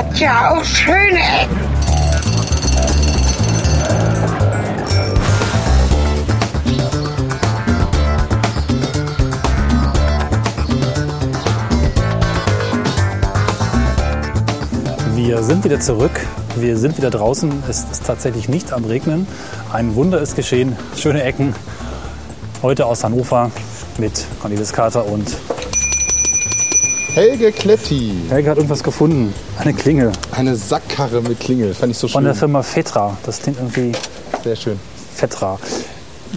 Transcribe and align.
hat 0.00 0.18
ja 0.18 0.50
auch 0.50 0.64
schöne 0.64 1.18
Ecken. 1.18 1.60
Wir 15.16 15.42
sind 15.42 15.64
wieder 15.64 15.80
zurück. 15.80 16.12
Wir 16.56 16.78
sind 16.78 16.96
wieder 16.96 17.10
draußen. 17.10 17.62
Es 17.68 17.84
ist 17.84 18.06
tatsächlich 18.06 18.48
nicht 18.48 18.72
am 18.72 18.86
Regnen. 18.86 19.26
Ein 19.70 19.94
Wunder 19.96 20.20
ist 20.22 20.34
geschehen. 20.34 20.76
Schöne 20.96 21.22
Ecken. 21.24 21.54
Heute 22.62 22.86
aus 22.86 23.04
Hannover 23.04 23.50
mit 23.98 24.24
Cornelis 24.40 24.72
Kater 24.72 25.04
und 25.04 25.36
Helge 27.14 27.50
Kletti. 27.52 28.12
Helge 28.28 28.50
hat 28.50 28.56
irgendwas 28.56 28.82
gefunden. 28.82 29.34
Eine 29.58 29.74
Klingel 29.74 30.12
Eine 30.32 30.54
Sackkarre 30.56 31.20
mit 31.22 31.40
Klingel. 31.40 31.74
Fand 31.74 31.90
ich 31.92 31.98
so 31.98 32.06
von 32.08 32.20
schön. 32.20 32.24
der 32.24 32.34
Firma 32.34 32.62
Fetra. 32.62 33.16
Das 33.24 33.42
klingt 33.42 33.58
irgendwie 33.58 33.92
Sehr 34.44 34.56
schön. 34.56 34.78
Fetra. 35.14 35.58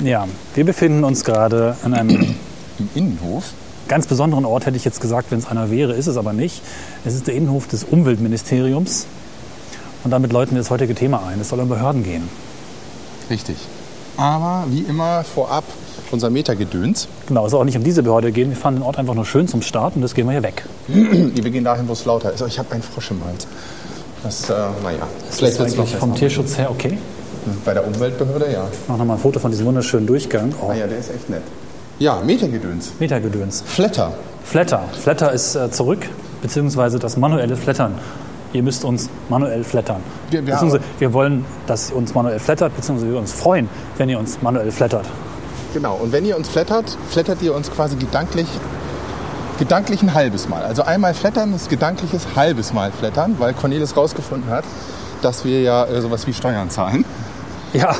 Ja, 0.04 0.28
wir 0.56 0.66
befinden 0.66 1.04
uns 1.04 1.24
gerade 1.24 1.78
an 1.84 1.94
einem 1.94 2.36
Im 2.80 2.90
Innenhof. 2.96 3.44
ganz 3.88 4.08
besonderen 4.08 4.46
Ort, 4.46 4.66
hätte 4.66 4.76
ich 4.78 4.84
jetzt 4.86 5.00
gesagt, 5.00 5.30
wenn 5.30 5.38
es 5.40 5.46
einer 5.48 5.70
wäre, 5.70 5.94
ist 5.94 6.08
es 6.08 6.18
aber 6.18 6.34
nicht. 6.34 6.62
Es 7.06 7.14
ist 7.14 7.28
der 7.28 7.36
Innenhof 7.36 7.68
des 7.68 7.84
Umweltministeriums. 7.84 9.06
Und 10.04 10.12
damit 10.12 10.34
läuten 10.34 10.56
wir 10.56 10.62
das 10.62 10.72
heutige 10.72 10.96
Thema 10.96 11.24
ein. 11.28 11.40
Es 11.40 11.50
soll 11.50 11.60
um 11.60 11.70
Behörden 11.70 12.04
gehen. 12.04 12.28
Richtig. 13.30 13.56
Aber 14.18 14.66
wie 14.70 14.82
immer 14.82 15.24
vorab 15.24 15.64
unser 16.14 16.30
Metergedöns. 16.30 17.08
Genau, 17.28 17.46
es 17.46 17.52
soll 17.52 17.60
auch 17.62 17.66
nicht 17.66 17.78
um 17.78 17.84
diese 17.84 18.04
Behörde 18.04 18.32
gehen. 18.32 18.50
Wir 18.50 18.56
fanden 18.58 18.80
den 18.82 18.86
Ort 18.86 18.98
einfach 18.98 19.16
nur 19.16 19.26
schön 19.26 19.48
zum 19.48 19.62
Starten 19.62 19.98
und 20.00 20.02
das 20.04 20.14
gehen 20.14 20.26
wir 20.28 20.32
hier 20.32 20.44
weg. 20.44 20.64
Wir 20.88 21.52
gehen 21.52 21.64
dahin, 21.64 21.88
wo 21.88 21.94
es 21.94 22.06
lauter 22.06 22.32
ist. 22.32 22.42
Oh, 22.42 22.46
ich 22.46 22.58
habe 22.60 22.72
einen 22.72 22.84
Frosch 22.84 23.12
im 23.12 23.24
Hals. 23.26 23.48
Das, 24.24 24.50
äh, 24.50 24.54
naja, 24.84 25.00
vielleicht 25.32 25.60
ist 25.60 25.62
eigentlich 25.80 25.96
vom. 25.96 26.16
Tierschutz 26.16 26.58
her 26.58 26.72
okay. 26.72 26.98
Bei 27.66 27.74
der 27.74 27.86
Umweltbehörde, 27.86 28.52
ja. 28.54 28.64
Ich 28.72 28.88
mache 28.88 29.00
nochmal 29.00 29.18
ein 29.18 29.22
Foto 29.22 29.38
von 29.40 29.52
diesem 29.52 29.66
wunderschönen 29.66 30.08
Durchgang. 30.08 30.54
Oh, 30.62 30.70
Ah 30.70 30.76
ja, 30.76 30.88
der 30.88 30.98
ist 31.00 31.10
echt 31.14 31.30
nett. 31.30 31.42
Ja, 32.00 32.22
Metergedöns. 32.26 32.94
Metergedöns. 33.00 33.64
Flatter. 33.66 34.14
Flatter. 34.46 34.84
Flatter 35.02 35.34
ist 35.34 35.56
äh, 35.56 35.70
zurück, 35.72 36.08
beziehungsweise 36.42 37.00
das 37.00 37.18
manuelle 37.18 37.58
Flattern. 37.58 37.96
Ihr 38.54 38.64
müsst 38.64 38.86
uns 38.86 39.10
manuell 39.30 39.64
flattern. 39.64 40.02
Wir- 40.30 40.46
wir 40.46 40.80
wir 41.00 41.14
wollen, 41.14 41.44
dass 41.68 41.90
ihr 41.90 41.96
uns 41.98 42.14
manuell 42.14 42.40
flattert, 42.40 42.76
beziehungsweise 42.76 43.12
wir 43.12 43.20
uns 43.20 43.32
freuen, 43.34 43.68
wenn 43.98 44.10
ihr 44.10 44.20
uns 44.20 44.42
manuell 44.42 44.72
flattert. 44.72 45.06
Genau. 45.74 45.96
Und 45.96 46.12
wenn 46.12 46.26
ihr 46.26 46.38
uns 46.38 46.48
flattert, 46.48 46.98
flattert 47.10 47.42
ihr 47.42 47.54
uns 47.54 47.72
quasi 47.72 47.96
gedanklich, 47.96 48.48
gedanklich 49.60 50.02
ein 50.04 50.14
halbes 50.14 50.48
Mal. 50.48 50.64
Also 50.64 50.84
einmal 50.84 51.14
flattern 51.14 51.54
ist 51.54 51.70
gedankliches 51.70 52.28
halbes 52.36 52.74
Mal 52.74 52.92
flattern, 52.92 53.36
weil 53.40 53.54
Cornelis 53.54 53.98
rausgefunden 53.98 54.50
hat, 54.52 54.66
dass 55.22 55.46
wir 55.46 55.62
ja 55.62 55.86
äh, 55.86 56.02
sowas 56.02 56.28
wie 56.28 56.34
Steuern 56.34 56.70
zahlen. 56.70 57.06
Ja, 57.74 57.96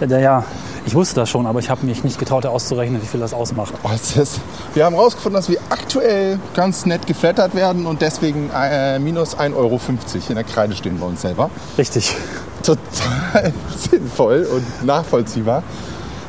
äh, 0.00 0.22
ja, 0.22 0.44
ich 0.84 0.94
wusste 0.94 1.16
das 1.16 1.30
schon, 1.30 1.46
aber 1.46 1.60
ich 1.60 1.70
habe 1.70 1.86
mich 1.86 2.02
nicht 2.02 2.18
getraut, 2.18 2.44
auszurechnen, 2.44 3.00
wie 3.00 3.06
viel 3.06 3.20
das 3.20 3.34
ausmacht. 3.34 3.74
Oh, 3.84 3.90
das 3.90 4.40
wir 4.74 4.84
haben 4.84 4.94
herausgefunden, 4.94 5.38
dass 5.38 5.48
wir 5.48 5.58
aktuell 5.70 6.40
ganz 6.54 6.86
nett 6.86 7.06
geflattert 7.06 7.54
werden 7.54 7.86
und 7.86 8.02
deswegen 8.02 8.50
äh, 8.54 8.98
minus 8.98 9.36
1,50 9.36 9.54
Euro 9.54 9.80
in 10.28 10.34
der 10.34 10.44
Kreide 10.44 10.74
stehen 10.74 10.98
bei 10.98 11.06
uns 11.06 11.22
selber. 11.22 11.50
Richtig. 11.78 12.16
Total 12.62 13.52
sinnvoll 13.90 14.48
und 14.52 14.86
nachvollziehbar, 14.86 15.62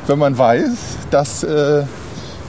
wenn 0.06 0.18
man 0.18 0.36
weiß, 0.36 0.70
dass 1.10 1.42
äh, 1.42 1.84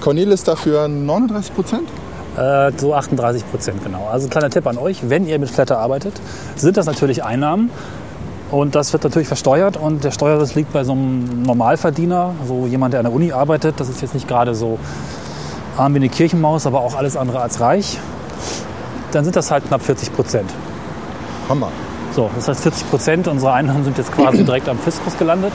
Cornelis 0.01 0.43
dafür 0.43 0.87
39 0.87 1.55
Prozent 1.55 1.89
Äh, 2.37 2.73
so 2.77 2.93
38 2.93 3.49
Prozent, 3.49 3.81
genau. 3.83 4.09
Also 4.11 4.27
kleiner 4.27 4.49
Tipp 4.49 4.67
an 4.67 4.77
euch, 4.77 5.09
wenn 5.09 5.25
ihr 5.25 5.39
mit 5.39 5.49
Flatter 5.49 5.79
arbeitet, 5.79 6.13
sind 6.57 6.75
das 6.75 6.85
natürlich 6.85 7.23
Einnahmen. 7.23 7.69
Und 8.51 8.75
das 8.75 8.91
wird 8.94 9.03
natürlich 9.03 9.27
versteuert 9.27 9.77
und 9.77 10.03
der 10.03 10.11
Steuersatz 10.11 10.53
liegt 10.53 10.71
bei 10.73 10.83
so 10.83 10.91
einem 10.91 11.44
Normalverdiener, 11.44 12.33
so 12.47 12.67
jemand, 12.67 12.94
der 12.94 12.99
an 12.99 13.05
der 13.05 13.13
Uni 13.13 13.31
arbeitet. 13.31 13.79
Das 13.79 13.89
ist 13.89 14.01
jetzt 14.01 14.13
nicht 14.13 14.27
gerade 14.27 14.53
so 14.53 14.77
arm 15.77 15.94
wie 15.94 15.97
eine 15.97 16.09
Kirchenmaus, 16.09 16.67
aber 16.67 16.81
auch 16.81 16.95
alles 16.95 17.17
andere 17.17 17.39
als 17.41 17.59
reich. 17.59 17.99
Dann 19.13 19.23
sind 19.23 19.35
das 19.35 19.49
halt 19.49 19.65
knapp 19.67 19.81
40 19.81 20.13
Prozent. 20.13 20.49
Hammer. 21.49 21.69
So, 22.13 22.29
das 22.35 22.47
heißt 22.47 22.61
40 22.61 22.89
Prozent 22.89 23.27
unserer 23.27 23.53
Einnahmen 23.53 23.83
sind 23.83 23.97
jetzt 23.97 24.11
quasi 24.11 24.44
direkt 24.45 24.69
am 24.69 24.77
Fiskus 24.77 25.17
gelandet. 25.17 25.53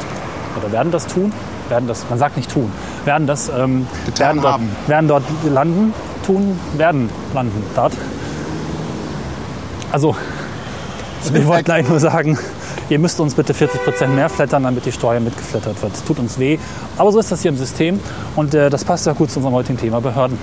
Oder 0.58 0.72
werden 0.72 0.90
das 0.90 1.06
tun? 1.06 1.32
Werden 1.70 1.86
das, 1.88 2.04
man 2.10 2.18
sagt 2.18 2.36
nicht 2.36 2.50
tun. 2.50 2.70
Werden 3.04 3.26
das, 3.26 3.48
ähm, 3.48 3.86
werden, 4.18 4.42
dort, 4.42 4.60
werden 4.88 5.08
dort 5.08 5.22
landen, 5.48 5.94
tun, 6.26 6.58
werden 6.76 7.08
landen 7.32 7.62
dort. 7.74 7.92
Also, 9.92 10.14
ich 11.34 11.46
wollte 11.46 11.64
gleich 11.64 11.88
nur 11.88 12.00
sagen, 12.00 12.38
ihr 12.88 12.98
müsst 12.98 13.20
uns 13.20 13.34
bitte 13.34 13.54
40 13.54 13.84
Prozent 13.84 14.14
mehr 14.14 14.28
flattern, 14.28 14.62
damit 14.64 14.84
die 14.86 14.92
Steuer 14.92 15.20
mitgeflattert 15.20 15.80
wird. 15.82 15.94
Es 15.94 16.04
tut 16.04 16.18
uns 16.18 16.38
weh. 16.38 16.58
Aber 16.96 17.12
so 17.12 17.18
ist 17.18 17.30
das 17.32 17.42
hier 17.42 17.50
im 17.50 17.56
System 17.56 18.00
und 18.36 18.54
äh, 18.54 18.70
das 18.70 18.84
passt 18.84 19.06
ja 19.06 19.12
gut 19.12 19.30
zu 19.30 19.38
unserem 19.38 19.54
heutigen 19.54 19.78
Thema 19.78 20.00
Behörden. 20.00 20.38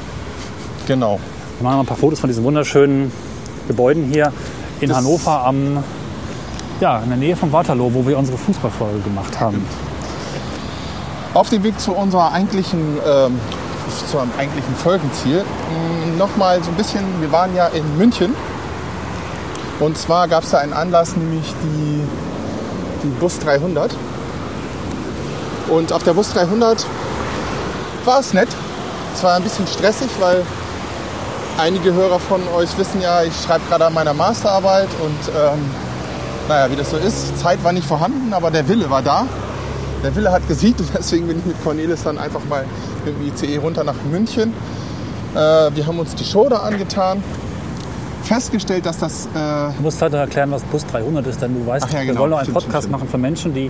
Genau. 0.88 1.20
Wir 1.59 1.64
machen 1.64 1.76
noch 1.78 1.84
ein 1.84 1.88
paar 1.88 1.98
Fotos 1.98 2.20
von 2.20 2.30
diesen 2.30 2.44
wunderschönen 2.44 3.12
Gebäuden 3.68 4.06
hier 4.12 4.32
in 4.80 4.90
Das- 4.90 4.98
Hannover 4.98 5.46
am, 5.46 5.84
ja, 6.80 7.00
in 7.00 7.09
der 7.09 7.18
Nähe 7.18 7.36
von 7.36 7.52
Waterloo, 7.52 7.92
wo 7.94 8.06
wir 8.06 8.18
unsere 8.18 8.38
Fußballfolge 8.38 9.00
gemacht 9.00 9.40
haben. 9.40 9.66
Auf 11.34 11.50
dem 11.50 11.64
Weg 11.64 11.80
zu 11.80 11.92
unserer 11.94 12.32
eigentlichen, 12.32 12.98
ähm, 13.06 13.40
zu 14.10 14.20
einem 14.20 14.32
eigentlichen 14.38 14.76
Folgenziel 14.76 15.44
nochmal 16.18 16.64
so 16.64 16.70
ein 16.70 16.76
bisschen, 16.76 17.04
wir 17.22 17.32
waren 17.32 17.56
ja 17.56 17.68
in 17.68 17.98
München 17.98 18.36
und 19.80 19.98
zwar 19.98 20.28
gab 20.28 20.44
es 20.44 20.52
da 20.52 20.58
einen 20.58 20.74
Anlass, 20.74 21.16
nämlich 21.16 21.54
die, 21.64 22.04
die 23.04 23.10
Bus 23.20 23.40
300 23.40 23.96
und 25.70 25.94
auf 25.94 26.04
der 26.04 26.14
Bus 26.14 26.34
300 26.34 26.86
war 28.06 28.20
es 28.20 28.34
nett. 28.34 28.50
Es 29.14 29.24
war 29.24 29.36
ein 29.36 29.44
bisschen 29.44 29.68
stressig, 29.68 30.09
weil 30.20 30.46
einige 31.58 31.94
Hörer 31.94 32.20
von 32.20 32.42
euch 32.56 32.78
wissen 32.78 33.02
ja, 33.02 33.24
ich 33.24 33.34
schreibe 33.36 33.66
gerade 33.68 33.86
an 33.88 33.94
meiner 33.94 34.14
Masterarbeit 34.14 34.90
und 35.02 35.34
ähm, 35.36 35.66
naja, 36.48 36.72
wie 36.72 36.76
das 36.76 36.92
so 36.92 36.98
ist, 36.98 37.38
Zeit 37.40 37.64
war 37.64 37.74
nicht 37.74 37.88
vorhanden, 37.88 38.34
aber 38.34 38.52
der 38.52 38.68
Wille 38.68 38.90
war 38.90 39.02
da. 39.02 39.26
Der 40.07 40.16
Wille 40.16 40.31
hat 40.31 40.47
gesiegt 40.47 40.79
und 40.79 40.90
deswegen 40.97 41.28
bin 41.28 41.40
ich 41.40 41.45
mit 41.45 41.62
Cornelis 41.62 42.03
dann 42.03 42.18
einfach 42.18 42.40
mal 42.45 42.63
mit 43.03 43.13
dem 43.13 43.28
ICE 43.28 43.57
runter 43.57 43.84
nach 43.84 44.01
München. 44.09 44.53
Äh, 45.35 45.38
wir 45.38 45.85
haben 45.85 46.00
uns 46.00 46.16
die 46.16 46.23
Show 46.23 46.47
da 46.47 46.59
angetan. 46.59 47.22
Festgestellt, 48.23 48.85
dass 48.85 49.00
das 49.00 49.25
äh, 49.25 49.73
Du 49.75 49.81
musst 49.84 50.01
halt 50.01 50.13
erklären, 50.13 50.50
was 50.51 50.63
Bus 50.63 50.85
300 50.85 51.28
ist, 51.28 51.41
denn 51.41 51.53
du 51.56 51.67
weißt, 51.67 51.91
ja, 51.91 52.00
wir 52.00 52.06
genau. 52.06 52.22
wollen 52.22 52.29
noch 52.29 52.38
einen 52.38 52.46
Stimmt, 52.46 52.57
Podcast 52.57 52.84
stimmt, 52.84 52.91
machen 52.94 53.09
für 53.09 53.17
Menschen, 53.17 53.53
die 53.53 53.69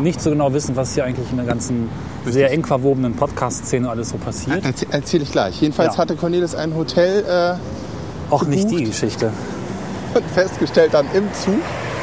nicht 0.00 0.22
so 0.22 0.30
genau 0.30 0.50
wissen, 0.54 0.76
was 0.76 0.94
hier 0.94 1.04
eigentlich 1.04 1.30
in 1.30 1.36
der 1.36 1.44
ganzen 1.44 1.90
sehr 2.24 2.50
eng 2.50 2.64
verwobenen 2.64 3.14
Podcast-Szene 3.14 3.86
alles 3.88 4.08
so 4.08 4.16
passiert. 4.16 4.64
erzähle 4.64 4.92
erzähl 4.92 5.20
ich 5.22 5.30
gleich. 5.30 5.60
Jedenfalls 5.60 5.96
Ja. 5.96 5.98
hatte 5.98 6.16
Cornelis 6.16 6.54
ein 6.54 6.74
Hotel 6.74 7.24
äh, 7.28 8.32
Auch 8.32 8.44
nicht 8.44 8.70
die. 8.70 8.84
Geschichte. 8.84 9.30
und 10.14 10.24
festgestellt 10.30 10.94
dann 10.94 11.04
im 11.12 11.24
Zug 11.34 11.60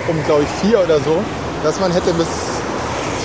um 0.07 0.23
glaube 0.27 0.43
ich 0.43 0.67
vier 0.67 0.79
oder 0.79 0.99
so, 0.99 1.17
dass 1.63 1.79
man 1.79 1.91
hätte 1.91 2.13
bis 2.13 2.27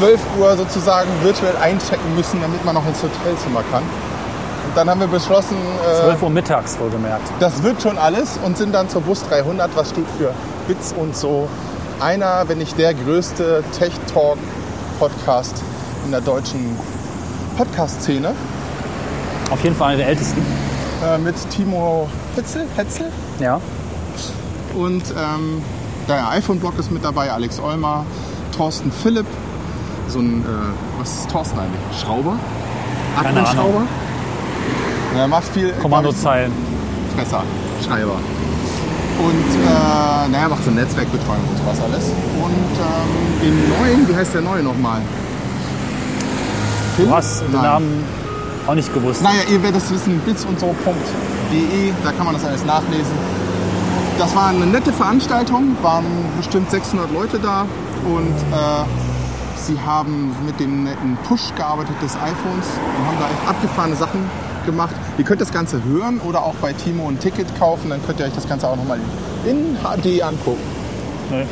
12 0.00 0.19
Uhr 0.38 0.56
sozusagen 0.56 1.11
virtuell 1.22 1.56
einchecken 1.59 2.15
müssen, 2.16 2.41
damit 2.41 2.65
man 2.65 2.75
noch 2.75 2.87
ins 2.87 3.03
Hotelzimmer 3.03 3.62
kann. 3.71 3.83
Und 3.83 4.75
dann 4.77 4.88
haben 4.88 5.00
wir 5.00 5.09
beschlossen, 5.09 5.56
äh, 5.87 6.00
12 6.05 6.22
Uhr 6.22 6.31
mittags 6.31 6.78
wohlgemerkt. 6.81 7.31
Das 7.38 7.62
wird 7.62 7.83
schon 7.83 7.99
alles 7.99 8.39
und 8.43 8.56
sind 8.56 8.72
dann 8.75 8.89
zur 8.89 9.03
Bus 9.03 9.22
300, 9.28 9.71
was 9.77 9.91
steht 9.91 10.06
für 10.16 10.33
Bits 10.66 10.94
und 10.97 11.15
so. 11.15 11.49
Einer, 12.00 12.44
wenn 12.47 12.56
nicht 12.59 12.78
der 12.78 12.94
größte 12.94 13.62
Tech 13.78 13.93
Talk 14.15 14.39
Podcast 14.99 15.55
in 16.06 16.12
der 16.12 16.22
deutschen 16.22 16.77
Podcast-Szene 17.59 18.33
Auf 19.50 19.62
jeden 19.62 19.77
Fall 19.77 19.89
einer 19.89 19.98
der 19.98 20.09
ältesten. 20.09 20.41
äh, 21.04 21.19
mit 21.19 21.34
Timo 21.51 22.09
Hetzel, 22.36 22.66
Hetzel 22.77 23.07
Ja. 23.39 23.60
und 24.75 25.03
ähm, 25.10 25.63
der 26.09 26.27
iPhone-Blog 26.30 26.78
ist 26.78 26.91
mit 26.91 27.04
dabei, 27.04 27.30
Alex 27.30 27.60
Olmer, 27.60 28.07
Thorsten 28.57 28.91
Philipp, 28.92 29.27
so 30.10 30.18
ein, 30.21 30.42
äh, 30.42 30.98
was 30.98 31.21
ist 31.21 31.30
Thorsten 31.30 31.59
eigentlich? 31.59 32.01
Schrauber? 32.01 32.36
Admin-Schrauber? 33.16 33.83
Er 35.16 35.28
macht 35.28 35.48
viel 35.48 35.72
Kommandozeilen. 35.72 36.53
Fresser, 37.16 37.42
Schreiber. 37.84 38.16
Und 39.18 39.34
äh, 39.34 40.28
naja, 40.30 40.48
macht 40.48 40.65
so 40.65 40.71
Netzwerkbetreuung 40.71 41.42
und 41.51 41.59
sowas 41.59 41.78
alles. 41.83 42.04
Und 42.07 42.72
ähm, 42.78 43.41
den 43.42 43.68
neuen, 43.68 44.09
wie 44.09 44.15
heißt 44.15 44.34
der 44.34 44.41
neue 44.41 44.62
nochmal? 44.62 45.03
Du 46.97 47.10
hast 47.10 47.42
den 47.42 47.53
Nein. 47.53 47.63
Namen 47.63 48.04
auch 48.66 48.74
nicht 48.74 48.92
gewusst. 48.95 49.22
Naja, 49.22 49.41
ihr 49.51 49.63
werdet 49.63 49.83
es 49.83 49.91
wissen, 49.91 50.21
bits 50.21 50.45
und 50.45 50.59
so.de, 50.60 51.92
da 52.04 52.13
kann 52.13 52.24
man 52.24 52.34
das 52.34 52.45
alles 52.45 52.65
nachlesen. 52.65 53.13
Das 54.18 54.34
war 54.34 54.48
eine 54.48 54.66
nette 54.66 54.92
Veranstaltung, 54.92 55.77
waren 55.83 56.04
bestimmt 56.36 56.71
600 56.71 57.10
Leute 57.13 57.39
da 57.39 57.66
und 58.04 58.36
äh, 58.53 58.84
sie 59.66 59.78
haben 59.80 60.34
mit 60.45 60.59
dem 60.60 60.84
netten 60.84 61.16
Push 61.24 61.54
gearbeitet 61.54 61.95
des 62.03 62.15
iPhones 62.16 62.66
und 62.97 63.07
haben 63.07 63.16
da 63.18 63.27
echt 63.27 63.48
abgefahrene 63.48 63.97
Sachen 63.97 64.28
gemacht. 64.66 64.95
Ihr 65.18 65.24
könnt 65.24 65.41
das 65.41 65.53
Ganze 65.53 65.83
hören 65.84 66.21
oder 66.21 66.45
auch 66.45 66.54
bei 66.57 66.72
Timo 66.72 67.09
ein 67.09 67.18
Ticket 67.18 67.47
kaufen, 67.59 67.91
dann 67.91 68.04
könnt 68.04 68.21
ihr 68.21 68.27
euch 68.27 68.34
das 68.34 68.48
Ganze 68.48 68.68
auch 68.68 68.77
nochmal 68.77 68.98
in 69.47 69.77
HD 69.83 70.22
angucken. 70.22 70.62
Nee. 71.30 71.47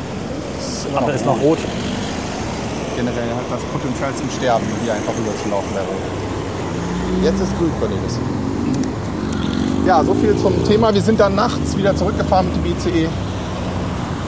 Das 0.57 0.85
ist 0.85 0.95
Aber 0.95 1.13
ist 1.13 1.25
noch 1.25 1.39
rot. 1.41 1.59
Generell 2.95 3.29
hat 3.29 3.45
das 3.49 3.61
Potenzial 3.71 4.13
zum 4.15 4.29
Sterben, 4.29 4.65
hier 4.83 4.93
einfach 4.93 5.13
rüber 5.13 5.31
zu 5.41 5.49
laufen, 5.49 5.69
der 5.73 5.83
Rot. 5.83 6.19
Jetzt 7.23 7.41
ist 7.41 7.57
grün, 7.57 7.71
Cornelis. 7.79 8.19
Ja, 9.85 10.03
so 10.03 10.13
viel 10.13 10.37
zum 10.37 10.63
Thema. 10.65 10.93
Wir 10.93 11.01
sind 11.01 11.19
dann 11.19 11.35
nachts 11.35 11.75
wieder 11.77 11.95
zurückgefahren 11.95 12.47
mit 12.47 12.85
dem 12.85 12.93
ICE. 12.93 13.09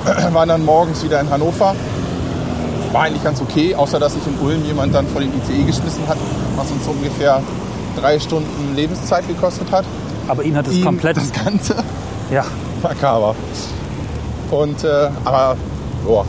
Waren 0.33 0.49
dann 0.49 0.65
morgens 0.65 1.03
wieder 1.03 1.19
in 1.19 1.29
Hannover. 1.29 1.75
War 2.91 3.03
eigentlich 3.03 3.23
ganz 3.23 3.41
okay, 3.41 3.73
außer 3.73 3.99
dass 3.99 4.13
sich 4.13 4.27
in 4.27 4.37
Ulm 4.45 4.65
jemand 4.65 4.93
dann 4.93 5.07
vor 5.07 5.21
den 5.21 5.31
ICE 5.37 5.63
geschmissen 5.63 6.07
hat, 6.07 6.17
was 6.55 6.69
uns 6.71 6.83
so 6.83 6.91
ungefähr 6.91 7.41
drei 7.95 8.19
Stunden 8.19 8.75
Lebenszeit 8.75 9.27
gekostet 9.27 9.71
hat. 9.71 9.85
Aber 10.27 10.43
ihn 10.43 10.55
hat 10.55 10.67
es 10.67 10.73
Ihm 10.73 10.85
komplett. 10.85 11.17
Das 11.17 11.31
Ganze 11.31 11.75
Ja, 12.31 12.45
makaber. 12.81 13.35
Und, 14.49 14.83
äh, 14.83 15.09
aber, 15.25 15.57
boah, 16.05 16.25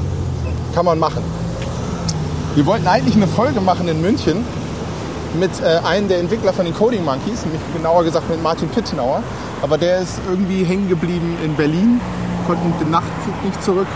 kann 0.74 0.84
man 0.84 0.98
machen. 0.98 1.22
Wir 2.54 2.66
wollten 2.66 2.86
eigentlich 2.86 3.14
eine 3.14 3.26
Folge 3.26 3.60
machen 3.60 3.88
in 3.88 4.00
München 4.02 4.44
mit 5.38 5.50
äh, 5.60 5.78
einem 5.86 6.08
der 6.08 6.18
Entwickler 6.18 6.52
von 6.52 6.64
den 6.64 6.74
Coding 6.74 7.04
Monkeys, 7.04 7.44
nämlich 7.44 7.60
genauer 7.74 8.04
gesagt 8.04 8.28
mit 8.28 8.42
Martin 8.42 8.68
Pittenauer. 8.68 9.22
Aber 9.62 9.78
der 9.78 10.00
ist 10.00 10.20
irgendwie 10.28 10.64
hängen 10.64 10.88
geblieben 10.88 11.36
in 11.44 11.54
Berlin, 11.54 12.00
konnte 12.46 12.64
mit 12.66 12.80
dem 12.80 12.90
Nachtzug 12.90 13.44
nicht 13.44 13.62
zurück. 13.62 13.86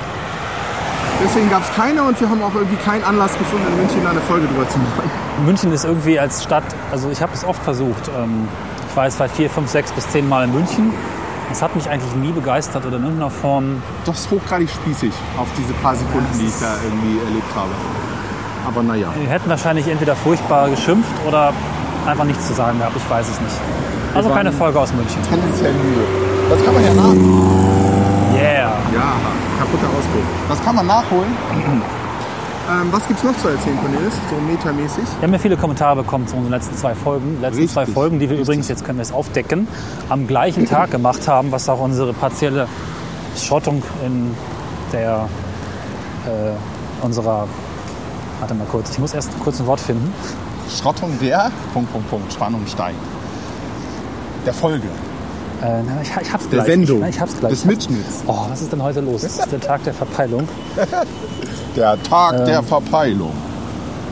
Deswegen 1.25 1.51
gab 1.51 1.63
es 1.63 1.75
keine 1.75 2.03
und 2.03 2.21
wir 2.21 2.29
haben 2.29 2.43
auch 2.43 2.55
irgendwie 2.55 2.77
keinen 2.77 3.05
Anlass 3.05 3.37
gefunden, 3.39 3.67
in 3.73 3.77
München 3.79 4.07
eine 4.07 4.21
Folge 4.21 4.47
drüber 4.47 4.69
zu 4.69 4.79
machen. 4.79 5.11
München 5.45 5.73
ist 5.73 5.85
irgendwie 5.85 6.19
als 6.19 6.43
Stadt, 6.43 6.65
also 6.93 7.11
ich 7.11 7.21
habe 7.23 7.33
es 7.35 7.45
oft 7.45 7.63
versucht. 7.63 8.09
Ähm, 8.17 8.49
Ich 8.91 8.97
war 8.97 9.05
jetzt 9.05 9.19
seit 9.19 9.31
vier, 9.33 9.51
fünf, 9.51 9.69
sechs 9.71 9.93
bis 9.93 10.09
zehn 10.09 10.27
Mal 10.27 10.45
in 10.45 10.53
München. 10.55 10.93
Das 11.51 11.61
hat 11.61 11.77
mich 11.77 11.89
eigentlich 11.91 12.15
nie 12.17 12.33
begeistert 12.33 12.87
oder 12.87 12.97
in 12.97 13.03
irgendeiner 13.05 13.31
Form. 13.31 13.83
Das 14.07 14.21
ist 14.21 14.31
hochgradig 14.31 14.71
spießig 14.71 15.13
auf 15.39 15.47
diese 15.59 15.75
paar 15.75 15.95
Sekunden, 15.95 16.27
die 16.41 16.47
ich 16.47 16.59
da 16.59 16.75
irgendwie 16.83 17.19
erlebt 17.19 17.55
habe. 17.55 17.71
Aber 18.67 18.83
naja. 18.83 19.09
Wir 19.21 19.29
hätten 19.29 19.51
wahrscheinlich 19.51 19.87
entweder 19.89 20.17
furchtbar 20.17 20.71
geschimpft 20.71 21.13
oder 21.29 21.53
einfach 22.07 22.25
nichts 22.25 22.47
zu 22.49 22.55
sagen 22.55 22.79
gehabt. 22.79 22.97
Ich 22.97 23.11
weiß 23.11 23.27
es 23.29 23.41
nicht. 23.41 23.57
Also 24.15 24.31
keine 24.31 24.51
Folge 24.51 24.81
aus 24.81 24.93
München. 24.95 25.21
Tendenziell 25.29 25.73
müde. 25.75 26.05
Das 26.49 26.65
kann 26.65 26.75
man 26.75 26.85
ja 26.85 26.95
nach. 26.95 27.66
Ja, 28.95 29.17
kaputter 29.59 29.87
Auspuff. 29.89 30.25
Das 30.49 30.63
kann 30.63 30.75
man 30.77 30.87
nachholen. 30.87 31.31
ähm, 32.71 32.89
was 32.93 33.07
gibt's 33.07 33.23
noch 33.25 33.37
zu 33.39 33.49
erzählen, 33.49 33.79
Cornelis? 33.81 34.15
So 34.31 34.37
metamäßig? 34.37 35.05
Wir 35.19 35.27
haben 35.27 35.33
ja 35.33 35.39
viele 35.39 35.57
Kommentare 35.57 35.97
bekommen 35.97 36.27
zu 36.27 36.37
unseren 36.37 36.53
letzten 36.53 36.77
zwei 36.77 36.95
Folgen. 36.95 37.37
Die 37.37 37.43
letzten 37.43 37.61
Richtig, 37.61 37.73
zwei 37.75 37.87
Folgen, 37.87 38.19
die 38.19 38.27
wir 38.29 38.31
richtig. 38.39 38.47
übrigens, 38.47 38.69
jetzt 38.69 38.85
können 38.85 38.99
wir 38.99 39.03
es 39.03 39.13
aufdecken, 39.13 39.67
am 40.09 40.27
gleichen 40.27 40.67
Tag 40.69 40.91
gemacht 40.91 41.27
haben, 41.29 41.53
was 41.53 41.69
auch 41.69 41.81
unsere 41.81 42.13
partielle 42.13 42.69
Schrottung 43.37 43.83
in 44.05 44.35
der 44.93 45.29
äh, 46.27 47.05
unserer. 47.05 47.49
Warte 48.39 48.53
mal 48.55 48.67
kurz, 48.71 48.91
ich 48.91 48.99
muss 48.99 49.15
erst 49.15 49.31
kurz 49.41 49.61
ein 49.61 49.67
Wort 49.67 49.81
finden. 49.81 50.13
Schrottung 50.71 51.19
der 51.21 51.51
Punkt, 51.73 51.91
Punkt, 51.91 52.11
Punkt, 52.11 52.33
Spannung 52.33 52.67
steigt. 52.67 52.99
Der 54.45 54.53
Folge. 54.53 54.89
Äh, 55.63 55.83
na, 55.87 56.03
ich, 56.03 56.11
ich 56.11 56.33
hab's 56.33 56.45
Der 56.49 56.59
gleich. 56.59 56.67
Sendung. 56.67 57.03
Ich, 57.05 57.17
ich 57.17 57.21
hab's 57.21 57.37
gleich. 57.39 57.51
Des 57.51 57.65
Mitschnitts. 57.65 58.23
Oh, 58.27 58.47
was 58.49 58.61
ist 58.63 58.73
denn 58.73 58.83
heute 58.83 59.01
los? 59.01 59.23
Es 59.25 59.39
ist 59.39 59.51
der 59.53 59.61
Tag 59.61 59.83
der 59.85 59.95
Verpeilung. 59.95 60.49
Der 61.77 62.03
Tag 62.05 62.35
Ähm. 62.39 62.47
der 62.47 62.63
Verpeilung. 62.63 63.33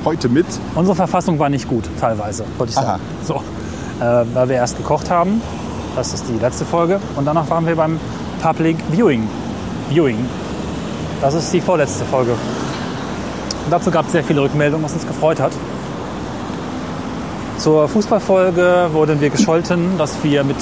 Heute 0.04 0.28
mit. 0.28 0.44
Unsere 0.74 0.94
Verfassung 0.94 1.38
war 1.38 1.48
nicht 1.48 1.66
gut, 1.66 1.84
teilweise, 1.98 2.44
wollte 2.58 2.70
ich 2.72 2.74
sagen. 2.76 3.02
So, 3.26 3.36
äh, 3.36 4.24
weil 4.34 4.50
wir 4.50 4.56
erst 4.56 4.76
gekocht 4.76 5.08
haben. 5.10 5.40
Das 5.96 6.12
ist 6.12 6.26
die 6.28 6.38
letzte 6.38 6.66
Folge. 6.66 7.00
Und 7.16 7.24
danach 7.24 7.48
waren 7.48 7.66
wir 7.66 7.74
beim 7.74 7.98
Public 8.42 8.76
Viewing. 8.90 9.26
Viewing. 9.88 10.18
Das 11.22 11.32
ist 11.32 11.50
die 11.54 11.60
vorletzte 11.62 12.04
Folge. 12.04 12.32
Und 12.32 13.70
dazu 13.70 13.90
gab 13.90 14.04
es 14.06 14.12
sehr 14.12 14.24
viele 14.24 14.42
Rückmeldungen, 14.42 14.84
was 14.84 14.92
uns 14.92 15.06
gefreut 15.06 15.40
hat. 15.40 15.52
Zur 17.56 17.88
Fußballfolge 17.88 18.90
wurden 18.92 19.22
wir 19.22 19.30
gescholten, 19.30 19.96
dass 19.96 20.22
wir 20.22 20.44
mit 20.44 20.56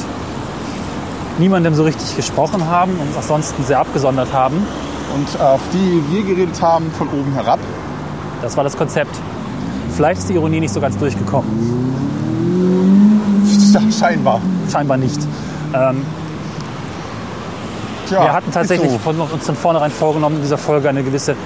niemandem 1.39 1.75
so 1.75 1.85
richtig 1.85 2.17
gesprochen 2.17 2.67
haben 2.67 2.93
und 2.93 3.09
uns 3.09 3.17
ansonsten 3.17 3.65
sehr 3.65 3.81
abgesondert 3.81 4.33
haben. 4.33 4.67
Und 5.15 5.41
auf 5.41 5.61
die 5.73 6.03
wir 6.11 6.23
geredet 6.23 6.61
haben, 6.63 6.91
von 6.97 7.09
oben 7.09 7.33
herab. 7.35 7.59
Das 8.41 8.57
war 8.57 8.65
das 8.65 8.77
Konzept. 8.77 9.15
Vielleicht 9.95 10.21
ist 10.21 10.29
die 10.31 10.35
Ironie 10.35 10.61
nicht 10.61 10.73
so 10.73 10.81
ganz 10.81 10.97
durchgekommen. 10.97 11.51
Scheinbar. 13.99 14.41
Scheinbar 14.71 14.97
nicht. 14.97 15.21
Ähm, 15.75 16.05
Tja, 18.09 18.23
wir 18.23 18.33
hatten 18.33 18.51
tatsächlich 18.51 18.91
so. 18.91 18.99
von, 18.99 19.21
uns 19.21 19.47
von 19.47 19.57
vornherein 19.57 19.91
vorgenommen, 19.91 20.37
in 20.37 20.43
dieser 20.43 20.59
Folge 20.59 20.89
eine 20.89 21.03
gewisse, 21.03 21.37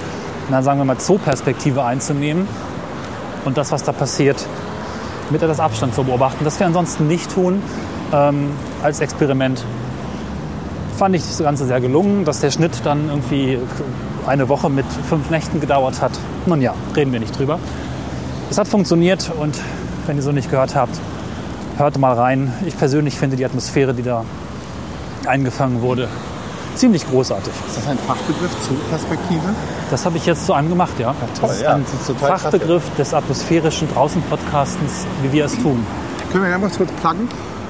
na, 0.49 0.61
sagen 0.61 0.79
wir 0.79 0.85
mal, 0.85 0.99
Zoo-Perspektive 0.99 1.83
einzunehmen 1.83 2.47
und 3.45 3.57
das, 3.57 3.71
was 3.71 3.83
da 3.83 3.91
passiert, 3.91 4.45
mit 5.29 5.41
etwas 5.41 5.59
Abstand 5.59 5.93
zu 5.93 6.03
beobachten. 6.03 6.43
Das 6.45 6.59
wir 6.59 6.67
ansonsten 6.67 7.07
nicht 7.07 7.33
tun 7.33 7.61
ähm, 8.13 8.51
als 8.83 8.99
Experiment. 8.99 9.63
Fand 10.97 11.15
ich 11.15 11.21
das 11.21 11.37
Ganze 11.39 11.65
sehr 11.65 11.79
gelungen, 11.79 12.25
dass 12.25 12.39
der 12.39 12.51
Schnitt 12.51 12.81
dann 12.83 13.09
irgendwie 13.09 13.59
eine 14.25 14.49
Woche 14.49 14.69
mit 14.69 14.85
fünf 15.07 15.29
Nächten 15.29 15.61
gedauert 15.61 16.01
hat. 16.01 16.11
Nun 16.45 16.61
ja, 16.61 16.73
reden 16.95 17.11
wir 17.11 17.19
nicht 17.19 17.37
drüber. 17.37 17.59
Es 18.49 18.57
hat 18.57 18.67
funktioniert 18.67 19.31
und 19.39 19.59
wenn 20.05 20.17
ihr 20.17 20.23
so 20.23 20.31
nicht 20.31 20.49
gehört 20.49 20.75
habt, 20.75 20.97
hört 21.77 21.97
mal 21.97 22.13
rein. 22.13 22.53
Ich 22.65 22.77
persönlich 22.77 23.15
finde 23.15 23.35
die 23.35 23.45
Atmosphäre, 23.45 23.93
die 23.93 24.03
da 24.03 24.23
eingefangen 25.25 25.81
wurde, 25.81 26.07
ziemlich 26.75 27.07
großartig. 27.07 27.51
Ist 27.67 27.77
das 27.77 27.87
ein 27.87 27.97
Fachbegriff 27.97 28.51
zur 28.65 28.77
Perspektive? 28.89 29.53
Das 29.91 30.05
habe 30.05 30.17
ich 30.17 30.25
jetzt 30.25 30.45
so 30.45 30.53
angemacht, 30.53 30.97
ja. 30.99 31.13
toll, 31.39 31.49
das 31.49 31.57
ist 31.57 31.61
ja. 31.63 31.73
ein 31.73 31.85
Das 31.85 32.09
ist 32.09 32.19
Fachbegriff 32.19 32.83
des 32.97 33.13
atmosphärischen 33.13 33.89
Draußen-Podcastens, 33.93 35.05
wie 35.23 35.33
wir 35.33 35.45
es 35.45 35.53
tun. 35.61 35.85
Können 36.31 36.43
wir 36.45 36.51
ganz 36.51 36.77
kurz 36.77 36.91
pluggen? 37.01 37.27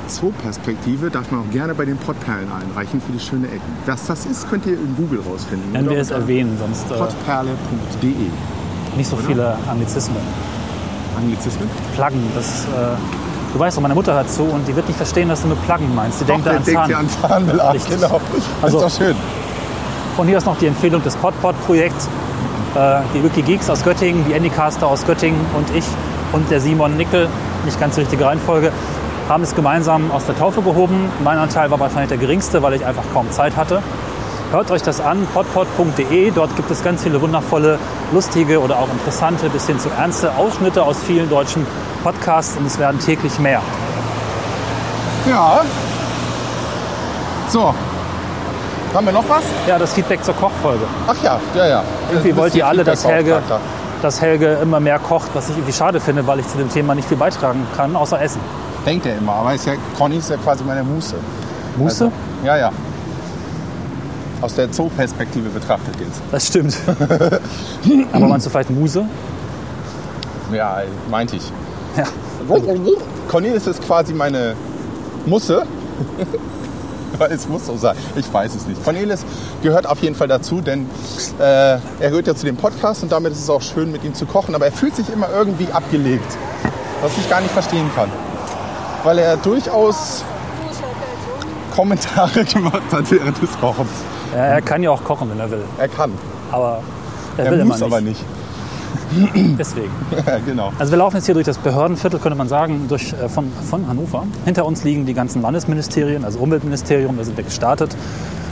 Zoo-Perspektive 0.08 1.10
darf 1.10 1.32
man 1.32 1.42
auch 1.42 1.52
gerne 1.52 1.74
bei 1.76 1.86
den 1.86 1.98
Pottperlen 1.98 2.48
einreichen 2.52 3.02
für 3.02 3.12
die 3.12 3.20
schöne 3.20 3.48
Ecken. 3.48 3.62
Was 3.86 4.06
das 4.08 4.26
ist, 4.26 4.50
könnt 4.50 4.66
ihr 4.66 4.74
in 4.74 4.96
Google 4.96 5.20
rausfinden. 5.30 5.74
Wenn 5.74 5.86
Oder 5.88 5.96
wir 5.96 6.02
es 6.02 6.12
erwähnen, 6.12 6.58
sonst 6.60 6.90
äh, 6.92 6.98
Pottperle.de. 6.98 8.14
nicht 8.96 9.10
so 9.10 9.16
viele 9.18 9.58
Anglizismen. 9.70 10.18
Anglizismen? 11.18 11.70
Pluggen, 11.96 12.22
das, 12.36 12.66
äh, 12.66 12.96
du 13.54 13.60
weißt 13.60 13.78
doch, 13.78 13.82
meine 13.82 13.96
Mutter 13.96 14.14
hört 14.14 14.30
zu 14.30 14.44
und 14.44 14.68
die 14.68 14.76
wird 14.76 14.88
nicht 14.88 14.98
verstehen, 14.98 15.30
dass 15.30 15.42
du 15.42 15.48
mit 15.48 15.64
Pluggen 15.66 15.94
meinst. 15.96 16.22
Die 16.22 16.26
denkt 16.26 16.46
da 16.46 16.52
an 16.52 16.64
denkt 16.64 16.80
Zahn. 16.80 16.90
ja 16.90 16.98
an 17.36 17.72
Richtig. 17.72 17.96
genau. 17.96 18.22
Das 18.62 18.64
Also- 18.74 18.86
ist 18.86 19.00
doch 19.00 19.06
schön. 19.06 19.16
Von 20.16 20.28
hier 20.28 20.38
ist 20.38 20.46
noch 20.46 20.58
die 20.58 20.68
Empfehlung 20.68 21.04
des 21.04 21.16
Podpod-Projekts. 21.18 22.08
Äh, 22.76 23.00
die 23.14 23.24
Wikigeeks 23.24 23.70
aus 23.70 23.84
Göttingen, 23.84 24.26
die 24.28 24.36
Anycaster 24.36 24.88
aus 24.88 25.06
Göttingen 25.06 25.40
und 25.56 25.68
ich 25.76 25.86
und 26.34 26.50
der 26.52 26.60
Simon 26.60 26.98
Nickel, 26.98 27.28
nicht 27.66 27.80
ganz 27.80 27.96
die 27.96 28.02
richtige 28.02 28.26
Reihenfolge, 28.26 28.72
haben 29.30 29.44
es 29.44 29.56
gemeinsam 29.56 30.12
aus 30.12 30.26
der 30.26 30.38
Taufe 30.38 30.62
gehoben. 30.62 31.12
Mein 31.24 31.38
Anteil 31.38 31.70
war 31.70 31.80
wahrscheinlich 31.80 32.10
der 32.10 32.18
geringste, 32.18 32.62
weil 32.62 32.74
ich 32.74 32.86
einfach 32.86 33.04
kaum 33.14 33.30
Zeit 33.32 33.58
hatte. 33.58 33.82
Hört 34.52 34.72
euch 34.72 34.82
das 34.82 35.02
an, 35.02 35.28
podpod.de. 35.34 36.32
Dort 36.32 36.56
gibt 36.56 36.72
es 36.72 36.82
ganz 36.82 37.04
viele 37.04 37.20
wundervolle, 37.20 37.78
lustige 38.14 38.62
oder 38.62 38.78
auch 38.78 38.88
interessante 38.90 39.50
bis 39.50 39.68
hin 39.68 39.78
zu 39.80 39.90
ernste 39.90 40.32
Ausschnitte 40.38 40.84
aus 40.84 40.98
vielen 41.06 41.30
deutschen 41.30 41.66
Podcasts 42.04 42.56
und 42.58 42.66
es 42.66 42.80
werden 42.80 43.00
täglich 43.02 43.38
mehr. 43.40 43.62
Ja. 45.30 45.62
So. 47.50 47.74
Haben 48.94 49.06
wir 49.06 49.14
noch 49.14 49.28
was? 49.28 49.44
Ja, 49.68 49.78
das 49.78 49.94
Feedback 49.94 50.24
zur 50.24 50.34
Kochfolge. 50.36 50.86
Ach 51.08 51.16
ja, 51.22 51.42
ja, 51.54 51.68
ja. 51.68 51.84
Irgendwie 52.10 52.36
wollt 52.38 52.56
ihr 52.56 52.66
alle, 52.66 52.86
dass 52.86 53.06
Helge, 53.06 53.42
dass 54.02 54.22
Helge 54.22 54.60
immer 54.62 54.80
mehr 54.80 55.00
kocht, 55.00 55.30
was 55.34 55.50
ich 55.50 55.58
irgendwie 55.58 55.74
schade 55.74 56.00
finde, 56.00 56.26
weil 56.26 56.40
ich 56.40 56.48
zu 56.48 56.58
dem 56.58 56.72
Thema 56.72 56.96
nicht 56.96 57.10
viel 57.10 57.18
beitragen 57.18 57.68
kann, 57.76 57.98
außer 57.98 58.22
Essen. 58.22 58.40
Denkt 58.88 59.06
er 59.06 59.18
immer, 59.18 59.34
aber 59.34 59.54
ist 59.54 59.66
ja, 59.66 59.74
Conny 59.98 60.16
ist 60.16 60.30
ja 60.30 60.38
quasi 60.38 60.64
meine 60.64 60.82
Muße. 60.82 61.16
Muße? 61.76 62.06
Also, 62.06 62.16
ja, 62.46 62.58
ja. 62.58 62.72
Aus 64.40 64.56
der 64.56 64.72
Zoo-Perspektive 64.72 65.50
betrachtet 65.50 65.94
jetzt. 66.00 66.22
Das 66.32 66.48
stimmt. 66.48 66.78
Aber 68.14 68.28
meinst 68.28 68.46
du 68.46 68.50
vielleicht 68.50 68.70
Muse? 68.70 69.04
Ja, 70.54 70.84
meinte 71.10 71.36
ich. 71.36 71.52
Ja. 71.98 72.06
Cornelis 73.28 73.68
ist 73.68 73.84
quasi 73.86 74.14
meine 74.14 74.56
Musse. 75.26 75.64
Weil 77.18 77.32
es 77.32 77.50
muss 77.50 77.66
so 77.66 77.76
sein. 77.76 77.98
Ich 78.16 78.32
weiß 78.32 78.56
es 78.56 78.68
nicht. 78.68 78.82
Cornelis 78.86 79.26
gehört 79.64 79.88
auf 79.88 80.00
jeden 80.00 80.16
Fall 80.16 80.28
dazu, 80.28 80.62
denn 80.62 80.88
äh, 81.40 81.44
er 81.44 81.80
gehört 82.00 82.28
ja 82.28 82.36
zu 82.36 82.46
dem 82.46 82.56
Podcast 82.56 83.04
und 83.04 83.12
damit 83.12 83.34
ist 83.34 83.40
es 83.40 83.50
auch 83.50 83.62
schön, 83.62 83.92
mit 83.92 84.06
ihm 84.06 84.14
zu 84.14 84.26
kochen. 84.26 84.56
Aber 84.56 84.66
er 84.66 84.72
fühlt 84.72 84.96
sich 84.96 85.12
immer 85.12 85.30
irgendwie 85.36 85.68
abgelegt, 85.74 86.38
was 87.02 87.12
ich 87.18 87.30
gar 87.30 87.42
nicht 87.42 87.52
verstehen 87.52 87.90
kann. 87.96 88.10
Weil 89.08 89.20
er 89.20 89.38
durchaus 89.38 90.26
Kommentare 91.74 92.44
gemacht 92.54 92.82
hat 92.92 93.10
während 93.10 93.42
des 93.42 93.58
Kochens. 93.58 93.88
Er, 94.36 94.48
er 94.48 94.62
kann 94.62 94.84
ja 94.84 94.92
auch 94.92 95.02
kochen, 95.02 95.30
wenn 95.30 95.40
er 95.40 95.50
will. 95.50 95.64
Er 95.78 95.88
kann. 95.88 96.12
Aber 96.52 96.82
er, 97.38 97.46
Er 97.46 97.52
will 97.54 97.64
muss 97.64 97.78
immer 97.78 97.86
aber 97.86 98.02
nicht. 98.02 98.22
nicht. 99.14 99.56
Deswegen. 99.58 99.92
Ja, 100.26 100.40
genau. 100.46 100.74
Also 100.78 100.92
wir 100.92 100.98
laufen 100.98 101.16
jetzt 101.16 101.26
hier 101.26 101.36
durch 101.36 101.46
das 101.46 101.58
Behördenviertel, 101.58 102.20
könnte 102.20 102.38
man 102.38 102.50
sagen, 102.50 102.88
durch, 102.90 103.14
äh, 103.14 103.30
von, 103.30 103.50
von 103.70 103.88
Hannover. 103.88 104.26
Hinter 104.44 104.66
uns 104.66 104.84
liegen 104.84 105.06
die 105.06 105.14
ganzen 105.14 105.42
Landesministerien, 105.42 106.26
also 106.26 106.40
Umweltministerium, 106.40 107.16
da 107.16 107.24
sind 107.24 107.38
wir 107.38 107.46
gestartet. 107.46 107.96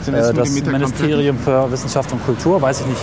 Sind 0.04 0.14
wir 0.14 0.26
Äh, 0.26 0.32
das 0.32 0.48
Ministerium 0.52 1.38
für 1.38 1.70
Wissenschaft 1.70 2.10
und 2.12 2.24
Kultur, 2.24 2.62
weiß 2.62 2.80
ich 2.80 2.86
nicht. 2.86 3.02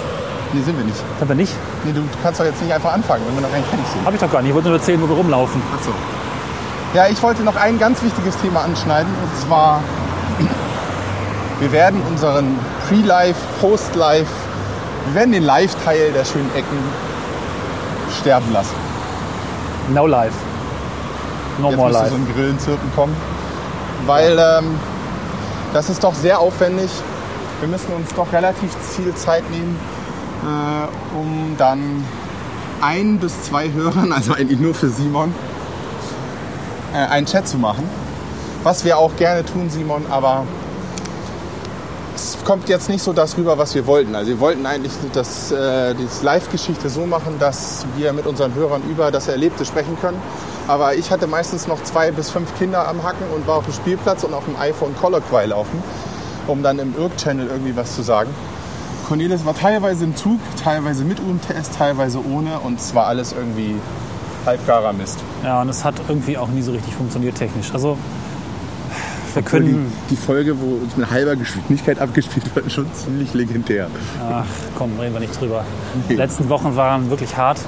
Nee, 0.53 0.61
sind 0.63 0.75
wir 0.75 0.85
nicht. 0.85 0.97
Haben 1.21 1.29
wir 1.29 1.35
nicht? 1.35 1.53
Nee, 1.85 1.91
du 1.93 2.01
kannst 2.23 2.39
doch 2.39 2.45
jetzt 2.45 2.63
nicht 2.63 2.73
einfach 2.73 2.93
anfangen, 2.93 3.21
wenn 3.27 3.35
wir 3.35 3.47
noch 3.47 3.55
nicht 3.55 3.67
fertig 3.67 3.85
sind. 3.93 4.03
Habe 4.03 4.15
ich 4.15 4.21
doch 4.23 4.31
gar 4.31 4.41
nicht. 4.41 4.49
Ich 4.49 4.55
wollte 4.55 4.69
nur 4.69 4.77
erzählen, 4.79 4.99
wo 4.99 5.07
wir 5.07 5.15
rumlaufen. 5.17 5.61
Achso. 5.77 5.91
Ja, 6.93 7.07
ich 7.07 7.23
wollte 7.23 7.41
noch 7.41 7.55
ein 7.55 7.79
ganz 7.79 8.03
wichtiges 8.03 8.37
Thema 8.37 8.61
anschneiden 8.61 9.11
und 9.23 9.41
zwar, 9.41 9.81
wir 11.59 11.71
werden 11.71 11.99
unseren 12.07 12.59
Pre-Life, 12.87 13.39
Post-Life, 13.59 14.31
wir 15.07 15.15
werden 15.15 15.31
den 15.31 15.41
Live-Teil 15.41 16.11
der 16.11 16.23
schönen 16.23 16.53
Ecken 16.53 16.77
sterben 18.21 18.53
lassen. 18.53 18.75
No 19.91 20.05
life. 20.05 20.35
No 21.59 21.69
Jetzt 21.69 21.77
more 21.77 21.91
life. 21.91 22.09
so 22.09 22.15
ein 22.15 22.27
Grillenzirpen 22.31 22.91
kommen, 22.95 23.15
weil 24.05 24.37
ähm, 24.37 24.79
das 25.73 25.89
ist 25.89 26.03
doch 26.03 26.13
sehr 26.13 26.37
aufwendig. 26.37 26.91
Wir 27.59 27.69
müssen 27.69 27.91
uns 27.93 28.13
doch 28.13 28.31
relativ 28.31 28.69
viel 28.95 29.15
Zeit 29.15 29.49
nehmen, 29.49 29.79
äh, 30.43 31.17
um 31.17 31.55
dann 31.57 32.05
ein 32.81 33.17
bis 33.17 33.41
zwei 33.41 33.71
Hörern, 33.71 34.11
also 34.13 34.33
eigentlich 34.33 34.59
nur 34.59 34.75
für 34.75 34.89
Simon, 34.89 35.33
äh, 36.93 36.97
einen 36.97 37.25
Chat 37.25 37.47
zu 37.47 37.57
machen. 37.57 37.87
Was 38.63 38.85
wir 38.85 38.97
auch 38.97 39.15
gerne 39.17 39.43
tun, 39.45 39.69
Simon, 39.69 40.05
aber 40.09 40.45
es 42.15 42.37
kommt 42.45 42.69
jetzt 42.69 42.89
nicht 42.89 43.03
so 43.03 43.11
das 43.11 43.37
rüber, 43.37 43.57
was 43.57 43.75
wir 43.75 43.85
wollten. 43.87 44.15
Also 44.15 44.29
wir 44.29 44.39
wollten 44.39 44.65
eigentlich 44.65 44.93
das, 45.13 45.51
äh, 45.51 45.93
die 45.95 46.07
Live-Geschichte 46.23 46.89
so 46.89 47.05
machen, 47.05 47.37
dass 47.39 47.85
wir 47.97 48.13
mit 48.13 48.25
unseren 48.25 48.53
Hörern 48.55 48.81
über 48.89 49.11
das 49.11 49.27
Erlebte 49.27 49.65
sprechen 49.65 49.97
können. 49.99 50.21
Aber 50.67 50.95
ich 50.95 51.11
hatte 51.11 51.27
meistens 51.27 51.67
noch 51.67 51.83
zwei 51.83 52.11
bis 52.11 52.29
fünf 52.29 52.57
Kinder 52.57 52.87
am 52.87 53.03
Hacken 53.03 53.27
und 53.35 53.47
war 53.47 53.57
auf 53.57 53.65
dem 53.65 53.73
Spielplatz 53.73 54.23
und 54.23 54.33
auf 54.33 54.45
dem 54.45 54.55
iPhone 54.55 54.95
Colloquy 54.95 55.47
laufen, 55.47 55.83
um 56.47 56.63
dann 56.63 56.79
im 56.79 56.95
Irk-Channel 56.97 57.47
irgendwie 57.47 57.75
was 57.75 57.95
zu 57.95 58.01
sagen. 58.01 58.29
Cornelis 59.07 59.43
war 59.45 59.53
teilweise 59.53 60.05
im 60.05 60.15
Zug, 60.15 60.39
teilweise 60.63 61.03
mit 61.03 61.19
UMTS, 61.19 61.71
teilweise 61.77 62.19
ohne 62.25 62.59
und 62.61 62.79
es 62.79 62.95
war 62.95 63.07
alles 63.07 63.33
irgendwie 63.33 63.75
halbgarer 64.45 64.93
Mist. 64.93 65.19
Ja, 65.43 65.61
und 65.61 65.69
es 65.69 65.83
hat 65.83 65.95
irgendwie 66.07 66.37
auch 66.37 66.47
nie 66.47 66.61
so 66.61 66.71
richtig 66.71 66.93
funktioniert 66.95 67.35
technisch. 67.35 67.71
Also, 67.73 67.97
wir 69.33 69.41
Obwohl 69.43 69.61
die, 69.61 69.71
können. 69.71 69.91
die 70.11 70.15
Folge, 70.15 70.59
wo 70.61 70.75
uns 70.83 70.95
mit 70.95 71.09
halber 71.09 71.35
Geschwindigkeit 71.35 71.99
abgespielt 71.99 72.55
wird, 72.55 72.71
schon 72.71 72.85
ziemlich 72.93 73.33
legendär. 73.33 73.87
Ach 74.31 74.45
komm, 74.77 74.91
reden 74.99 75.13
wir 75.13 75.21
nicht 75.21 75.39
drüber. 75.39 75.63
Die 76.07 76.13
Nee. 76.13 76.17
letzten 76.19 76.49
Wochen 76.49 76.75
waren 76.75 77.09
wirklich 77.09 77.35
hart. 77.35 77.59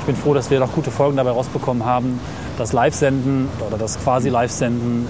Ich 0.00 0.06
bin 0.06 0.16
froh, 0.16 0.34
dass 0.34 0.50
wir 0.50 0.58
noch 0.58 0.72
gute 0.72 0.90
Folgen 0.90 1.16
dabei 1.16 1.30
rausbekommen 1.30 1.84
haben. 1.84 2.18
Das 2.58 2.72
Live-Senden 2.72 3.48
oder 3.66 3.78
das 3.78 3.98
quasi 4.02 4.30
Live-Senden, 4.30 5.06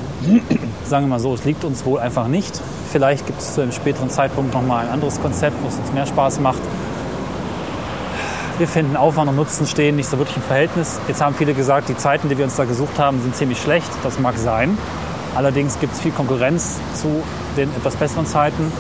sagen 0.85 1.07
wir 1.07 1.11
mal 1.11 1.19
so, 1.21 1.35
es 1.35 1.45
liegt 1.45 1.65
uns 1.65 1.85
wohl 1.85 1.99
einfach 2.01 2.29
nicht. 2.29 2.61
Vielleicht 2.91 3.27
gibt 3.27 3.41
es 3.41 3.55
zu 3.55 3.63
einem 3.63 3.73
späteren 3.73 4.11
Zeitpunkt 4.11 4.53
nochmal 4.55 4.87
ein 4.87 4.93
anderes 4.93 5.21
Konzept, 5.21 5.57
wo 5.63 5.69
es 5.69 5.77
uns 5.77 5.93
mehr 5.93 6.07
Spaß 6.07 6.41
macht. 6.41 6.61
Wir 8.63 8.69
finden 8.69 8.97
Aufwand 8.97 9.29
und 9.29 9.35
Nutzen 9.35 9.67
stehen 9.67 9.97
nicht 9.97 10.09
so 10.09 10.19
wirklich 10.19 10.37
im 10.37 10.43
Verhältnis. 10.45 11.01
Jetzt 11.09 11.21
haben 11.21 11.35
viele 11.35 11.53
gesagt, 11.53 11.89
die 11.89 11.97
Zeiten, 11.97 12.29
die 12.29 12.39
wir 12.39 12.45
uns 12.45 12.55
da 12.55 12.65
gesucht 12.65 12.97
haben, 12.97 13.21
sind 13.21 13.35
ziemlich 13.35 13.61
schlecht. 13.61 13.91
Das 14.05 14.21
mag 14.21 14.39
sein. 14.39 14.79
Allerdings 15.35 15.81
gibt 15.81 15.95
es 15.95 16.01
viel 16.01 16.13
Konkurrenz 16.13 16.79
zu 16.95 17.25
den 17.57 17.69
etwas 17.75 17.97
besseren 17.97 18.25
Zeiten, 18.25 18.71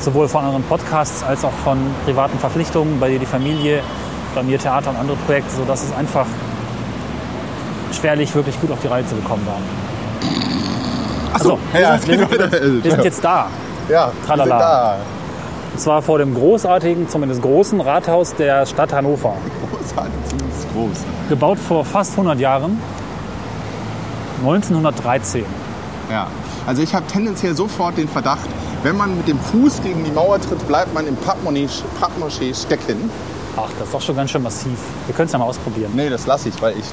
sowohl 0.00 0.26
von 0.28 0.42
anderen 0.42 0.62
Podcasts 0.62 1.22
als 1.22 1.44
auch 1.44 1.52
von 1.64 1.76
privaten 2.06 2.38
Verpflichtungen, 2.38 2.98
bei 2.98 3.10
dir 3.10 3.18
die 3.18 3.26
Familie, 3.26 3.82
bei 4.34 4.42
mir 4.42 4.58
Theater 4.58 4.88
und 4.88 4.96
andere 4.96 5.18
Projekte, 5.26 5.54
sodass 5.54 5.84
es 5.84 5.94
einfach 5.94 6.24
schwerlich 7.92 8.34
wirklich 8.34 8.58
gut 8.58 8.70
auf 8.70 8.80
die 8.80 8.86
Reihe 8.86 9.04
zu 9.04 9.16
bekommen 9.16 9.46
war. 9.46 9.60
Achso, 11.34 11.58
wir, 11.72 11.80
ja, 11.82 11.98
sind, 11.98 12.08
wir, 12.08 12.26
sind, 12.26 12.52
wir 12.84 12.90
sind 12.90 13.04
jetzt 13.04 13.22
da. 13.22 13.48
ja, 13.90 14.10
Tralala. 14.24 14.46
wir 14.46 14.50
sind 14.50 14.60
da. 14.60 15.15
Und 15.76 15.82
zwar 15.82 16.00
vor 16.00 16.16
dem 16.16 16.32
großartigen, 16.32 17.06
zumindest 17.06 17.42
großen 17.42 17.82
Rathaus 17.82 18.34
der 18.34 18.64
Stadt 18.64 18.94
Hannover. 18.94 19.36
Großartig, 19.70 20.14
zumindest 20.26 20.72
groß. 20.72 21.28
Gebaut 21.28 21.58
vor 21.58 21.84
fast 21.84 22.12
100 22.12 22.40
Jahren, 22.40 22.80
1913. 24.38 25.44
Ja. 26.10 26.28
Also 26.66 26.80
ich 26.80 26.94
habe 26.94 27.06
tendenziell 27.08 27.54
sofort 27.54 27.98
den 27.98 28.08
Verdacht, 28.08 28.48
wenn 28.84 28.96
man 28.96 29.18
mit 29.18 29.28
dem 29.28 29.38
Fuß 29.38 29.82
gegen 29.82 30.02
die 30.02 30.12
Mauer 30.12 30.40
tritt, 30.40 30.66
bleibt 30.66 30.94
man 30.94 31.06
im 31.06 31.16
Pappmoschee 31.16 32.54
stecken. 32.54 33.10
Ach, 33.58 33.68
das 33.78 33.88
ist 33.88 33.92
doch 33.92 34.00
schon 34.00 34.16
ganz 34.16 34.30
schön 34.30 34.42
massiv. 34.42 34.78
Wir 35.04 35.14
können 35.14 35.26
es 35.26 35.32
ja 35.32 35.38
mal 35.38 35.44
ausprobieren. 35.44 35.92
Nee, 35.94 36.08
das 36.08 36.26
lasse 36.26 36.48
ich, 36.48 36.62
weil 36.62 36.72
ich, 36.78 36.86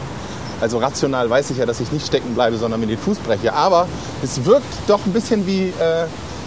also 0.59 0.79
rational 0.79 1.29
weiß 1.29 1.51
ich 1.51 1.57
ja, 1.57 1.65
dass 1.65 1.79
ich 1.79 1.89
nicht 1.93 2.05
stecken 2.05 2.33
bleibe, 2.33 2.57
sondern 2.57 2.81
mir 2.81 2.87
den 2.87 2.97
Fuß 2.97 3.19
breche. 3.19 3.53
Aber 3.53 3.87
es 4.21 4.43
wirkt 4.43 4.73
doch 4.87 5.05
ein 5.05 5.13
bisschen 5.13 5.47
wie 5.47 5.67
äh, 5.69 6.05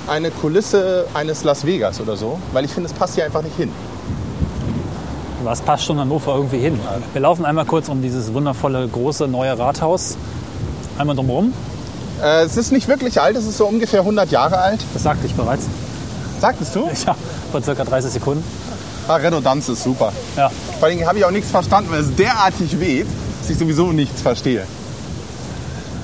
eine 0.08 0.30
Kulisse 0.30 1.06
eines 1.14 1.44
Las 1.44 1.66
Vegas 1.66 2.00
oder 2.00 2.16
so, 2.16 2.38
weil 2.52 2.64
ich 2.64 2.72
finde, 2.72 2.88
es 2.88 2.94
passt 2.94 3.14
hier 3.14 3.24
einfach 3.24 3.42
nicht 3.42 3.56
hin. 3.56 3.70
Was 5.42 5.60
passt 5.60 5.84
schon 5.84 5.98
Hannover 6.00 6.34
irgendwie 6.34 6.58
hin? 6.58 6.80
Wir 7.12 7.20
laufen 7.20 7.44
einmal 7.44 7.66
kurz 7.66 7.88
um 7.88 8.02
dieses 8.02 8.32
wundervolle, 8.34 8.86
große, 8.88 9.28
neue 9.28 9.56
Rathaus. 9.58 10.16
Einmal 10.98 11.14
drumherum. 11.14 11.52
Äh, 12.22 12.44
es 12.44 12.56
ist 12.56 12.72
nicht 12.72 12.88
wirklich 12.88 13.20
alt, 13.20 13.36
es 13.36 13.46
ist 13.46 13.58
so 13.58 13.66
ungefähr 13.66 14.00
100 14.00 14.30
Jahre 14.30 14.58
alt. 14.58 14.80
Das 14.94 15.02
sagte 15.02 15.26
ich 15.26 15.34
bereits. 15.34 15.66
Sagtest 16.40 16.74
du? 16.74 16.88
Ja, 17.06 17.14
vor 17.52 17.62
circa 17.62 17.84
30 17.84 18.12
Sekunden. 18.12 18.44
Ah, 19.08 19.16
Redundanz 19.16 19.68
ist 19.68 19.84
super. 19.84 20.12
Ja, 20.36 20.50
Vor 20.80 20.88
allem 20.88 21.06
habe 21.06 21.18
ich 21.18 21.24
auch 21.24 21.30
nichts 21.30 21.50
verstanden, 21.50 21.90
weil 21.92 22.00
es 22.00 22.14
derartig 22.16 22.80
weht, 22.80 23.06
dass 23.40 23.50
ich 23.50 23.58
sowieso 23.58 23.92
nichts 23.92 24.20
verstehe. 24.20 24.66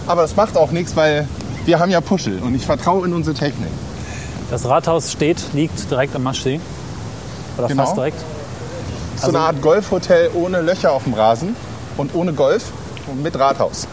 Aber 0.06 0.22
das 0.22 0.36
macht 0.36 0.56
auch 0.56 0.70
nichts, 0.70 0.94
weil 0.94 1.26
wir 1.64 1.80
haben 1.80 1.90
ja 1.90 2.00
Puschel 2.00 2.38
und 2.40 2.54
ich 2.54 2.64
vertraue 2.64 3.06
in 3.06 3.12
unsere 3.12 3.34
Technik. 3.34 3.68
Das 4.52 4.68
Rathaus 4.68 5.10
steht, 5.10 5.54
liegt 5.54 5.90
direkt 5.90 6.14
am 6.14 6.24
Maschsee. 6.24 6.60
Oder 7.56 7.68
Genau. 7.68 7.84
fast 7.84 7.96
direkt. 7.96 8.22
So 9.16 9.28
eine 9.28 9.38
Art 9.38 9.62
Golfhotel 9.62 10.30
ohne 10.34 10.60
Löcher 10.60 10.92
auf 10.92 11.04
dem 11.04 11.14
Rasen 11.14 11.56
und 11.96 12.14
ohne 12.14 12.34
Golf 12.34 12.64
und 13.06 13.22
mit 13.22 13.38
Rathaus. 13.38 13.88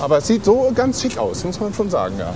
Aber 0.00 0.18
es 0.18 0.26
sieht 0.28 0.44
so 0.44 0.70
ganz 0.74 1.02
schick 1.02 1.18
aus, 1.18 1.42
muss 1.44 1.58
man 1.58 1.74
schon 1.74 1.90
sagen, 1.90 2.14
ja. 2.18 2.32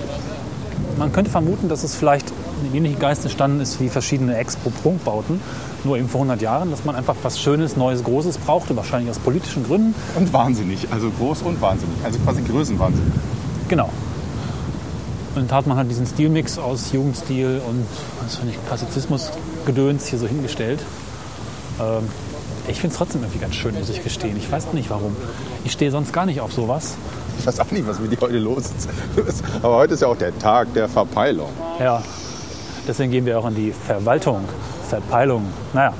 Man 0.98 1.12
könnte 1.12 1.30
vermuten, 1.30 1.68
dass 1.68 1.84
es 1.84 1.94
vielleicht 1.94 2.32
in 2.64 2.74
ähnlichen 2.74 2.98
Geist 2.98 3.22
entstanden 3.22 3.60
ist 3.60 3.78
wie 3.80 3.88
verschiedene 3.88 4.36
Expo-Prunkbauten, 4.36 5.40
nur 5.84 5.98
eben 5.98 6.08
vor 6.08 6.20
100 6.22 6.40
Jahren, 6.42 6.70
dass 6.70 6.84
man 6.84 6.96
einfach 6.96 7.14
was 7.22 7.38
Schönes, 7.38 7.76
Neues, 7.76 8.02
Großes 8.02 8.38
brauchte, 8.38 8.76
wahrscheinlich 8.76 9.10
aus 9.10 9.18
politischen 9.18 9.64
Gründen. 9.64 9.94
Und 10.16 10.32
wahnsinnig, 10.32 10.88
also 10.90 11.10
groß 11.10 11.42
und 11.42 11.60
wahnsinnig, 11.60 11.96
also 12.04 12.18
quasi 12.20 12.42
Größenwahnsinn. 12.42 13.12
Genau. 13.68 13.90
Und 15.36 15.50
da 15.50 15.56
hat 15.56 15.66
man 15.66 15.76
halt 15.76 15.90
diesen 15.90 16.06
Stilmix 16.06 16.58
aus 16.58 16.92
Jugendstil 16.92 17.60
und 17.68 17.86
was 18.22 18.40
weiß 18.40 18.48
ich, 18.48 18.66
Klassizismus-Gedöns 18.66 20.06
hier 20.06 20.18
so 20.18 20.26
hingestellt. 20.26 20.80
Ähm, 21.78 22.04
ich 22.68 22.80
finde 22.80 22.94
es 22.94 22.98
trotzdem 22.98 23.22
irgendwie 23.22 23.38
ganz 23.38 23.54
schön, 23.54 23.74
muss 23.74 23.90
ich 23.90 24.02
gestehen. 24.02 24.36
Ich 24.38 24.50
weiß 24.50 24.66
auch 24.68 24.72
nicht 24.72 24.90
warum. 24.90 25.14
Ich 25.64 25.72
stehe 25.72 25.90
sonst 25.90 26.12
gar 26.12 26.26
nicht 26.26 26.40
auf 26.40 26.52
sowas. 26.52 26.96
Ich 27.38 27.46
weiß 27.46 27.60
auch 27.60 27.70
nicht, 27.70 27.86
was 27.86 28.00
mit 28.00 28.12
dir 28.12 28.20
heute 28.20 28.38
los 28.38 28.64
ist. 29.26 29.44
Aber 29.62 29.76
heute 29.76 29.94
ist 29.94 30.00
ja 30.00 30.08
auch 30.08 30.16
der 30.16 30.36
Tag 30.38 30.72
der 30.72 30.88
Verpeilung. 30.88 31.50
Ja, 31.78 32.02
deswegen 32.88 33.12
gehen 33.12 33.26
wir 33.26 33.38
auch 33.38 33.46
in 33.46 33.54
die 33.54 33.72
Verwaltung, 33.72 34.40
Verpeilung. 34.88 35.44
Naja, 35.74 35.92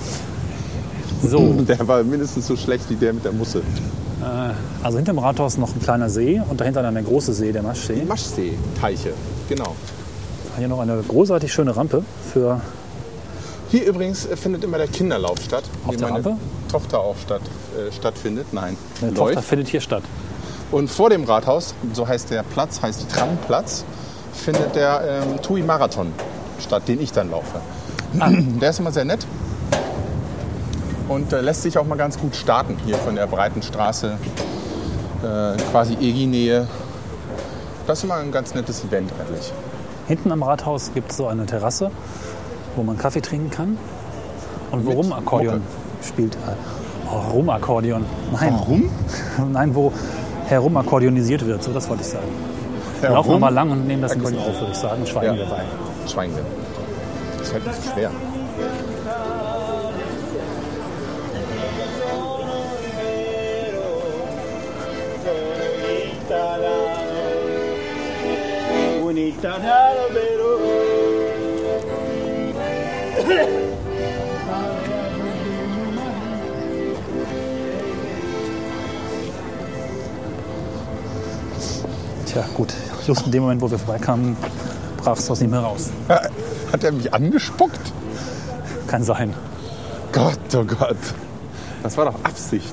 so, 1.23 1.53
Der 1.69 1.87
war 1.87 2.03
mindestens 2.03 2.47
so 2.47 2.57
schlecht 2.57 2.89
wie 2.91 2.95
der 2.95 3.13
mit 3.13 3.25
der 3.25 3.33
Musse. 3.33 3.63
Also 4.83 4.99
hinter 4.99 5.13
dem 5.13 5.19
Rathaus 5.19 5.57
noch 5.57 5.75
ein 5.75 5.81
kleiner 5.81 6.09
See 6.09 6.41
und 6.49 6.61
dahinter 6.61 6.83
dann 6.83 6.95
der 6.95 7.03
große 7.03 7.33
See, 7.33 7.53
der 7.53 7.63
Maschsee. 7.63 8.05
Maschsee-Teiche, 8.05 9.13
genau. 9.49 9.75
Hier 10.59 10.69
noch 10.69 10.81
eine 10.81 11.03
großartig 11.07 11.53
schöne 11.53 11.77
Rampe 11.77 12.03
für 12.33 12.61
Hier 13.71 13.85
übrigens 13.85 14.27
äh, 14.27 14.37
findet 14.37 14.65
immer 14.65 14.79
der 14.79 14.89
Kinderlauf 14.89 15.39
statt. 15.43 15.65
Auf 15.87 15.97
der 15.97 16.09
meine 16.09 16.25
Rampe? 16.25 16.41
Tochter 16.71 17.01
auch 17.01 17.17
statt, 17.19 17.43
äh, 17.77 17.93
stattfindet. 17.93 18.47
Nein, 18.53 18.77
eine 19.03 19.11
läuft. 19.11 19.35
Tochter 19.35 19.43
findet 19.43 19.69
hier 19.69 19.81
statt. 19.81 20.03
Und 20.71 20.89
vor 20.89 21.11
dem 21.11 21.25
Rathaus, 21.25 21.75
so 21.93 22.09
heißt 22.09 22.31
der 22.31 22.43
Platz, 22.43 22.81
heißt 22.83 23.11
Tramplatz, 23.11 23.85
findet 24.33 24.75
der 24.75 25.23
ähm, 25.23 25.43
TUI-Marathon 25.43 26.13
statt, 26.59 26.83
den 26.89 27.01
ich 27.01 27.13
dann 27.13 27.31
laufe. 27.31 27.61
Ah. 28.19 28.31
Der 28.31 28.71
ist 28.71 28.79
immer 28.79 28.93
sehr 28.93 29.05
nett 29.05 29.27
und 31.09 31.33
äh, 31.33 31.41
lässt 31.41 31.63
sich 31.63 31.79
auch 31.79 31.87
mal 31.87 31.97
ganz 31.97 32.19
gut 32.19 32.35
starten 32.37 32.77
hier 32.85 32.97
von 32.97 33.15
der 33.15 33.27
breiten 33.27 33.63
Straße, 33.63 34.17
äh, 35.23 35.57
quasi 35.71 35.95
EGI-Nähe. 35.95 36.67
Das 37.87 37.99
ist 37.99 38.05
immer 38.05 38.15
ein 38.17 38.33
ganz 38.33 38.55
nettes 38.55 38.85
Event 38.85 39.11
eigentlich. 39.21 39.53
Hinten 40.09 40.33
am 40.33 40.43
Rathaus 40.43 40.93
gibt 40.95 41.11
es 41.11 41.17
so 41.17 41.27
eine 41.29 41.47
Terrasse, 41.47 41.91
wo 42.75 42.83
man 42.83 42.99
Kaffee 42.99 43.21
trinken 43.21 43.51
kann 43.51 43.79
und 44.71 44.85
wo 44.85 44.91
Mit 44.91 44.99
Rumakkordeon 44.99 45.63
spielt. 46.03 46.35
Äh, 46.35 46.39
Oh, 47.09 47.31
Rumakkordeon. 47.35 48.05
Nein, 48.33 48.53
Warum? 48.59 48.91
nein, 49.53 49.73
wo 49.77 49.93
herumakkordeonisiert 50.49 51.47
wird. 51.47 51.63
So, 51.63 51.73
das 51.73 51.89
wollte 51.89 52.03
ich 52.03 52.09
sagen. 52.09 52.27
Wir 53.01 53.11
laufen 53.11 53.31
wir 53.31 53.39
mal 53.39 53.55
lang 53.55 53.71
und 53.71 53.87
nehmen 53.87 54.03
das 54.03 54.11
ein 54.11 54.19
bisschen 54.19 54.39
auf, 54.41 54.59
würde 54.59 54.73
ich 54.73 54.77
sagen. 54.79 55.07
Schweigen 55.07 55.37
Ja. 55.37 55.43
wir 55.43 55.47
bei. 55.47 55.63
Schweigen 56.11 56.35
wir. 56.35 56.43
Das 57.39 57.47
ist 57.47 57.55
halt 57.55 57.65
nicht 57.69 57.81
so 57.85 57.93
schwer. 57.93 58.11
Tja, 82.27 82.45
gut. 82.55 82.73
Just 83.07 83.27
in 83.27 83.33
dem 83.33 83.43
Moment, 83.43 83.61
wo 83.63 83.71
wir 83.71 83.79
vorbeikamen, 83.79 84.37
brach 84.99 85.19
es 85.19 85.31
aus 85.31 85.41
ihm 85.41 85.53
heraus. 85.53 85.91
Hat 86.09 86.85
er 86.85 86.93
mich 86.93 87.13
angespuckt? 87.13 87.93
Kann 88.87 89.03
sein. 89.03 89.35
Gott, 90.13 90.39
oh 90.55 90.65
Gott. 90.65 90.97
Das 91.83 91.97
war 91.97 92.07
doch 92.07 92.25
Absicht. 92.25 92.73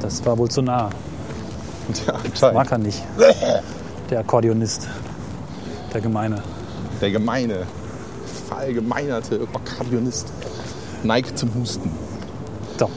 Das 0.00 0.24
war 0.24 0.36
wohl 0.36 0.50
zu 0.50 0.62
nah. 0.62 0.90
Ja, 2.06 2.14
anscheinend. 2.14 2.54
Mag 2.54 2.72
er 2.72 2.78
nicht. 2.78 3.02
Der 4.10 4.20
Akkordeonist. 4.20 4.86
Der 5.92 6.00
Gemeine. 6.00 6.42
Der 7.00 7.10
gemeine, 7.10 7.66
verallgemeinerte 8.46 9.46
Akkordeonist 9.52 10.32
neigt 11.02 11.38
zum 11.38 11.54
Husten. 11.54 11.90
So. 12.78 12.90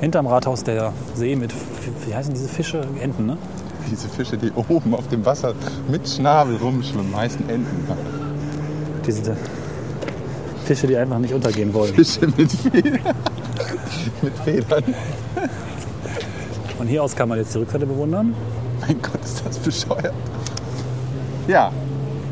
Hinterm 0.00 0.26
Rathaus 0.26 0.62
der 0.62 0.92
See 1.14 1.34
mit, 1.34 1.52
wie 2.06 2.14
heißen 2.14 2.32
diese 2.32 2.48
Fische? 2.48 2.86
Enten, 3.00 3.26
ne? 3.26 3.36
Diese 3.90 4.08
Fische, 4.08 4.36
die 4.36 4.52
oben 4.52 4.94
auf 4.94 5.08
dem 5.08 5.24
Wasser 5.24 5.54
mit 5.90 6.08
Schnabel 6.08 6.56
rumschwimmen, 6.56 7.16
heißen 7.16 7.48
Enten. 7.48 7.88
Diese 9.06 9.36
Fische, 10.64 10.86
die 10.86 10.96
einfach 10.96 11.18
nicht 11.18 11.32
untergehen 11.32 11.72
wollen. 11.72 11.94
Fische 11.94 12.28
mit 12.36 12.52
Federn. 12.52 13.14
mit 14.22 14.34
Federn. 14.44 14.84
Von 16.76 16.86
hier 16.86 17.02
aus 17.02 17.16
kann 17.16 17.28
man 17.28 17.38
jetzt 17.38 17.54
die 17.54 17.58
Rückseite 17.58 17.86
bewundern. 17.86 18.34
Mein 18.80 19.00
Gott, 19.02 19.24
ist 19.24 19.42
das 19.44 19.58
bescheuert. 19.58 20.14
Ja, 21.48 21.72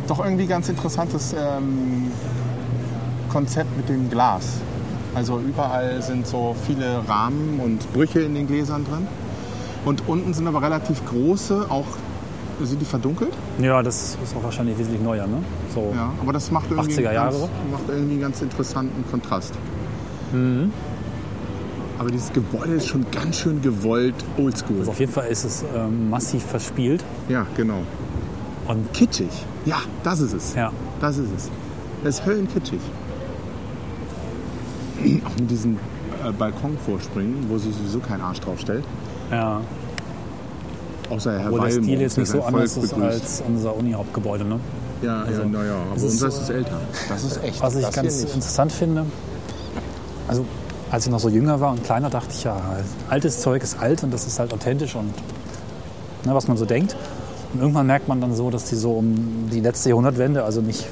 doch 0.07 0.23
irgendwie 0.23 0.47
ganz 0.47 0.69
interessantes 0.69 1.35
ähm, 1.37 2.13
Konzept 3.29 3.77
mit 3.77 3.89
dem 3.89 4.11
Glas. 4.11 4.59
Also 5.15 5.39
überall 5.39 6.03
sind 6.03 6.27
so 6.27 6.55
viele 6.67 7.09
Rahmen 7.09 7.61
und 7.63 7.91
Brüche 7.93 8.21
in 8.21 8.35
den 8.35 8.47
Gläsern 8.47 8.85
drin. 8.85 9.07
Und 9.85 10.09
unten 10.09 10.35
sind 10.35 10.47
aber 10.47 10.63
relativ 10.63 11.05
große, 11.07 11.67
auch 11.71 11.87
sind 12.63 12.81
die 12.81 12.85
verdunkelt. 12.87 13.33
Ja, 13.61 13.83
das 13.83 14.19
ist 14.23 14.35
auch 14.37 14.43
wahrscheinlich 14.43 14.79
wesentlich 14.79 15.01
neuer, 15.03 15.27
ne? 15.27 15.39
So. 15.75 15.93
Ja, 15.95 16.11
aber 16.21 16.33
das 16.33 16.51
macht 16.51 16.71
irgendwie, 16.71 16.99
80er 16.99 17.13
Jahre. 17.13 17.39
Ganz, 17.39 17.51
macht 17.71 17.89
irgendwie 17.89 18.13
einen 18.13 18.21
ganz 18.21 18.43
interessanten 18.43 19.05
Kontrast. 19.11 19.55
Mhm. 20.33 20.73
Aber 21.99 22.11
dieses 22.11 22.33
Gebäude 22.33 22.75
ist 22.75 22.89
schon 22.89 23.07
ganz 23.11 23.39
schön 23.39 23.63
gewollt 23.63 24.15
oldschool. 24.37 24.81
Also 24.81 24.91
auf 24.91 25.01
jeden 25.01 25.13
Fall 25.13 25.29
ist 25.29 25.45
es 25.45 25.65
ähm, 25.75 26.11
massiv 26.11 26.45
verspielt. 26.45 27.03
Ja, 27.29 27.47
genau. 27.57 27.83
Und 28.69 28.93
Kitschig. 28.93 29.31
Ja, 29.65 29.77
das 30.03 30.21
ist 30.21 30.33
es. 30.35 30.55
ja, 30.55 30.73
Das 31.01 31.17
ist 31.17 31.31
es. 31.35 31.51
Das 32.05 32.19
ist 32.19 32.27
höllenkitschig. 32.27 32.81
Auch 35.25 35.41
mit 35.41 35.51
diesen 35.51 35.77
äh, 36.25 36.33
Balkonvorspringen, 36.33 37.49
wo 37.49 37.59
sich 37.59 37.75
sowieso 37.75 38.01
kein 38.01 38.21
Arsch 38.21 38.41
drauf 38.41 38.61
stellt. 38.61 38.85
ja. 39.31 39.61
Außer 41.09 41.39
Herr 41.39 41.53
Wo 41.53 41.59
der 41.59 41.71
Stil 41.71 42.01
jetzt 42.01 42.19
nicht 42.19 42.29
so 42.29 42.43
anders 42.43 42.75
Volk 42.75 42.85
ist 42.87 42.95
begrüßt. 42.95 43.23
als 43.23 43.43
unser 43.47 43.77
Uni-Hauptgebäude, 43.77 44.45
ne? 44.45 44.59
Ja, 45.03 45.23
also, 45.23 45.43
ja, 45.43 45.49
naja, 45.49 45.75
aber 45.89 45.97
es 45.97 46.03
ist 46.03 46.23
ist 46.23 46.51
älter. 46.51 46.81
Das 47.09 47.23
ist 47.23 47.45
echt. 47.45 47.63
Was 47.63 47.77
ich 47.77 47.91
ganz 47.93 48.23
interessant 48.25 48.73
finde, 48.73 49.07
also 50.27 50.45
als 50.91 51.07
ich 51.07 51.13
noch 51.13 51.21
so 51.21 51.29
jünger 51.29 51.61
war 51.61 51.71
und 51.71 51.85
kleiner, 51.85 52.11
dachte 52.11 52.31
ich 52.33 52.45
ja, 52.45 52.61
altes 53.09 53.41
Zeug 53.41 53.63
ist 53.63 53.79
alt 53.79 54.03
und 54.03 54.13
das 54.13 54.27
ist 54.27 54.39
halt 54.39 54.53
authentisch 54.53 54.95
und 54.97 55.13
ne, 56.25 56.35
was 56.35 56.49
man 56.49 56.57
so 56.57 56.65
denkt. 56.65 56.97
Und 57.55 57.61
irgendwann 57.61 57.87
merkt 57.87 58.09
man 58.09 58.21
dann 58.21 58.35
so, 58.35 58.51
dass 58.51 58.65
die 58.65 58.77
so 58.77 58.93
um 58.93 59.49
die 59.53 59.61
letzte 59.61 59.91
Jahrhundertwende, 59.91 60.43
also 60.45 60.61
nicht, 60.61 60.89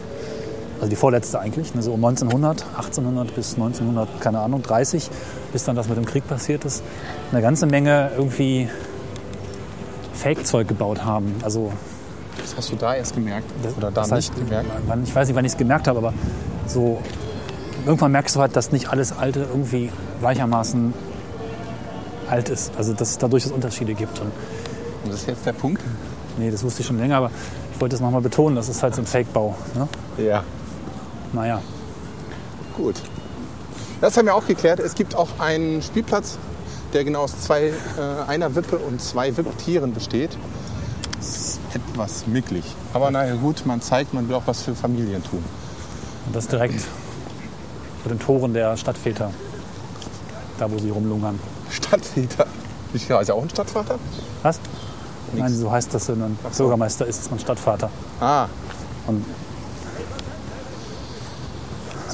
also 0.77 0.89
die 0.89 0.97
vorletzte 0.97 1.39
eigentlich, 1.41 1.75
ne, 1.75 1.83
so 1.83 1.93
um 1.93 2.05
1900, 2.05 2.65
1800 2.77 3.35
bis 3.35 3.55
1900, 3.55 4.21
keine 4.21 4.41
Ahnung, 4.41 4.63
30, 4.63 5.09
bis 5.53 5.65
dann 5.65 5.77
das 5.77 5.89
mit 5.89 5.97
dem 5.97 6.05
Krieg 6.05 6.27
passiert 6.27 6.65
ist, 6.65 6.83
eine 7.33 7.41
ganze 7.43 7.67
Menge 7.67 8.11
irgendwie 8.17 8.69
Fake-Zeug 10.15 10.69
gebaut 10.69 11.05
haben. 11.05 11.35
Also 11.43 11.73
Das 12.41 12.57
hast 12.57 12.73
du 12.73 12.77
da 12.77 12.95
erst 12.95 13.15
gemerkt? 13.15 13.47
Oder 13.77 13.91
da 13.91 14.03
das 14.03 14.11
nicht 14.11 14.31
heißt, 14.31 14.37
gemerkt? 14.37 14.69
Wann, 14.87 15.05
ich 15.05 15.15
weiß 15.15 15.29
nicht, 15.29 15.37
wann 15.37 15.45
ich 15.45 15.53
es 15.53 15.59
gemerkt 15.59 15.89
habe, 15.89 15.99
aber 15.99 16.13
so 16.67 17.01
irgendwann 17.85 18.13
merkst 18.13 18.35
du 18.37 18.41
halt, 18.41 18.57
dass 18.57 18.73
nicht 18.73 18.89
alles 18.89 19.17
Alte 19.17 19.41
irgendwie 19.41 19.91
gleichermaßen 20.21 20.95
alt 22.29 22.49
ist. 22.49 22.73
Also 22.77 22.95
dass 22.95 23.11
es 23.11 23.19
da 23.19 23.29
durchaus 23.29 23.53
Unterschiede 23.53 23.95
gibt. 23.95 24.19
Und 24.21 24.31
Und 25.05 25.13
das 25.13 25.21
ist 25.21 25.29
jetzt 25.29 25.47
der 25.47 25.53
Punkt? 25.53 25.83
nee, 26.39 26.51
das 26.51 26.65
wusste 26.65 26.81
ich 26.81 26.87
schon 26.87 26.99
länger, 26.99 27.17
aber 27.17 27.31
ich 27.75 27.81
wollte 27.81 27.95
es 27.97 28.01
nochmal 28.01 28.21
betonen, 28.21 28.57
das 28.57 28.69
ist 28.69 28.83
halt 28.83 28.95
so 28.95 29.03
ein 29.03 29.07
Fake-Bau. 29.07 29.55
Ne? 29.75 29.89
Ja. 30.25 30.43
Naja, 31.35 31.61
Gut. 32.77 32.97
Das 34.01 34.17
haben 34.17 34.27
wir 34.27 34.35
auch 34.35 34.47
geklärt. 34.47 34.81
Es 34.81 34.95
gibt 34.95 35.15
auch 35.15 35.29
einen 35.39 35.81
Spielplatz, 35.81 36.39
der 36.93 37.05
genau 37.05 37.21
aus 37.23 37.41
zwei, 37.41 37.69
äh, 37.69 37.73
einer 38.27 38.55
Wippe 38.55 38.77
und 38.79 39.01
zwei 39.01 39.37
Wipptieren 39.37 39.95
besteht. 39.95 40.37
Das 41.17 41.29
ist 41.29 41.61
etwas 41.73 42.27
micklig. 42.27 42.65
Aber 42.93 43.11
naja 43.11 43.37
gut, 43.37 43.65
man 43.65 43.81
zeigt, 43.81 44.13
man 44.13 44.29
will 44.29 44.35
auch 44.35 44.47
was 44.47 44.63
für 44.63 44.75
Familien 44.75 45.23
tun. 45.23 45.43
und 46.27 46.35
das 46.37 46.49
direkt 46.49 46.81
vor 48.03 48.11
den 48.11 48.19
Toren 48.19 48.53
der 48.53 48.77
Stadtväter. 48.77 49.31
Da, 50.59 50.71
wo 50.71 50.79
sie 50.79 50.91
rumlungern. 50.91 51.39
Stadtväter. 51.71 52.47
Ich 52.93 53.09
ist 53.09 53.29
ja 53.29 53.35
auch 53.35 53.43
ein 53.43 53.51
Stadtvater? 53.51 53.99
Was? 54.43 54.61
Nein, 55.33 55.53
so 55.55 55.71
heißt 55.71 55.95
das, 55.95 56.09
wenn 56.09 56.19
man 56.19 56.39
so. 56.53 56.65
Bürgermeister 56.65 57.07
ist, 57.07 57.21
ist 57.21 57.31
man 57.31 57.41
Stadtvater. 57.41 57.91
Ah, 58.21 58.47
Und 59.07 59.25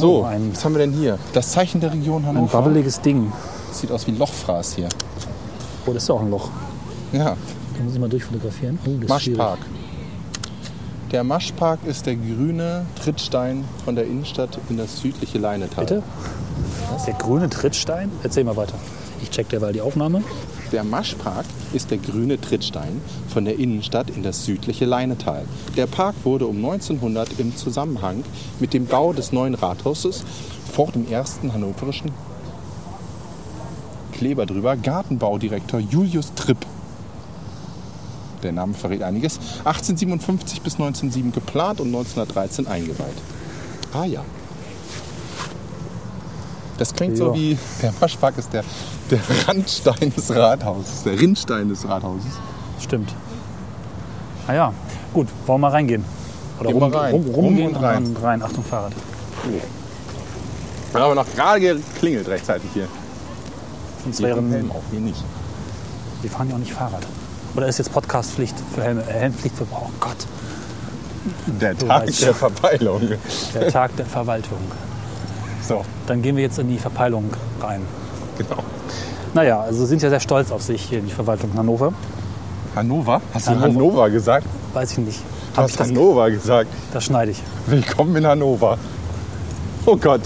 so. 0.01 0.25
Ein- 0.25 0.51
was 0.55 0.65
haben 0.65 0.75
wir 0.75 0.81
denn 0.81 0.93
hier? 0.93 1.19
Das 1.33 1.51
Zeichen 1.53 1.81
der 1.81 1.93
Region 1.93 2.23
ein 2.23 2.29
Hannover. 2.29 2.53
wabbeliges 2.55 3.01
Ding. 3.01 3.33
Sieht 3.73 3.93
aus 3.93 4.07
wie 4.07 4.13
Lochfraß 4.13 4.75
hier. 4.75 4.89
Oh, 5.87 5.93
das 5.93 6.03
ist 6.05 6.11
auch 6.11 6.21
ein 6.21 6.31
Loch. 6.31 6.49
Ja, 7.13 7.37
Da 7.79 7.85
muss 7.85 7.95
ich 7.95 8.01
mal 8.01 8.09
durchfotografieren. 8.11 8.79
Oh. 8.87 8.91
Maschpark. 9.09 9.59
Der 11.13 11.25
Maschpark 11.25 11.81
ist 11.87 12.07
der 12.07 12.15
grüne 12.15 12.87
Trittstein 13.03 13.65
von 13.85 13.95
der 13.97 14.05
Innenstadt 14.05 14.59
in 14.69 14.77
das 14.77 15.01
südliche 15.01 15.39
Leinetal. 15.39 15.85
Bitte? 15.85 16.03
Der 17.07 17.15
grüne 17.15 17.49
Trittstein? 17.51 18.11
Erzähl 18.23 18.45
mal 18.45 18.57
weiter. 18.57 18.75
Ich 19.23 19.31
check 19.31 19.49
derweil 19.49 19.73
die 19.73 19.81
Aufnahme. 19.81 20.23
Der 20.73 20.85
Maschpark 20.85 21.47
ist 21.73 21.91
der 21.91 21.99
grüne 21.99 22.41
Trittstein 22.41 23.01
von 23.29 23.45
der 23.45 23.59
Innenstadt 23.59 24.11
in 24.11 24.23
das 24.23 24.45
südliche 24.45 24.85
Leinetal. 24.85 25.45
Der 25.77 25.87
Park 25.87 26.15
wurde 26.25 26.47
um 26.47 26.57
1900 26.57 27.39
im 27.39 27.57
Zusammenhang 27.57 28.25
mit 28.59 28.75
dem 28.75 28.87
Bau 28.87 29.13
des 29.13 29.33
neuen 29.33 29.55
Rathauses 29.55 30.25
vor 30.73 30.93
dem 30.93 31.11
ersten 31.11 31.53
hannoverischen 31.53 32.11
Kleber 34.13 34.45
drüber 34.45 34.77
Gartenbaudirektor 34.77 35.81
Julius 35.81 36.35
Tripp. 36.35 36.67
Der 38.43 38.53
Name 38.53 38.75
verrät 38.75 39.03
einiges. 39.03 39.39
1857 39.65 40.61
bis 40.61 40.75
1907 40.75 41.33
geplant 41.33 41.81
und 41.81 41.89
1913 41.89 42.67
eingeweiht. 42.67 43.17
Ah 43.93 44.05
ja. 44.05 44.23
Das 46.81 46.95
klingt 46.95 47.17
so 47.19 47.35
wie, 47.35 47.59
der 47.83 47.93
Maschpark 48.01 48.39
ist 48.39 48.51
der, 48.55 48.65
der 49.11 49.21
Randstein 49.47 50.13
des 50.17 50.35
Rathauses, 50.35 51.03
der 51.05 51.21
Rindstein 51.21 51.69
des 51.69 51.87
Rathauses. 51.87 52.33
Stimmt. 52.81 53.15
Ah 54.47 54.55
ja, 54.55 54.73
gut, 55.13 55.29
wollen 55.47 55.61
wir 55.61 55.69
mal 55.69 55.73
reingehen. 55.73 56.03
Oder 56.59 56.71
Gehen 56.73 56.81
wir 56.81 56.95
rein. 56.95 57.13
rum, 57.15 57.27
Rum 57.27 57.45
rumgehen 57.45 57.77
und 57.77 57.83
rein. 57.83 58.15
dann 58.15 58.25
rein. 58.25 58.43
Achtung, 58.43 58.65
Fahrrad. 58.65 58.93
Dann 60.95 61.03
haben 61.03 61.11
wir 61.11 61.15
noch 61.17 61.35
gerade 61.35 61.61
geklingelt 61.61 62.27
rechtzeitig 62.29 62.71
hier. 62.73 62.89
Sonst 64.03 64.17
Hier 64.19 64.31
kommt 64.35 64.51
wären, 64.51 64.61
Helm 64.63 64.71
auf, 64.73 64.83
hier 64.91 65.01
nicht. 65.01 65.23
wir 66.23 66.31
fahren 66.31 66.49
ja 66.49 66.55
auch 66.55 66.59
nicht 66.61 66.73
Fahrrad. 66.73 67.07
Oder 67.57 67.69
ist 67.69 67.77
jetzt 67.77 67.93
Podcastpflicht 67.93 68.55
für 68.75 68.83
Helme? 68.83 69.03
Äh, 69.03 69.13
Helmpflicht 69.13 69.55
für, 69.55 69.67
oh 69.71 69.91
Gott, 70.01 70.17
Der 71.61 71.77
Tag 71.77 72.07
weißt 72.09 72.23
der 72.23 72.35
Verpeilung. 72.35 73.03
der 73.55 73.69
Tag 73.69 73.95
der 73.97 74.07
Verwaltung. 74.07 74.59
So, 75.67 75.85
Dann 76.07 76.23
gehen 76.23 76.37
wir 76.37 76.43
jetzt 76.43 76.59
in 76.59 76.69
die 76.69 76.79
Verpeilung 76.79 77.31
rein. 77.61 77.83
genau. 78.39 78.63
Naja, 79.33 79.61
also 79.61 79.87
sind 79.87 80.03
ja 80.03 80.11
sehr 80.11 80.19
stolz 80.21 80.51
auf 80.51 80.63
sich 80.63 80.83
hier, 80.83 81.01
die 81.01 81.11
Verwaltung 81.11 81.51
Hannover. 81.57 81.93
Hannover? 82.75 83.21
Hast 83.33 83.47
du 83.47 83.51
Hannover. 83.53 83.67
Hannover, 83.69 84.11
gesagt? 84.11 84.47
Weiß 84.73 84.93
ich 84.93 84.99
nicht. 84.99 85.21
Du 85.53 85.57
Hab 85.59 85.65
hast 85.65 85.79
Hannover 85.79 86.31
gesagt. 86.31 86.69
das 86.93 87.05
schneide 87.05 87.31
ich. 87.33 87.43
Willkommen 87.67 88.17
in 88.17 88.27
Hannover. 88.27 88.77
Oh 89.87 89.97
Gott, 89.97 90.21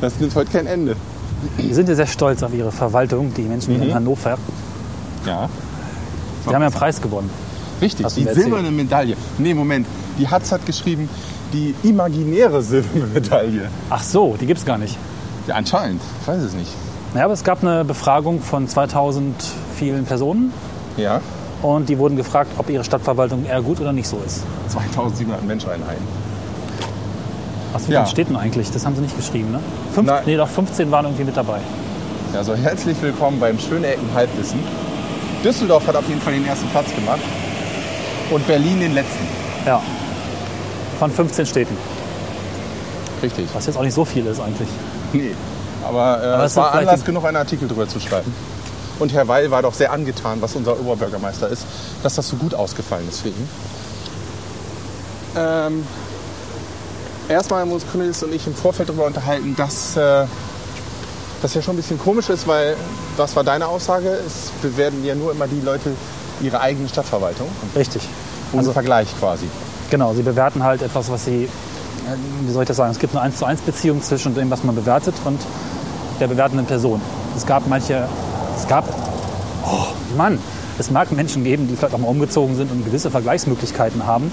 das 0.00 0.18
nimmt 0.20 0.34
heute 0.34 0.50
kein 0.50 0.66
Ende. 0.66 0.96
Die 1.58 1.72
sind 1.72 1.88
ja 1.88 1.94
sehr 1.94 2.06
stolz 2.06 2.42
auf 2.42 2.52
ihre 2.54 2.70
Verwaltung, 2.70 3.32
die 3.34 3.42
Menschen 3.42 3.76
Mhm. 3.76 3.82
in 3.84 3.94
Hannover. 3.94 4.36
Ja, 5.26 5.48
Die 6.44 6.48
haben 6.54 6.60
ja 6.62 6.66
einen 6.68 6.74
Preis 6.74 7.00
gewonnen. 7.00 7.30
richtig. 7.80 8.06
Die 8.14 8.24
silberne 8.24 8.70
Medaille. 8.70 9.16
Nee, 9.38 9.54
Moment. 9.54 9.86
Die 10.18 10.28
Hatz 10.28 10.52
hat 10.52 10.66
geschrieben, 10.66 11.08
die 11.52 11.74
imaginäre 11.82 12.62
silberne 12.62 13.06
Medaille. 13.14 13.68
Ach 13.90 14.02
so, 14.02 14.36
die 14.40 14.46
gibt 14.46 14.58
es 14.60 14.64
gar 14.66 14.78
nicht. 14.78 14.96
Ja, 15.46 15.54
anscheinend. 15.56 16.00
Ich 16.22 16.28
weiß 16.28 16.42
es 16.42 16.54
nicht. 16.54 16.70
Naja, 17.14 17.24
aber 17.26 17.34
es 17.34 17.44
gab 17.44 17.62
eine 17.62 17.84
Befragung 17.84 18.40
von 18.40 18.66
2000 18.68 19.34
vielen 19.76 20.04
Personen 20.04 20.52
Ja, 20.96 21.20
Und 21.62 21.88
die 21.88 21.98
wurden 21.98 22.16
gefragt, 22.16 22.50
ob 22.58 22.68
ihre 22.70 22.84
Stadtverwaltung 22.84 23.44
eher 23.46 23.60
gut 23.62 23.80
oder 23.80 23.92
nicht 23.92 24.08
so 24.08 24.20
ist. 24.26 24.42
2700 24.68 25.44
Menscheinheiten. 25.44 26.04
Was 27.72 27.88
wie 27.88 27.92
Ja. 27.92 28.04
denn 28.04 28.36
eigentlich? 28.36 28.70
Das 28.70 28.84
haben 28.84 28.94
sie 28.96 29.02
nicht 29.02 29.16
geschrieben, 29.16 29.52
ne? 29.52 29.60
Fünf, 29.94 30.06
Nein. 30.08 30.22
nee, 30.26 30.36
doch 30.36 30.48
15 30.48 30.90
waren 30.90 31.04
irgendwie 31.06 31.24
mit 31.24 31.36
dabei. 31.36 31.58
Also 32.36 32.54
herzlich 32.54 32.96
willkommen 33.02 33.38
beim 33.40 33.58
Schönecken 33.58 34.04
Halbwissen. 34.14 34.58
Düsseldorf 35.44 35.86
hat 35.86 35.96
auf 35.96 36.08
jeden 36.08 36.20
Fall 36.20 36.32
den 36.34 36.46
ersten 36.46 36.66
Platz 36.68 36.94
gemacht 36.94 37.20
und 38.30 38.46
Berlin 38.46 38.80
den 38.80 38.94
letzten. 38.94 39.26
Ja. 39.66 39.80
Von 41.02 41.10
15 41.10 41.46
Städten. 41.46 41.76
Richtig. 43.24 43.48
Was 43.54 43.66
jetzt 43.66 43.76
auch 43.76 43.82
nicht 43.82 43.92
so 43.92 44.04
viel 44.04 44.24
ist 44.24 44.38
eigentlich. 44.38 44.68
Nee. 45.12 45.34
Aber, 45.82 46.22
äh, 46.22 46.26
Aber 46.28 46.44
es 46.44 46.54
war 46.54 46.70
vielleicht 46.70 46.88
Anlass 46.90 47.04
genug, 47.04 47.24
einen 47.24 47.38
Artikel 47.38 47.66
drüber 47.66 47.88
zu 47.88 47.98
schreiben. 47.98 48.32
Und 49.00 49.12
Herr 49.12 49.26
Weil 49.26 49.50
war 49.50 49.62
doch 49.62 49.74
sehr 49.74 49.90
angetan, 49.90 50.40
was 50.40 50.54
unser 50.54 50.78
Oberbürgermeister 50.78 51.48
ist, 51.48 51.64
dass 52.04 52.14
das 52.14 52.28
so 52.28 52.36
gut 52.36 52.54
ausgefallen 52.54 53.08
ist 53.08 53.22
für 53.22 53.30
ihn. 53.30 53.48
Ähm, 55.36 55.84
erstmal 57.28 57.62
haben 57.62 57.72
uns 57.72 57.82
Cornelis 57.90 58.22
und 58.22 58.32
ich 58.32 58.46
im 58.46 58.54
Vorfeld 58.54 58.88
darüber 58.88 59.06
unterhalten, 59.06 59.56
dass 59.56 59.96
äh, 59.96 60.24
das 61.42 61.54
ja 61.54 61.62
schon 61.62 61.74
ein 61.74 61.78
bisschen 61.78 61.98
komisch 61.98 62.28
ist, 62.28 62.46
weil, 62.46 62.76
was 63.16 63.34
war 63.34 63.42
deine 63.42 63.66
Aussage? 63.66 64.08
Es 64.24 64.52
bewerten 64.62 65.04
ja 65.04 65.16
nur 65.16 65.32
immer 65.32 65.48
die 65.48 65.62
Leute 65.62 65.96
ihre 66.40 66.60
eigene 66.60 66.88
Stadtverwaltung. 66.88 67.48
Richtig. 67.74 68.02
Ohne 68.52 68.60
Also- 68.60 68.72
Vergleich 68.72 69.08
quasi. 69.18 69.48
Genau, 69.92 70.14
sie 70.14 70.22
bewerten 70.22 70.62
halt 70.64 70.80
etwas, 70.80 71.10
was 71.10 71.26
sie, 71.26 71.44
äh, 71.44 71.48
wie 72.46 72.50
soll 72.50 72.62
ich 72.62 72.66
das 72.66 72.78
sagen, 72.78 72.92
es 72.92 72.98
gibt 72.98 73.14
eine 73.14 73.20
1 73.20 73.36
zu 73.36 73.44
1 73.44 73.60
Beziehung 73.60 74.00
zwischen 74.00 74.34
dem, 74.34 74.50
was 74.50 74.64
man 74.64 74.74
bewertet 74.74 75.14
und 75.26 75.38
der 76.18 76.28
bewertenden 76.28 76.64
Person. 76.64 76.98
Es 77.36 77.44
gab 77.44 77.66
manche, 77.66 78.08
es 78.56 78.66
gab, 78.66 78.86
oh 79.66 79.88
Mann, 80.16 80.38
es 80.78 80.90
mag 80.90 81.12
Menschen 81.12 81.44
geben, 81.44 81.68
die 81.68 81.76
vielleicht 81.76 81.92
auch 81.92 81.98
mal 81.98 82.08
umgezogen 82.08 82.56
sind 82.56 82.72
und 82.72 82.86
gewisse 82.86 83.10
Vergleichsmöglichkeiten 83.10 84.06
haben, 84.06 84.32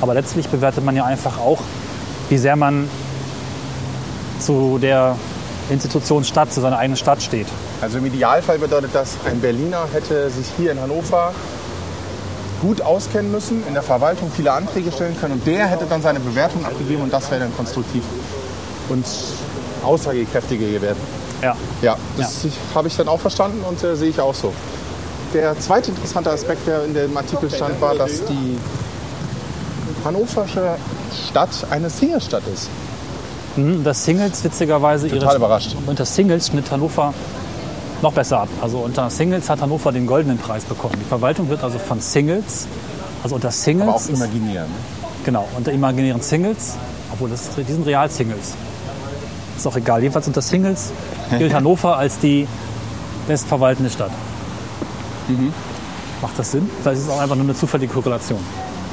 aber 0.00 0.12
letztlich 0.12 0.48
bewertet 0.48 0.84
man 0.84 0.96
ja 0.96 1.04
einfach 1.04 1.38
auch, 1.38 1.60
wie 2.28 2.38
sehr 2.38 2.56
man 2.56 2.88
zu 4.40 4.78
der 4.82 5.14
Institution 5.70 6.24
Stadt, 6.24 6.52
zu 6.52 6.60
seiner 6.60 6.78
eigenen 6.78 6.96
Stadt 6.96 7.22
steht. 7.22 7.46
Also 7.80 7.98
im 7.98 8.06
Idealfall 8.06 8.58
bedeutet 8.58 8.90
das, 8.92 9.18
ein 9.24 9.40
Berliner 9.40 9.86
hätte 9.92 10.30
sich 10.30 10.48
hier 10.56 10.72
in 10.72 10.80
Hannover 10.80 11.32
gut 12.62 12.80
auskennen 12.82 13.30
müssen, 13.30 13.66
in 13.66 13.74
der 13.74 13.82
Verwaltung 13.82 14.30
viele 14.34 14.52
Anträge 14.52 14.90
stellen 14.92 15.16
können 15.20 15.34
und 15.34 15.46
der 15.46 15.66
hätte 15.66 15.84
dann 15.88 16.02
seine 16.02 16.20
Bewertung 16.20 16.64
abgegeben 16.64 17.02
und 17.02 17.12
das 17.12 17.30
wäre 17.30 17.40
dann 17.42 17.56
konstruktiv 17.56 18.02
und 18.88 19.04
aussagekräftiger 19.84 20.66
gewesen. 20.66 20.96
Ja. 21.42 21.56
Ja, 21.82 21.96
das 22.16 22.46
habe 22.74 22.88
ich 22.88 22.96
dann 22.96 23.08
auch 23.08 23.20
verstanden 23.20 23.62
und 23.68 23.82
äh, 23.84 23.94
sehe 23.96 24.08
ich 24.08 24.20
auch 24.20 24.34
so. 24.34 24.52
Der 25.34 25.58
zweite 25.60 25.90
interessante 25.90 26.30
Aspekt, 26.30 26.66
der 26.66 26.84
in 26.84 26.94
dem 26.94 27.14
Artikel 27.16 27.50
stand, 27.50 27.80
war, 27.80 27.94
dass 27.94 28.24
die 28.24 28.56
hannoversche 30.04 30.76
Stadt 31.28 31.50
eine 31.70 31.90
Singlestadt 31.90 32.42
ist. 32.52 32.70
Mhm, 33.56 33.84
Das 33.84 34.04
Singles 34.04 34.42
witzigerweise 34.44 35.08
Total 35.08 35.36
überrascht. 35.36 35.76
Unter 35.86 36.04
Singles 36.04 36.48
schnitt 36.48 36.70
Hannover 36.70 37.12
noch 38.02 38.12
besser 38.12 38.40
ab. 38.40 38.48
Also 38.60 38.78
unter 38.78 39.08
Singles 39.10 39.48
hat 39.50 39.60
Hannover 39.60 39.92
den 39.92 40.06
goldenen 40.06 40.38
Preis 40.38 40.64
bekommen. 40.64 40.94
Die 41.00 41.08
Verwaltung 41.08 41.48
wird 41.48 41.62
also 41.64 41.78
von 41.78 42.00
Singles, 42.00 42.66
also 43.22 43.34
unter 43.36 43.50
Singles, 43.50 43.88
Aber 43.88 43.96
auch 43.96 44.00
ist- 44.00 44.08
imaginär. 44.10 44.62
Ne? 44.62 44.68
genau, 45.24 45.48
unter 45.56 45.72
imaginären 45.72 46.20
Singles, 46.20 46.74
obwohl 47.12 47.28
das, 47.30 47.48
die 47.56 47.62
sind 47.72 47.84
Real-Singles. 47.86 48.54
Ist 49.56 49.66
auch 49.66 49.76
egal. 49.76 50.00
Jedenfalls 50.02 50.26
unter 50.28 50.42
Singles 50.42 50.92
gilt 51.38 51.52
Hannover 51.54 51.96
als 51.96 52.18
die 52.18 52.46
bestverwaltende 53.26 53.90
Stadt. 53.90 54.12
Mhm. 55.28 55.52
Macht 56.22 56.38
das 56.38 56.52
Sinn? 56.52 56.70
Vielleicht 56.82 56.98
ist 56.98 57.04
es 57.06 57.10
auch 57.10 57.20
einfach 57.20 57.34
nur 57.34 57.44
eine 57.44 57.54
zufällige 57.56 57.92
Korrelation. 57.92 58.38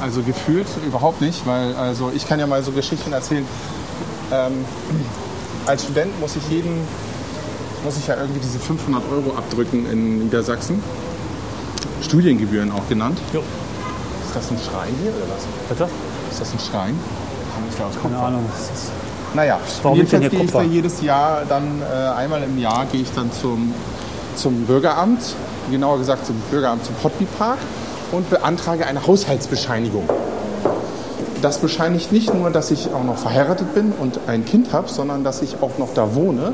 Also 0.02 0.22
gefühlt 0.22 0.66
überhaupt 0.86 1.20
nicht, 1.20 1.46
weil 1.46 1.74
also 1.76 2.10
ich 2.14 2.26
kann 2.26 2.40
ja 2.40 2.46
mal 2.46 2.62
so 2.62 2.72
Geschichten 2.72 3.12
erzählen. 3.12 3.46
Ähm, 4.32 4.64
als 5.66 5.84
Student 5.84 6.18
muss 6.20 6.34
ich 6.36 6.42
jeden, 6.50 6.80
muss 7.84 7.96
ich 7.98 8.06
ja 8.06 8.16
irgendwie 8.16 8.40
diese 8.40 8.58
500 8.58 9.02
Euro 9.12 9.36
abdrücken 9.36 9.86
in 9.90 10.18
Niedersachsen. 10.24 10.82
Studiengebühren 12.02 12.70
auch 12.72 12.88
genannt. 12.88 13.18
Jo. 13.32 13.40
Ist 13.40 14.34
das 14.34 14.50
ein 14.50 14.58
Schrein 14.58 14.94
hier 15.02 15.12
oder 15.12 15.26
was? 15.34 15.44
Bitte? 15.68 15.88
Ist 16.30 16.40
das 16.40 16.52
ein 16.52 16.58
Schrein? 16.58 16.98
Aus 17.78 18.02
Keine 18.02 18.16
Ahnung. 18.18 18.44
Das 18.52 18.80
ist- 18.82 18.90
Naja, 19.34 19.58
Warum 19.82 19.96
jedenfalls 19.98 20.30
gehe 20.30 20.42
ich 20.44 20.50
da 20.52 20.62
jedes 20.62 21.02
Jahr 21.02 21.42
dann, 21.48 21.82
äh, 21.82 22.08
einmal 22.16 22.42
im 22.44 22.56
Jahr 22.58 22.86
gehe 22.90 23.00
ich 23.02 23.12
dann 23.14 23.30
zum, 23.32 23.74
zum 24.36 24.64
Bürgeramt, 24.66 25.20
genauer 25.70 25.98
gesagt 25.98 26.26
zum 26.26 26.36
Bürgeramt 26.50 26.84
zum 26.84 26.94
Potby 26.96 27.26
Park 27.38 27.58
und 28.12 28.28
beantrage 28.30 28.86
eine 28.86 29.04
Haushaltsbescheinigung. 29.06 30.08
Das 31.42 31.58
bescheinigt 31.58 32.12
nicht 32.12 32.32
nur, 32.32 32.50
dass 32.50 32.70
ich 32.70 32.92
auch 32.94 33.02
noch 33.04 33.16
verheiratet 33.18 33.74
bin 33.74 33.92
und 33.98 34.20
ein 34.28 34.44
Kind 34.44 34.72
habe, 34.72 34.88
sondern 34.88 35.24
dass 35.24 35.42
ich 35.42 35.56
auch 35.60 35.78
noch 35.78 35.92
da 35.94 36.14
wohne, 36.14 36.52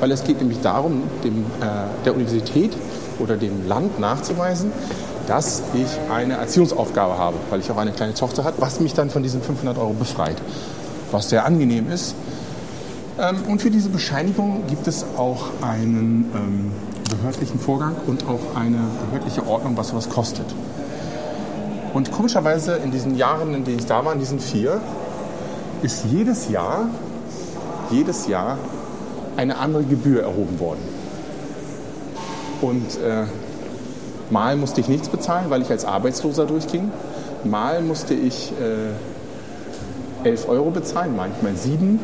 weil 0.00 0.10
es 0.10 0.24
geht 0.24 0.38
nämlich 0.38 0.60
darum, 0.60 1.02
dem, 1.22 1.44
äh, 1.60 2.04
der 2.04 2.14
Universität 2.14 2.72
oder 3.18 3.36
dem 3.36 3.68
Land 3.68 4.00
nachzuweisen, 4.00 4.72
dass 5.26 5.62
ich 5.74 6.12
eine 6.12 6.34
Erziehungsaufgabe 6.34 7.16
habe, 7.16 7.36
weil 7.50 7.60
ich 7.60 7.70
auch 7.70 7.76
eine 7.76 7.92
kleine 7.92 8.14
Tochter 8.14 8.44
habe, 8.44 8.56
was 8.60 8.80
mich 8.80 8.94
dann 8.94 9.10
von 9.10 9.22
diesen 9.22 9.42
500 9.42 9.78
Euro 9.78 9.92
befreit, 9.92 10.36
was 11.12 11.28
sehr 11.28 11.44
angenehm 11.44 11.90
ist. 11.90 12.14
Ähm, 13.20 13.38
und 13.48 13.62
für 13.62 13.70
diese 13.70 13.90
Bescheinigung 13.90 14.62
gibt 14.68 14.88
es 14.88 15.04
auch 15.16 15.50
einen 15.62 16.30
ähm, 16.34 16.72
behördlichen 17.10 17.60
Vorgang 17.60 17.94
und 18.06 18.24
auch 18.26 18.56
eine 18.58 18.78
behördliche 19.06 19.46
Ordnung, 19.46 19.76
was 19.76 19.88
sowas 19.88 20.08
kostet. 20.08 20.46
Und 21.92 22.12
komischerweise 22.12 22.76
in 22.76 22.90
diesen 22.90 23.16
Jahren, 23.16 23.52
in 23.52 23.64
denen 23.64 23.80
ich 23.80 23.86
da 23.86 24.04
war, 24.04 24.12
in 24.12 24.20
diesen 24.20 24.38
vier, 24.38 24.80
ist 25.82 26.04
jedes 26.04 26.48
Jahr, 26.48 26.88
jedes 27.90 28.28
Jahr 28.28 28.58
eine 29.40 29.56
andere 29.56 29.84
Gebühr 29.84 30.22
erhoben 30.22 30.60
worden. 30.60 30.80
Und 32.60 33.00
äh, 33.02 33.24
mal 34.30 34.56
musste 34.56 34.82
ich 34.82 34.88
nichts 34.88 35.08
bezahlen, 35.08 35.46
weil 35.48 35.62
ich 35.62 35.70
als 35.70 35.86
Arbeitsloser 35.86 36.44
durchging. 36.44 36.90
Mal 37.44 37.80
musste 37.80 38.12
ich 38.12 38.52
äh, 40.24 40.28
11 40.28 40.46
Euro 40.48 40.70
bezahlen, 40.70 41.16
manchmal 41.16 41.56
7 41.56 41.98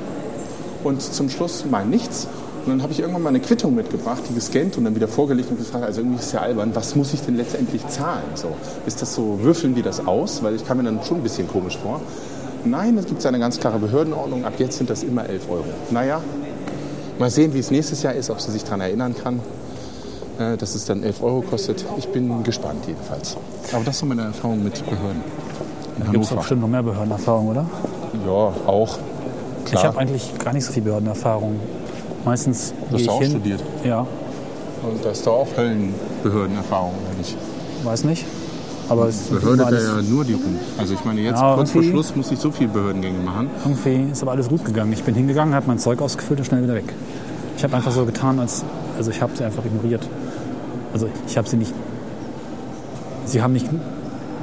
und 0.82 1.02
zum 1.02 1.28
Schluss 1.28 1.66
mal 1.66 1.84
nichts. 1.84 2.26
Und 2.64 2.70
dann 2.72 2.82
habe 2.82 2.92
ich 2.94 3.00
irgendwann 3.00 3.22
mal 3.22 3.28
eine 3.28 3.40
Quittung 3.40 3.74
mitgebracht, 3.74 4.22
die 4.30 4.34
gescannt 4.34 4.78
und 4.78 4.84
dann 4.84 4.94
wieder 4.96 5.06
vorgelegt 5.06 5.50
und 5.50 5.58
gefragt, 5.58 5.84
also 5.84 6.00
irgendwie 6.00 6.18
ist 6.18 6.32
ja 6.32 6.40
albern, 6.40 6.70
was 6.74 6.96
muss 6.96 7.12
ich 7.12 7.20
denn 7.20 7.36
letztendlich 7.36 7.86
zahlen? 7.86 8.24
So, 8.34 8.48
ist 8.86 9.02
das 9.02 9.14
so, 9.14 9.40
würfeln 9.42 9.74
die 9.74 9.82
das 9.82 10.06
aus? 10.06 10.42
Weil 10.42 10.54
ich 10.54 10.66
kam 10.66 10.78
mir 10.78 10.84
dann 10.84 11.00
schon 11.04 11.18
ein 11.18 11.22
bisschen 11.22 11.46
komisch 11.46 11.76
vor. 11.76 12.00
Nein, 12.64 12.96
es 12.96 13.04
gibt 13.04 13.24
eine 13.26 13.38
ganz 13.38 13.60
klare 13.60 13.78
Behördenordnung, 13.78 14.44
ab 14.46 14.54
jetzt 14.56 14.78
sind 14.78 14.88
das 14.88 15.02
immer 15.04 15.28
11 15.28 15.50
Euro. 15.50 15.66
Naja, 15.90 16.20
mal 17.18 17.30
sehen, 17.30 17.52
wie 17.54 17.58
es 17.58 17.70
nächstes 17.70 18.02
Jahr 18.02 18.14
ist, 18.14 18.30
ob 18.30 18.40
sie 18.40 18.50
sich 18.50 18.64
daran 18.64 18.80
erinnern 18.80 19.14
kann, 19.14 19.40
äh, 20.38 20.56
dass 20.56 20.74
es 20.74 20.84
dann 20.84 21.02
11 21.02 21.22
Euro 21.22 21.40
kostet. 21.42 21.84
Ich 21.98 22.08
bin 22.08 22.42
gespannt 22.42 22.84
jedenfalls. 22.86 23.36
Aber 23.72 23.84
das 23.84 23.98
so 23.98 24.06
meine 24.06 24.22
Erfahrung 24.22 24.62
mit 24.62 24.74
Behörden. 24.84 25.22
Da 25.98 26.12
gibt 26.12 26.24
es 26.24 26.30
doch 26.30 26.36
bestimmt 26.38 26.60
noch 26.60 26.68
mehr 26.68 26.82
Behördenerfahrung, 26.82 27.48
oder? 27.48 27.64
Ja, 28.26 28.32
auch. 28.66 28.98
Ich 29.64 29.70
Klar. 29.72 29.84
habe 29.84 29.98
eigentlich 29.98 30.38
gar 30.38 30.52
nicht 30.52 30.64
so 30.64 30.72
viel 30.72 30.82
Behördenerfahrung. 30.82 31.58
Meistens 32.24 32.72
Du 32.90 32.94
hast 32.96 33.00
ich 33.02 33.08
auch 33.08 33.20
hin. 33.20 33.30
studiert. 33.30 33.62
Ja, 33.84 34.00
Und 34.82 35.04
da 35.04 35.10
ist 35.10 35.26
doch 35.26 35.32
auch 35.40 35.48
Höllenbehördenerfahrung, 35.56 36.92
oder 37.08 37.18
nicht? 37.18 37.36
weiß 37.84 38.04
nicht. 38.04 38.24
Aber 38.88 39.08
es 39.08 39.22
ist 39.22 39.30
Behörde 39.30 39.66
alles, 39.66 39.84
ja 39.84 40.00
nur 40.02 40.24
die 40.24 40.34
Ruhm. 40.34 40.58
Also 40.78 40.94
ich 40.94 41.04
meine, 41.04 41.20
jetzt 41.20 41.40
Ja, 41.40 41.54
kurz 41.54 41.70
vor 41.72 41.82
Schluss 41.82 42.14
muss 42.14 42.30
ich 42.30 42.38
so 42.38 42.50
viel 42.50 42.68
Behördengänge 42.68 43.18
machen. 43.18 43.50
irgendwie 43.64 44.12
ist 44.12 44.22
aber 44.22 44.32
alles 44.32 44.48
gut 44.48 44.64
gegangen. 44.64 44.92
Ich 44.92 45.02
bin 45.02 45.14
hingegangen, 45.14 45.54
habe 45.54 45.66
mein 45.66 45.78
Zeug 45.78 46.00
ausgefüllt 46.00 46.40
und 46.40 46.46
schnell 46.46 46.62
wieder 46.62 46.74
weg. 46.74 46.92
Ich 47.56 47.64
habe 47.64 47.74
einfach 47.74 47.90
so 47.90 48.04
getan, 48.04 48.38
als 48.38 48.64
also 48.96 49.10
ich 49.10 49.20
habe 49.20 49.32
sie 49.36 49.44
einfach 49.44 49.64
ignoriert. 49.64 50.06
Also 50.92 51.08
ich 51.26 51.36
habe 51.36 51.48
sie 51.48 51.56
nicht. 51.56 51.72
Sie 53.26 53.42
haben 53.42 53.52
nicht. 53.52 53.66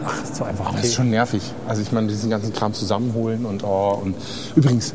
Ach, 0.06 0.14
das 0.28 0.40
war 0.42 0.48
einfach. 0.48 0.66
Das 0.66 0.76
Okay. 0.80 0.88
ist 0.88 0.94
schon 0.96 1.10
nervig. 1.10 1.42
Also 1.68 1.82
ich 1.82 1.92
meine, 1.92 2.08
diesen 2.08 2.30
ganzen 2.30 2.52
Kram 2.54 2.74
zusammenholen 2.74 3.46
und 3.46 3.64
oh, 3.64 4.00
und 4.04 4.16
übrigens 4.56 4.94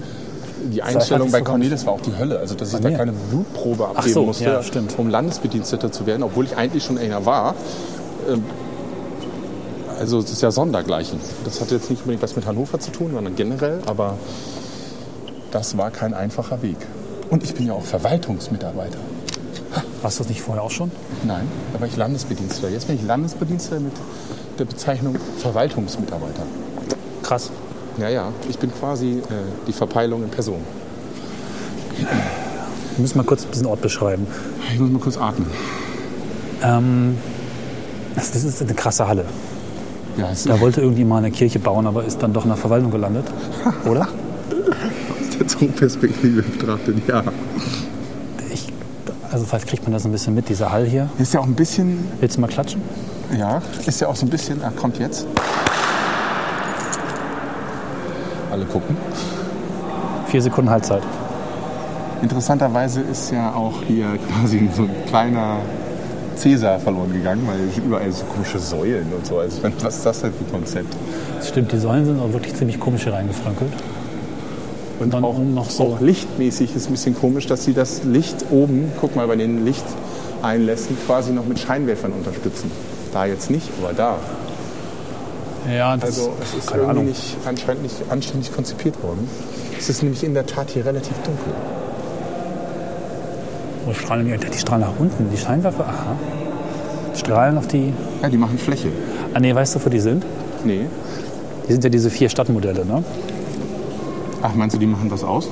die 0.73 0.83
Einstellung 0.83 1.31
bei 1.31 1.41
Cornelis 1.41 1.87
war 1.87 1.95
auch 1.95 2.01
die 2.03 2.15
Hölle. 2.19 2.39
Also 2.39 2.55
dass 2.55 2.75
ich 2.75 2.81
da 2.81 2.91
keine 2.91 3.13
Blutprobe 3.31 3.89
abgeben 3.89 4.13
so, 4.13 4.25
musste, 4.25 4.45
ja, 4.45 4.61
um 4.99 5.09
Landesbediensteter 5.09 5.91
zu 5.91 6.05
werden, 6.05 6.23
obwohl 6.23 6.45
ich 6.45 6.57
eigentlich 6.57 6.85
schon 6.85 6.99
einer 6.99 7.25
war. 7.25 7.55
Also 9.99 10.19
es 10.19 10.31
ist 10.31 10.43
ja 10.43 10.51
Sondergleichen. 10.51 11.19
Das 11.45 11.61
hat 11.61 11.71
jetzt 11.71 11.91
nicht 11.91 12.01
unbedingt 12.01 12.23
was 12.23 12.37
mit 12.37 12.47
Hannover 12.47 12.79
zu 12.79 12.91
tun, 12.93 13.11
sondern 13.13 13.35
generell, 13.35 13.81
aber 13.87 14.17
das 15.51 15.77
war 15.77 15.91
kein 15.91 16.15
einfacher 16.15 16.63
Weg. 16.63 16.77
Und 17.31 17.43
ich 17.43 17.55
bin 17.55 17.67
ja 17.67 17.73
auch 17.73 17.83
Verwaltungsmitarbeiter. 17.85 18.99
Warst 20.03 20.19
du 20.19 20.23
das 20.23 20.29
nicht 20.29 20.41
vorher 20.41 20.63
auch 20.63 20.71
schon? 20.71 20.91
Nein, 21.27 21.49
da 21.73 21.81
war 21.81 21.89
ich 21.89 21.97
Landesbediensteter. 21.97 22.71
Jetzt 22.71 22.87
bin 22.87 22.97
ich 22.97 23.03
Landesbediensteter 23.03 23.81
mit 23.81 23.93
der 24.59 24.65
Bezeichnung 24.65 25.17
Verwaltungsmitarbeiter. 25.39 26.43
Krass. 27.23 27.51
Ja, 27.99 28.09
ja, 28.09 28.33
ich 28.49 28.59
bin 28.59 28.73
quasi 28.73 29.19
äh, 29.19 29.23
die 29.67 29.73
Verpeilung 29.73 30.23
in 30.23 30.31
Person. 30.31 30.61
Wir 31.97 33.03
müssen 33.03 33.19
mal 33.19 33.25
kurz 33.25 33.49
diesen 33.51 33.67
Ort 33.67 33.83
beschreiben. 33.83 34.27
Ich 34.73 34.79
muss 34.79 34.91
mal 34.91 35.01
kurz 35.01 35.17
atmen. 35.17 35.51
Ähm, 36.63 37.19
Das 38.15 38.31
das 38.31 38.45
ist 38.45 38.63
eine 38.63 38.75
krasse 38.75 39.07
Halle. 39.09 39.25
Es 40.33 40.45
Da 40.45 40.61
wollte 40.61 40.81
irgendwie 40.81 41.05
mal 41.05 41.19
eine 41.19 41.31
Kirche 41.31 41.59
bauen, 41.59 41.87
aber 41.87 42.05
ist 42.05 42.23
dann 42.23 42.33
doch 42.33 42.45
in 42.45 42.51
der 42.51 42.57
Verwaltung 42.57 42.91
gelandet. 42.91 43.25
Oder? 43.85 44.03
aus 44.03 45.39
der 45.39 45.49
Zoom-Perspektive 45.49 46.43
betrachtet, 46.43 46.97
ja. 47.07 47.23
Ich, 48.51 48.67
also 49.31 49.45
vielleicht 49.45 49.69
kriegt 49.69 49.85
man 49.85 49.93
das 49.93 50.05
ein 50.05 50.13
bisschen 50.13 50.35
mit, 50.35 50.49
dieser 50.49 50.73
Hall 50.73 50.87
hier. 50.87 51.09
Ist 51.19 51.35
ja 51.35 51.41
auch 51.41 51.47
ein 51.47 51.55
bisschen, 51.55 52.09
Willst 52.21 52.37
du 52.37 52.41
mal 52.41 52.49
klatschen? 52.49 52.83
ja, 53.39 53.61
ist 53.87 54.01
ja 54.01 54.09
auch 54.09 54.17
so 54.17 54.27
ein 54.27 54.31
bisschen, 54.31 54.63
ah, 54.63 54.73
kommt 54.75 54.99
jetzt. 54.99 55.27
Alle 58.51 58.65
gucken. 58.65 58.97
Vier 60.27 60.43
Sekunden 60.43 60.71
Halbzeit. 60.71 61.03
Interessanterweise 62.23 63.01
ist 63.03 63.31
ja 63.31 63.55
auch 63.55 63.83
hier 63.87 64.19
quasi 64.29 64.69
so 64.75 64.83
ein 64.83 64.91
kleiner 65.07 65.59
Cäsar 66.39 66.79
verloren 66.81 67.13
gegangen, 67.13 67.43
weil 67.47 67.59
überall 67.85 68.11
so 68.13 68.25
komische 68.25 68.59
Säulen 68.59 69.07
und 69.17 69.27
so. 69.27 69.39
Also, 69.39 69.59
was 69.83 69.97
ist 69.99 70.07
das 70.07 70.21
denn 70.21 70.33
für 70.33 70.45
ein 70.45 70.53
Konzept? 70.53 70.95
Das 71.39 71.49
stimmt, 71.49 71.73
die 71.73 71.79
Säulen 71.79 72.05
sind 72.05 72.21
auch 72.21 72.33
wirklich 72.33 72.55
ziemlich 72.55 72.79
komisch 72.81 73.05
hier 73.05 73.13
reingefrankelt. 73.13 73.73
Und 75.01 75.15
dann 75.15 75.25
auch, 75.25 75.39
noch 75.39 75.71
so- 75.71 75.85
auch 75.85 76.01
lichtmäßig 76.01 76.75
ist 76.75 76.89
ein 76.89 76.93
bisschen 76.93 77.15
komisch, 77.15 77.47
dass 77.47 77.65
sie 77.65 77.73
das 77.73 78.03
Licht 78.05 78.47
oben, 78.51 78.91
guck 79.01 79.15
mal, 79.15 79.27
bei 79.29 79.37
den 79.37 79.65
Lichteinlässen 79.65 80.97
quasi 81.07 81.33
noch 81.33 81.47
mit 81.47 81.59
Scheinwerfern 81.61 82.13
unterstützen. 82.13 82.71
Da 83.13 83.25
jetzt 83.27 83.49
nicht, 83.51 83.69
aber 83.83 83.93
da. 83.93 84.17
Ja, 85.73 85.97
das 85.97 86.19
Also 86.19 86.33
es 86.43 86.55
ist 86.59 86.67
keine 86.69 86.83
irgendwie 86.83 86.91
Ahnung. 87.01 87.07
nicht, 87.07 87.37
anscheinend 87.47 87.83
nicht 87.85 87.95
anständig 88.11 88.53
konzipiert 88.55 89.01
worden. 89.03 89.29
Es 89.79 89.89
ist 89.89 90.03
nämlich 90.03 90.25
in 90.25 90.35
der 90.35 90.47
Tat 90.47 90.71
hier 90.71 90.85
relativ 90.85 91.15
dunkel. 91.19 91.53
Wo 93.87 93.93
strahlen 93.93 94.27
die? 94.27 94.37
Die 94.37 94.59
strahlen 94.59 94.83
nach 94.83 94.99
unten. 94.99 95.31
Die 95.31 95.37
Scheinwerfer, 95.37 95.87
aha. 95.87 96.17
Strahlen 97.15 97.59
auf 97.59 97.67
die. 97.67 97.93
Ja, 98.23 98.29
die 98.29 98.37
machen 98.37 98.59
Fläche. 98.59 98.89
Ah, 99.35 99.41
nee, 99.41 99.55
weißt 99.55 99.75
du, 99.75 99.85
wo 99.85 99.89
die 99.91 100.01
sind? 100.01 100.25
Nee. 100.65 100.87
Die 101.67 101.73
sind 101.73 101.85
ja 101.85 101.91
diese 101.91 102.11
vier 102.11 102.29
Stadtmodelle, 102.29 102.85
ne? 102.85 103.03
Ach, 104.43 104.55
meinst 104.55 104.75
du, 104.77 104.81
die 104.81 104.87
machen 104.87 105.11
was 105.11 105.25
aus? 105.25 105.49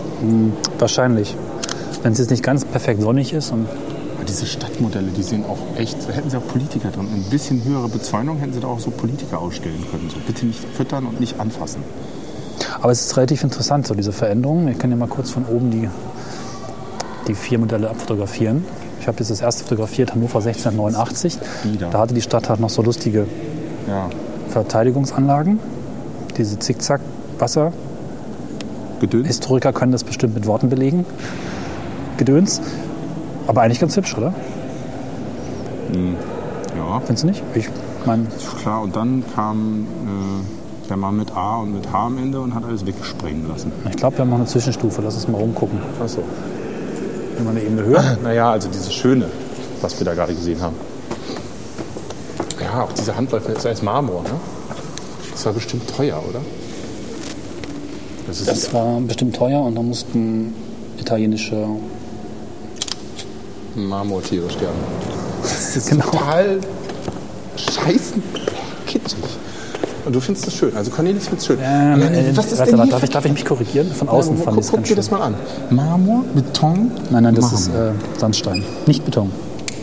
Wahrscheinlich. 0.79 1.35
Wenn 2.03 2.13
es 2.13 2.19
jetzt 2.19 2.31
nicht 2.31 2.43
ganz 2.43 2.65
perfekt 2.65 3.03
sonnig 3.03 3.33
ist 3.33 3.51
und 3.53 3.67
Aber 4.17 4.25
diese 4.25 4.47
Stadtmodelle, 4.47 5.09
die 5.09 5.23
sehen 5.23 5.45
auch 5.45 5.59
echt, 5.79 5.97
da 6.09 6.13
hätten 6.13 6.31
sie 6.31 6.37
auch 6.37 6.47
Politiker 6.47 6.91
drin. 6.91 7.09
Ein 7.13 7.25
bisschen 7.31 7.65
höhere 7.65 7.89
Bezäunung 7.89 8.39
hätten 8.39 8.53
sie 8.55 8.61
da 8.61 8.69
auch 8.69 8.81
so 8.81 8.91
Politiker 8.91 9.41
ausstellen 9.41 9.85
können. 9.91 10.09
So 10.09 10.17
bitte 10.27 10.47
nicht 10.47 10.61
füttern 10.75 11.07
und 11.07 11.21
nicht 11.21 11.39
anfassen. 11.39 11.83
Aber 12.81 12.93
es 12.93 13.03
ist 13.07 13.17
relativ 13.17 13.43
interessant, 13.45 13.87
so 13.87 13.95
diese 13.95 14.13
Veränderungen. 14.13 14.69
Ich 14.69 14.79
kann 14.79 14.91
ja 14.91 14.97
mal 14.97 15.09
kurz 15.09 15.31
von 15.31 15.45
oben 15.45 15.71
die, 15.71 15.89
die 17.27 17.35
vier 17.35 17.59
Modelle 17.59 17.91
abfotografieren. 17.91 18.65
Ich 19.01 19.07
habe 19.09 19.19
jetzt 19.19 19.31
das 19.31 19.41
erste 19.41 19.65
fotografiert, 19.65 20.13
Hannover 20.15 20.39
1689. 20.39 21.39
Wieder. 21.65 21.91
Da 21.91 21.99
hatte 22.01 22.15
die 22.15 22.21
Stadt 22.23 22.49
halt 22.49 22.61
noch 22.61 22.71
so 22.71 22.83
lustige 22.83 23.27
Ja. 23.89 24.09
Verteidigungsanlagen. 24.51 25.59
Diese 26.37 26.59
Zickzack-Wasser. 26.59 27.73
Gedöns? 29.01 29.27
Historiker 29.27 29.73
können 29.73 29.93
das 29.93 30.05
bestimmt 30.05 30.35
mit 30.35 30.47
Worten 30.47 30.69
belegen. 30.71 31.05
Gedöns. 32.17 32.61
Aber 33.47 33.63
eigentlich 33.63 33.81
ganz 33.81 33.97
hübsch, 33.97 34.17
oder? 34.17 34.33
Ja, 36.77 37.01
Findest 37.01 37.23
du 37.25 37.27
nicht? 37.29 37.43
Ich 37.55 37.69
meine, 38.07 38.27
klar. 38.63 38.83
Und 38.83 38.97
dann 38.97 39.23
kam 39.35 39.87
äh, 40.85 40.89
der 40.89 40.97
Mann 40.97 41.17
mit 41.17 41.35
A 41.37 41.59
und 41.59 41.73
mit 41.75 41.93
H 41.93 42.07
am 42.07 42.19
Ende 42.19 42.41
und 42.41 42.55
hat 42.55 42.65
alles 42.65 42.87
weggesprengen 42.87 43.49
lassen. 43.49 43.73
ich 43.89 43.97
glaube, 43.97 44.17
wir 44.17 44.23
haben 44.23 44.31
noch 44.31 44.37
eine 44.39 44.47
Zwischenstufe. 44.47 45.03
Lass 45.03 45.15
uns 45.15 45.29
mal 45.29 45.39
rumgucken. 45.39 45.79
Achso. 46.03 46.23
Immer 47.39 47.51
eine 47.51 47.63
Ebene 47.63 47.83
höher. 47.85 48.17
Naja, 48.23 48.51
also 48.53 48.69
dieses 48.69 48.93
Schöne, 48.93 49.27
was 49.81 49.99
wir 49.99 50.05
da 50.05 50.15
gerade 50.15 50.35
gesehen 50.35 50.61
haben. 50.61 50.77
Ja, 52.63 52.83
auch 52.83 52.93
diese 52.93 53.15
Handläufe, 53.17 53.49
das 53.51 53.59
ist 53.59 53.67
alles 53.67 53.83
Marmor, 53.83 54.23
ne? 54.23 54.31
Das 55.33 55.45
war 55.47 55.53
bestimmt 55.53 55.89
teuer, 55.95 56.23
oder? 56.29 56.41
Das 58.27 58.41
ist 58.41 58.49
Das 58.49 58.73
war 58.73 59.01
bestimmt 59.01 59.37
teuer 59.37 59.61
und 59.61 59.75
da 59.75 59.83
mussten 59.83 60.55
italienische 60.99 61.67
Marmortiere 63.75 64.49
sterben. 64.51 64.79
Das 65.43 65.77
ist 65.77 65.91
Genau. 65.91 66.05
total 66.07 66.59
kitschig. 67.57 68.01
Und 70.07 70.15
du 70.15 70.21
findest 70.21 70.47
es 70.47 70.55
schön. 70.55 70.75
Also 70.77 70.91
Cornelis 70.93 71.25
findet 71.25 71.41
es 71.41 71.47
schön. 71.47 71.59
Ähm, 71.61 72.01
äh, 72.01 72.37
was 72.37 72.53
ist 72.53 72.59
warte, 72.59 72.71
denn 72.71 72.83
hier 72.83 72.93
darf, 72.93 73.03
ich, 73.03 73.11
darf 73.11 73.25
ich 73.25 73.33
mich 73.33 73.45
korrigieren? 73.45 73.91
Von 73.93 74.09
außen 74.09 74.39
Ja, 74.39 74.45
fand 74.45 74.57
ich 74.59 74.65
es 74.65 74.71
guck 74.71 74.85
dir 74.85 74.95
das 74.97 75.11
mal 75.11 75.21
an. 75.21 75.35
Marmor, 75.71 76.25
Beton, 76.33 76.93
Nein, 77.11 77.25
nein, 77.25 77.35
das 77.35 77.53
ist 77.53 77.73
Marmor. 77.73 77.89
äh, 77.91 78.19
Sandstein, 78.19 78.63
nicht 78.87 79.05
Beton. 79.05 79.33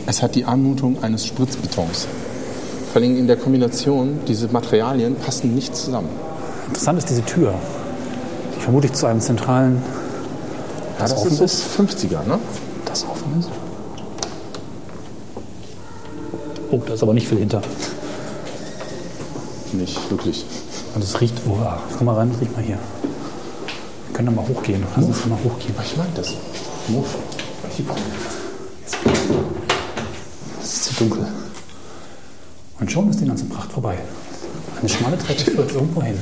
Es 0.06 0.22
hat 0.22 0.36
die 0.36 0.46
Anmutung 0.46 1.04
eines 1.04 1.26
Spritzbetons. 1.26 2.08
Vor 2.94 3.02
allem 3.02 3.18
in 3.18 3.28
der 3.28 3.36
Kombination, 3.36 4.20
diese 4.28 4.48
Materialien 4.48 5.16
passen 5.16 5.54
nicht 5.54 5.76
zusammen. 5.76 6.08
Interessant 6.68 7.00
ist 7.00 7.10
diese 7.10 7.24
Tür, 7.26 7.54
die 8.56 8.62
vermutlich 8.62 8.94
zu 8.94 9.06
einem 9.08 9.20
zentralen, 9.20 9.82
Ja, 11.00 11.04
das 11.04 11.18
offen 11.18 11.32
ist 11.34 11.42
ist? 11.42 11.64
50er, 11.78 12.26
ne? 12.26 12.40
das 12.86 13.04
offen 13.04 13.40
ist. 13.40 13.50
Oh, 16.72 16.82
da 16.86 16.94
ist 16.94 17.04
aber 17.04 17.14
nicht 17.14 17.28
viel 17.28 17.40
hinter. 17.40 17.62
Nicht 19.74 20.10
wirklich. 20.10 20.46
Und 20.96 21.04
es 21.04 21.20
riecht, 21.20 21.36
oh, 21.48 21.58
ah, 21.62 21.82
komm 21.98 22.06
mal 22.06 22.16
rein, 22.16 22.32
riech 22.40 22.52
mal 22.52 22.64
hier. 22.64 22.78
Wir 24.08 24.14
können 24.14 24.28
da 24.28 24.42
mal 24.42 24.48
hochgehen. 24.48 24.84
Lass 24.96 25.06
uns 25.06 25.26
mal 25.26 25.38
hochgehen. 25.44 25.74
Ich 25.84 25.98
mag 25.98 26.08
das. 26.16 26.34
Muff. 26.88 27.16
Es 30.62 30.74
ist 30.74 30.86
zu 30.86 30.94
dunkel. 30.96 31.28
Und 32.80 32.92
schon 32.92 33.10
ist 33.10 33.20
die 33.20 33.26
ganze 33.26 33.46
Pracht 33.46 33.72
vorbei. 33.72 33.98
Eine 34.80 34.90
schmale 34.90 35.18
Treppe 35.18 35.52
führt 35.52 35.72
irgendwo 35.72 36.04
hin. 36.04 36.20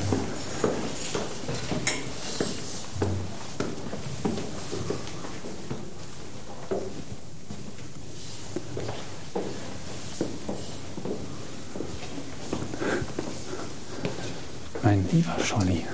Mein 14.84 15.06
lieber 15.12 15.36
Scholli. 15.44 15.86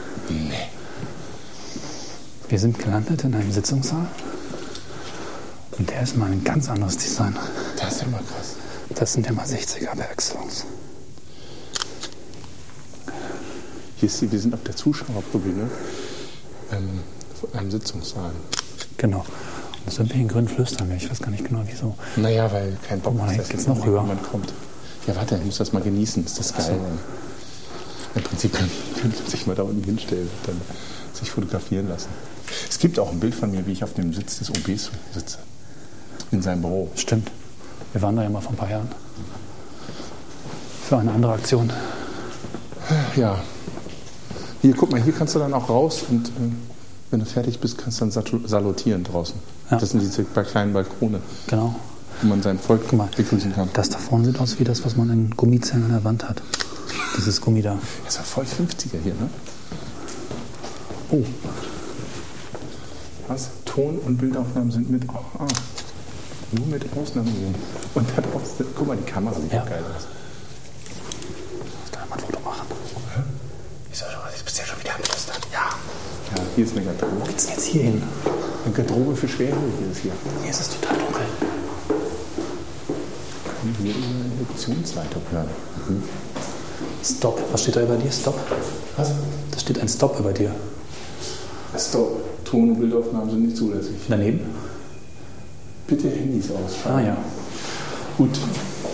Wir 2.50 2.57
sind 2.72 2.80
gelandet 2.84 3.24
in 3.24 3.34
einem 3.34 3.52
Sitzungssaal. 3.52 4.08
Und 5.78 5.90
der 5.90 6.02
ist 6.02 6.18
mal 6.18 6.30
ein 6.32 6.44
ganz 6.44 6.70
anderes 6.70 6.98
Design. 6.98 7.34
Das 7.80 7.94
ist 7.94 8.02
ja 8.02 8.08
mal 8.10 8.18
krass. 8.20 8.56
Das 8.96 9.14
sind 9.14 9.26
ja 9.26 9.32
mal 9.32 9.46
60er 9.46 9.96
per 9.96 10.12
Excellence. 10.12 10.66
Hier 13.98 14.08
ist, 14.10 14.20
die- 14.22 14.32
wir 14.32 14.40
sind 14.40 14.54
auf 14.54 14.64
der 14.64 14.76
Zuschauertribüne 14.76 15.70
ähm, 16.74 17.00
vor 17.40 17.50
einem 17.58 17.72
Sitzungssaal. 17.72 18.32
Genau. 18.98 19.20
Und 19.20 19.26
das 19.86 19.96
sind 19.96 20.10
wir 20.14 20.20
in 20.20 20.28
Grün 20.28 20.48
flüstern. 20.48 20.92
Ich 20.92 21.10
weiß 21.10 21.20
gar 21.20 21.30
nicht 21.32 21.46
genau 21.46 21.62
wieso. 21.66 21.96
Naja, 22.18 22.52
weil 22.52 22.78
kein 22.88 23.00
Bock 23.00 23.16
ist, 23.16 23.28
jetzt 23.30 23.40
dass 23.40 23.50
geht's 23.50 23.68
noch 23.68 23.86
höher. 23.86 24.02
jemand 24.02 24.24
kommt. 24.30 24.54
Ja, 25.08 25.16
warte, 25.16 25.38
ich 25.38 25.46
muss 25.46 25.58
das 25.58 25.72
mal 25.72 25.82
genießen. 25.82 26.26
Ist 26.26 26.38
das 26.38 26.54
geil? 26.54 26.80
Im 28.16 28.24
Prinzip 28.24 28.52
könnte 28.54 28.74
man 29.04 29.28
sich 29.30 29.48
mal 29.48 29.56
da 29.56 29.64
unten 29.64 29.84
hinstellen 29.84 30.28
und 30.28 30.48
dann 30.48 30.62
sich 31.14 31.32
fotografieren 31.32 31.88
lassen. 31.88 32.10
Es 32.70 32.80
gibt 32.80 33.00
auch 33.00 33.12
ein 33.12 33.20
Bild 33.20 33.34
von 33.36 33.52
mir, 33.52 33.66
wie 33.66 33.72
ich 33.72 33.84
auf 33.84 33.94
dem 33.94 34.14
Sitz 34.14 34.40
des 34.40 34.50
OBs 34.50 34.92
sitze. 35.14 35.38
In 36.32 36.42
seinem 36.42 36.62
Büro. 36.62 36.90
Stimmt. 36.96 37.32
Wir 37.94 38.02
waren 38.02 38.16
da 38.16 38.24
ja 38.24 38.30
mal 38.30 38.42
vor 38.42 38.52
ein 38.52 38.58
paar 38.58 38.70
Jahren. 38.70 38.90
Für 40.88 40.98
eine 40.98 41.12
andere 41.12 41.34
Aktion. 41.34 41.72
Ja. 43.16 43.40
Hier, 44.62 44.74
guck 44.76 44.92
mal, 44.92 45.02
hier 45.02 45.14
kannst 45.14 45.36
du 45.36 45.40
dann 45.40 45.54
auch 45.54 45.70
raus 45.70 46.04
und 46.10 46.28
äh, 46.28 46.32
wenn 47.12 47.20
du 47.20 47.26
fertig 47.26 47.60
bist, 47.60 47.78
kannst 47.78 48.02
du 48.02 48.06
dann 48.06 48.48
salutieren 48.48 49.04
draußen. 49.04 49.36
Ja. 49.72 49.78
Das 49.78 49.92
sind 49.92 50.02
diese 50.02 50.24
kleinen 50.24 50.74
Balkone, 50.74 51.22
Genau. 51.48 51.76
wo 52.22 52.28
man 52.28 52.42
sein 52.42 52.58
Volk 52.60 52.92
mal, 52.94 53.08
begrüßen 53.16 53.54
kann. 53.54 53.70
das 53.74 53.90
da 53.90 53.98
vorne 53.98 54.26
sieht 54.26 54.40
aus 54.40 54.60
wie 54.60 54.64
das, 54.64 54.84
was 54.86 54.96
man 54.96 55.10
in 55.10 55.32
Gummizellen 55.32 55.86
an 55.86 55.92
der 55.92 56.04
Wand 56.04 56.28
hat. 56.28 56.42
Dieses 57.18 57.40
Gummi 57.42 57.62
da. 57.62 57.78
Das 58.06 58.18
war 58.18 58.26
voll 58.26 58.46
50er 58.46 58.98
hier, 59.04 59.14
ne? 59.14 59.30
Oh, 61.12 61.24
Was? 63.28 63.50
Ton- 63.66 64.00
und 64.06 64.18
Bildaufnahmen 64.18 64.72
sind 64.72 64.90
mit. 64.90 65.04
Oh, 65.10 65.18
ah. 65.40 65.48
Nur 66.54 66.68
mit 66.68 66.86
Ausnahmeregeln. 66.96 67.56
Und 67.94 68.08
da 68.16 68.22
draußen, 68.22 68.66
guck 68.76 68.88
mal, 68.88 68.96
die 68.96 69.04
Kamera 69.12 69.36
sieht 69.40 69.52
Ja. 69.52 69.66
geil 69.66 69.84
aus. 69.96 70.08
ich 71.86 71.92
kann 71.92 72.08
mal 72.10 72.16
ein 72.16 72.22
Foto 72.22 72.40
machen. 72.40 72.68
Wieso, 73.92 74.06
du 74.06 74.44
bist 74.46 74.58
ja 74.58 74.64
schon 74.66 74.80
wieder 74.80 74.96
am 74.96 75.02
Flüstern. 75.04 75.36
Ja. 75.52 75.70
Ja, 76.38 76.44
hier 76.56 76.66
ist 76.66 76.78
eine 76.78 76.86
Garderobe. 76.86 77.20
Wo 77.22 77.26
geht's 77.26 77.46
denn 77.48 77.56
jetzt 77.56 77.66
hier 77.66 77.82
hin? 77.84 78.04
Eine 78.64 78.74
Garderobe 78.74 79.16
für 79.16 79.28
Schwerhörige 79.28 79.86
ist 79.92 80.00
hier. 80.02 80.12
Hier 80.42 80.52
ist 80.52 80.62
es 80.62 80.70
total 80.70 80.98
dunkel. 80.98 81.22
Können 83.62 83.76
hier 83.84 83.94
eine 83.96 84.40
Lektionsleitung 84.40 85.22
hören. 85.32 85.50
Stop. 87.04 87.42
Was 87.52 87.62
steht 87.62 87.76
da 87.76 87.82
über 87.82 87.98
dir? 87.98 88.12
Stop. 88.12 88.40
Was? 88.96 89.10
Da 89.52 89.60
steht 89.60 89.80
ein 89.80 89.90
Stop 89.90 90.18
über 90.20 90.32
dir. 90.32 90.54
Stop. 91.78 92.22
Ton- 92.50 92.70
und 92.72 92.80
Bildaufnahmen 92.80 93.30
sind 93.30 93.44
nicht 93.46 93.58
zulässig. 93.58 93.96
Daneben? 94.08 94.40
Bitte 95.88 96.10
Handys 96.10 96.46
ausschalten. 96.52 97.00
Ah 97.00 97.02
ja. 97.08 97.18
Gut. 98.18 98.30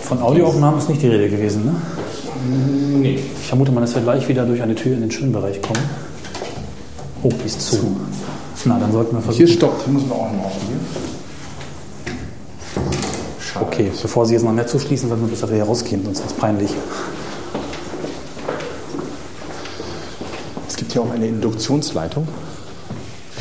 Von 0.02 0.20
Audioaufnahmen 0.20 0.78
ist 0.78 0.88
nicht 0.88 1.02
die 1.02 1.08
Rede 1.08 1.28
gewesen, 1.30 1.64
ne? 1.64 1.74
Nee. 3.00 3.14
Ich 3.40 3.46
vermute 3.46 3.72
mal, 3.72 3.80
dass 3.80 3.94
wir 3.94 4.02
gleich 4.02 4.28
wieder 4.28 4.44
durch 4.44 4.60
eine 4.62 4.74
Tür 4.74 4.94
in 4.94 5.00
den 5.00 5.10
Schwimmbereich 5.10 5.62
kommen. 5.62 5.80
Oh, 7.22 7.30
die 7.30 7.46
ist 7.46 7.60
zu. 7.62 7.96
Na, 8.66 8.78
dann 8.78 8.92
sollten 8.92 9.12
wir 9.16 9.20
Hier 9.22 9.32
versuchen. 9.32 9.48
stoppt, 9.48 9.84
hier 9.84 9.92
müssen 9.94 10.08
wir 10.08 10.14
auch 10.16 10.32
noch 10.32 10.44
aufnehmen. 10.46 10.80
Schade. 13.40 13.66
Okay, 13.66 13.90
bevor 14.02 14.26
Sie 14.26 14.34
jetzt 14.34 14.42
noch 14.42 14.52
mehr 14.52 14.66
zuschließen, 14.66 15.08
sollten 15.08 15.24
wir 15.24 15.30
besser 15.30 15.50
wieder 15.50 15.64
rausgehen, 15.64 16.04
sonst 16.04 16.18
wird 16.20 16.30
es 16.30 16.36
peinlich. 16.36 16.70
Es 20.68 20.76
gibt 20.76 20.92
hier 20.92 21.02
auch 21.02 21.10
eine 21.10 21.26
Induktionsleitung 21.28 22.26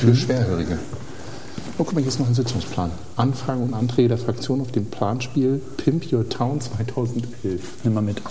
für 0.04 0.16
Schwerhörige. 0.16 0.78
Oh, 1.78 1.86
guck 1.86 1.94
mal, 1.94 2.02
hier 2.02 2.10
ist 2.10 2.20
noch 2.20 2.28
ein 2.28 2.34
Sitzungsplan. 2.34 2.92
Anfragen 3.16 3.64
und 3.64 3.74
Anträge 3.74 4.10
der 4.10 4.18
Fraktion 4.18 4.60
auf 4.62 4.72
dem 4.72 4.86
Planspiel 4.88 5.62
Pimp 5.78 6.12
Your 6.12 6.28
Town 6.28 6.60
2011. 6.60 7.62
Nimm 7.84 7.94
mal 7.94 8.02
mit. 8.02 8.22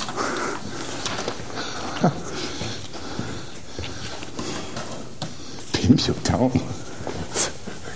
Pimp 5.73 6.09
Your 6.09 6.23
Town? 6.25 6.53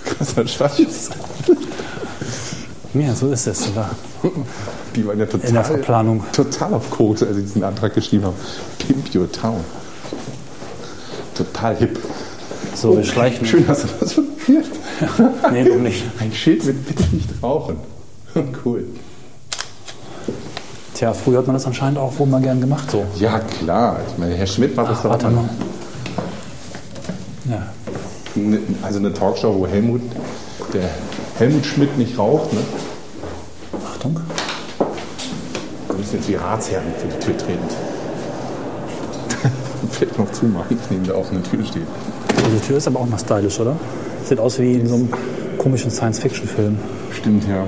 Krasser 0.05 0.47
Scheiß. 0.47 1.11
Ja, 2.95 3.13
so 3.13 3.31
ist 3.31 3.45
es. 3.47 3.69
Oder? 3.69 3.91
Die 4.95 5.05
waren 5.05 5.19
ja 5.19 5.25
In 5.25 5.29
der 5.29 5.41
total, 5.41 5.63
Verplanung. 5.63 6.23
total 6.33 6.73
auf 6.73 6.89
Koks, 6.89 7.21
als 7.21 7.35
sie 7.35 7.43
diesen 7.43 7.63
Antrag 7.63 7.93
geschrieben 7.93 8.25
haben. 8.25 8.35
Pimp 8.79 9.13
Your 9.13 9.31
Town. 9.31 9.63
Total 11.35 11.75
hip. 11.75 11.99
So, 12.79 12.95
wir 12.95 13.03
schleichen. 13.03 13.45
Schön, 13.47 13.65
dass 13.65 13.81
du 13.81 13.87
das 13.99 14.13
fotografiert. 14.13 14.65
Nee, 15.51 15.63
noch 15.63 15.77
nicht. 15.77 16.03
Ein 16.19 16.31
Schild 16.31 16.63
mit 16.65 16.85
Bitte 16.87 17.03
nicht 17.11 17.29
rauchen. 17.41 17.77
Cool. 18.63 18.83
Tja, 20.93 21.11
früher 21.13 21.39
hat 21.39 21.47
man 21.47 21.55
das 21.55 21.65
anscheinend 21.65 21.97
auch 21.97 22.19
wohl 22.19 22.27
mal 22.27 22.39
gern 22.41 22.61
gemacht. 22.61 22.91
So. 22.91 23.03
Ja, 23.17 23.39
klar. 23.39 23.99
Ich 24.11 24.17
meine, 24.19 24.35
Herr 24.35 24.45
Schmidt 24.45 24.75
macht 24.75 24.91
das 24.91 24.99
Ach, 24.99 25.03
doch 25.03 25.09
warte 25.11 25.29
mal. 25.29 25.49
Ja, 27.49 27.63
Ne- 28.35 28.59
Also 28.83 28.99
eine 28.99 29.11
Talkshow, 29.11 29.55
wo 29.57 29.65
Helmut, 29.65 30.01
der 30.71 30.87
Helmut 31.39 31.65
Schmidt 31.65 31.97
nicht 31.97 32.15
raucht, 32.19 32.53
ne? 32.53 32.59
Achtung. 33.91 34.19
Da 35.87 35.93
müssen 35.95 36.15
jetzt 36.17 36.27
die 36.27 36.35
Ratsherren 36.35 36.85
für 36.99 37.07
die 37.07 37.19
Tür 37.25 37.37
treten. 37.37 37.65
Vielleicht 39.91 40.19
noch 40.19 40.31
zumachen, 40.31 40.77
neben 40.91 41.03
der 41.05 41.17
offenen 41.17 41.43
Tür 41.43 41.65
steht. 41.65 41.87
Also 42.47 42.59
die 42.59 42.65
Tür 42.65 42.77
ist 42.77 42.87
aber 42.87 43.01
auch 43.01 43.07
mal 43.07 43.19
stylisch, 43.19 43.59
oder? 43.59 43.75
Sieht 44.23 44.39
aus 44.39 44.57
wie 44.57 44.75
in 44.75 44.87
so 44.87 44.95
einem 44.95 45.09
komischen 45.57 45.91
Science-Fiction-Film. 45.91 46.79
Stimmt, 47.11 47.43
ja. 47.45 47.65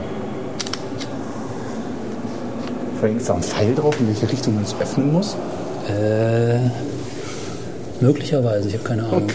Vor 2.97 3.09
allem 3.09 3.17
ist 3.17 3.27
da 3.27 3.33
ein 3.33 3.43
Pfeil 3.43 3.75
drauf, 3.75 3.99
in 3.99 4.07
welche 4.07 4.31
Richtung 4.31 4.55
man 4.55 4.63
es 4.63 4.73
öffnen 4.79 5.11
muss. 5.11 5.35
Äh, 5.89 6.59
möglicherweise, 7.99 8.69
ich 8.69 8.75
habe 8.75 8.85
keine 8.85 9.03
Ahnung. 9.03 9.27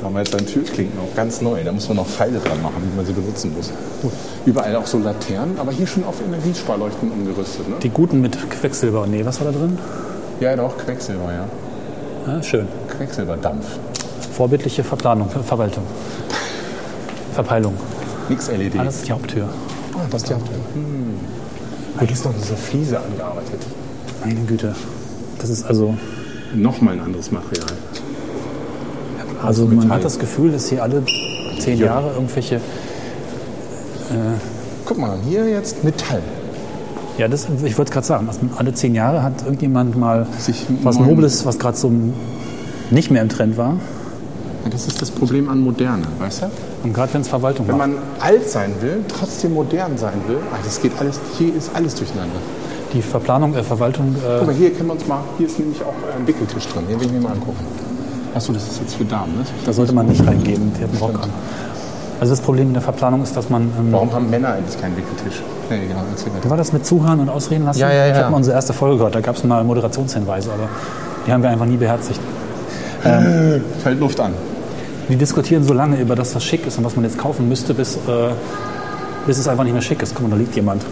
Damals 0.00 0.30
sind 0.30 0.46
Türklinken 0.46 0.96
auch 1.00 1.16
ganz 1.16 1.40
neu. 1.40 1.64
Da 1.64 1.72
muss 1.72 1.88
man 1.88 1.96
noch 1.96 2.06
Pfeile 2.06 2.38
dran 2.38 2.62
machen, 2.62 2.88
wie 2.88 2.96
man 2.96 3.04
sie 3.04 3.14
benutzen 3.14 3.52
muss. 3.56 3.72
Überall 4.46 4.76
auch 4.76 4.86
so 4.86 4.98
Laternen, 4.98 5.58
aber 5.58 5.72
hier 5.72 5.88
schon 5.88 6.04
auf 6.04 6.14
Energiesparleuchten 6.24 7.10
umgerüstet. 7.10 7.68
Ne? 7.68 7.74
Die 7.82 7.90
guten 7.90 8.20
mit 8.20 8.38
Quecksilber. 8.48 9.08
Nee, 9.08 9.24
was 9.24 9.40
war 9.40 9.50
da 9.50 9.58
drin? 9.58 9.76
Ja, 10.38 10.54
doch, 10.54 10.78
Quecksilber, 10.78 11.32
ja. 11.32 11.48
Ja, 12.32 12.42
schön. 12.42 12.68
Quecksilberdampf. 12.98 13.64
Vorbildliche 14.32 14.82
Verplanung, 14.84 15.28
Ver 15.28 15.42
Verwaltung. 15.42 15.84
Verpeilung. 17.34 17.74
Nix 18.28 18.48
LED. 18.48 18.78
Alles 18.78 19.02
die 19.02 19.12
Haupttür. 19.12 19.48
Ah, 19.94 19.98
das 20.10 20.22
ist 20.22 20.28
die 20.30 20.34
Haupttür. 20.34 20.56
Hm. 20.74 21.18
Hier 22.00 22.10
ist 22.10 22.24
noch 22.24 22.32
diese 22.34 22.56
Fliese 22.56 22.98
angearbeitet. 23.00 23.60
Meine 24.24 24.40
Güte. 24.40 24.74
Das 25.38 25.50
ist 25.50 25.64
also, 25.64 25.94
Nochmal 26.54 26.94
ein 26.94 27.00
anderes 27.00 27.30
Material. 27.32 27.66
also 29.44 29.66
man 29.66 29.76
Metall. 29.76 29.90
hat 29.96 30.04
das 30.04 30.18
Gefühl, 30.18 30.52
dass 30.52 30.68
hier 30.68 30.82
alle 30.82 31.02
zehn 31.58 31.78
Ja. 31.78 31.86
Jahre 31.86 32.12
irgendwelche, 32.14 32.60
Guck 34.84 34.98
mal, 34.98 35.16
hier 35.26 35.48
jetzt 35.48 35.82
Metall. 35.82 36.22
ja, 37.18 37.26
das, 37.26 37.46
ich 37.64 37.76
wollte 37.78 37.88
es 37.90 37.92
gerade 37.92 38.06
sagen, 38.06 38.26
dass 38.26 38.38
alle 38.56 38.72
zehn 38.74 38.94
Jahre 38.94 39.22
hat 39.22 39.42
irgendjemand 39.44 39.96
mal 39.96 40.26
Sich 40.38 40.66
was 40.82 40.98
Nobles, 40.98 41.44
was 41.46 41.58
gerade 41.58 41.76
so 41.76 41.90
nicht 42.90 43.10
mehr 43.10 43.22
im 43.22 43.28
Trend 43.28 43.56
war. 43.56 43.76
Das 44.70 44.86
ist 44.86 45.02
das 45.02 45.10
Problem 45.10 45.48
an 45.48 45.60
Moderne, 45.60 46.04
weißt 46.18 46.42
du? 46.42 46.46
Und 46.84 46.94
gerade 46.94 47.12
wenn 47.14 47.20
es 47.20 47.28
Verwaltung 47.28 47.68
Wenn 47.68 47.78
war. 47.78 47.86
man 47.86 47.98
alt 48.18 48.48
sein 48.48 48.72
will, 48.80 49.04
trotzdem 49.08 49.52
modern 49.52 49.98
sein 49.98 50.14
will, 50.26 50.38
ah, 50.52 50.56
das 50.64 50.80
geht 50.80 50.92
alles, 50.98 51.20
hier 51.36 51.54
ist 51.54 51.70
alles 51.74 51.94
durcheinander. 51.94 52.36
Die 52.94 53.02
Verplanung, 53.02 53.54
äh, 53.54 53.62
Verwaltung, 53.62 54.14
Guck 54.14 54.42
äh, 54.42 54.46
mal, 54.46 54.54
hier 54.54 54.70
können 54.72 54.88
wir 54.88 54.94
uns 54.94 55.06
mal, 55.06 55.20
hier 55.36 55.46
ist 55.46 55.58
nämlich 55.58 55.82
auch 55.82 55.94
ein 56.18 56.26
Wickeltisch 56.26 56.66
drin, 56.68 56.84
den 56.88 56.98
will 56.98 57.06
ich 57.06 57.12
mir 57.12 57.20
mal 57.20 57.32
angucken. 57.32 57.64
Achso, 58.34 58.52
das 58.52 58.66
ist 58.66 58.80
jetzt 58.80 58.94
für 58.94 59.04
Damen, 59.04 59.36
ne? 59.36 59.44
da 59.66 59.72
sollte 59.72 59.92
man 59.92 60.06
nicht 60.06 60.26
reingehen. 60.26 60.72
Die 60.78 60.82
hat 60.82 60.90
einen 60.90 60.98
Rock 60.98 61.22
an. 61.22 61.30
Also 62.20 62.32
das 62.32 62.40
Problem 62.40 62.68
in 62.68 62.74
der 62.74 62.82
Verplanung 62.82 63.22
ist, 63.22 63.36
dass 63.36 63.50
man. 63.50 63.62
Ähm, 63.78 63.92
Warum 63.92 64.12
haben 64.12 64.30
Männer 64.30 64.54
eigentlich 64.54 64.80
keinen 64.80 64.96
Wickeltisch? 64.96 65.42
Ja, 65.68 65.76
genau, 65.76 66.50
war 66.50 66.56
das 66.56 66.72
mit 66.72 66.86
Zuhören 66.86 67.20
und 67.20 67.28
Ausreden 67.28 67.64
lassen? 67.64 67.80
Ja, 67.80 67.90
ja, 67.90 68.06
ja. 68.06 68.12
Ich 68.12 68.18
habe 68.18 68.30
mal 68.30 68.36
unsere 68.36 68.54
erste 68.56 68.72
Folge 68.72 68.98
gehört, 68.98 69.14
da 69.14 69.20
gab 69.20 69.36
es 69.36 69.44
mal 69.44 69.62
Moderationshinweise, 69.64 70.50
aber 70.52 70.68
die 71.26 71.32
haben 71.32 71.42
wir 71.42 71.50
einfach 71.50 71.66
nie 71.66 71.76
beherzigt. 71.76 72.20
Fällt 73.82 74.00
Luft 74.00 74.18
an. 74.20 74.32
Die 75.08 75.16
diskutieren 75.16 75.62
so 75.62 75.74
lange 75.74 76.00
über 76.00 76.16
das, 76.16 76.34
was 76.34 76.42
schick 76.42 76.66
ist 76.66 76.78
und 76.78 76.84
was 76.84 76.96
man 76.96 77.04
jetzt 77.04 77.18
kaufen 77.18 77.48
müsste, 77.48 77.74
bis, 77.74 77.96
äh, 77.96 78.30
bis 79.26 79.36
es 79.36 79.46
einfach 79.46 79.64
nicht 79.64 79.74
mehr 79.74 79.82
schick 79.82 80.02
ist. 80.02 80.14
Guck 80.14 80.22
mal, 80.22 80.30
da 80.30 80.36
liegt 80.36 80.56
jemand. 80.56 80.82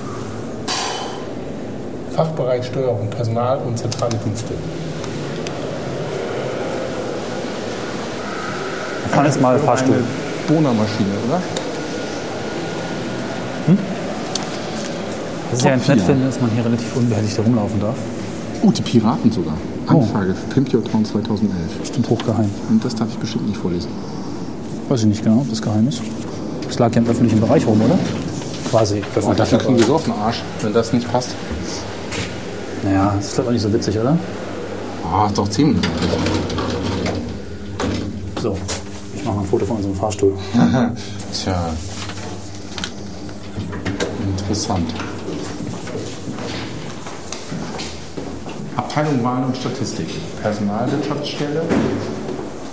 Fachbereich 2.14 2.66
Steuerung, 2.66 3.09
Personal 3.09 3.59
und 3.66 3.79
zentrale 3.79 4.16
Dienste. 4.18 4.53
Wir 9.05 9.14
fahren 9.14 9.25
jetzt 9.25 9.40
mal 9.40 9.59
Fahrstuhl. 9.59 9.94
Eine 9.94 10.05
Bohnermaschine, 10.46 11.09
oder? 11.29 11.40
Das 15.51 15.59
ist 15.59 15.64
ja 15.64 15.70
ganz 15.72 15.88
nett, 15.88 16.01
finde, 16.01 16.27
dass 16.27 16.40
man 16.40 16.51
hier 16.51 16.64
relativ 16.64 16.96
unbehelligt 16.96 17.37
herumlaufen 17.37 17.81
darf. 17.81 17.96
Oh, 18.62 18.70
die 18.70 18.83
Piraten 18.83 19.31
sogar. 19.31 19.57
Anfrage 19.87 20.35
für 20.35 20.55
Pimp 20.55 20.73
Your 20.75 20.85
Town 20.85 21.05
2011. 21.05 21.79
Bestimmt 21.81 22.11
hochgeheim. 22.11 22.51
Und 22.68 22.85
das 22.85 22.95
darf 22.95 23.09
ich 23.11 23.18
bestimmt 23.18 23.47
nicht 23.49 23.59
vorlesen. 23.59 23.90
Weiß 24.88 25.01
ich 25.01 25.07
nicht 25.07 25.25
genau, 25.25 25.38
ob 25.38 25.51
das 25.51 25.62
geheim 25.62 25.88
ist. 25.88 26.03
Das 26.66 26.79
lag 26.79 26.95
ja 26.95 27.03
im 27.03 27.09
öffentlichen 27.09 27.40
Bereich 27.40 27.66
rum, 27.66 27.81
oder? 27.81 27.99
Quasi. 28.71 29.03
Oh, 29.23 29.33
dafür 29.35 29.59
kriegen 29.59 29.79
wir 29.79 29.85
so 29.85 29.97
auf 29.97 30.05
den 30.05 30.14
Arsch, 30.14 30.42
wenn 30.62 30.73
das 30.73 30.92
nicht 30.92 31.11
passt. 31.11 31.31
Naja, 32.83 33.14
das 33.16 33.27
ist 33.27 33.35
glaube 33.35 33.51
ich 33.51 33.55
nicht 33.55 33.62
so 33.62 33.73
witzig, 33.73 33.99
oder? 33.99 34.18
Ah, 35.05 35.27
ist 35.27 35.38
doch 35.38 35.49
ziemlich. 35.49 35.83
So, 38.40 38.57
ich 39.14 39.25
mache 39.25 39.37
mal 39.37 39.42
ein 39.42 39.47
Foto 39.49 39.64
von 39.66 39.77
unserem 39.77 39.95
Fahrstuhl. 39.95 40.33
Tja. 41.33 41.71
Interessant. 44.38 44.87
Abteilung 48.77 49.23
Wahlen 49.23 49.45
und 49.45 49.57
Statistik. 49.57 50.09
Personalwirtschaftsstelle. 50.41 51.63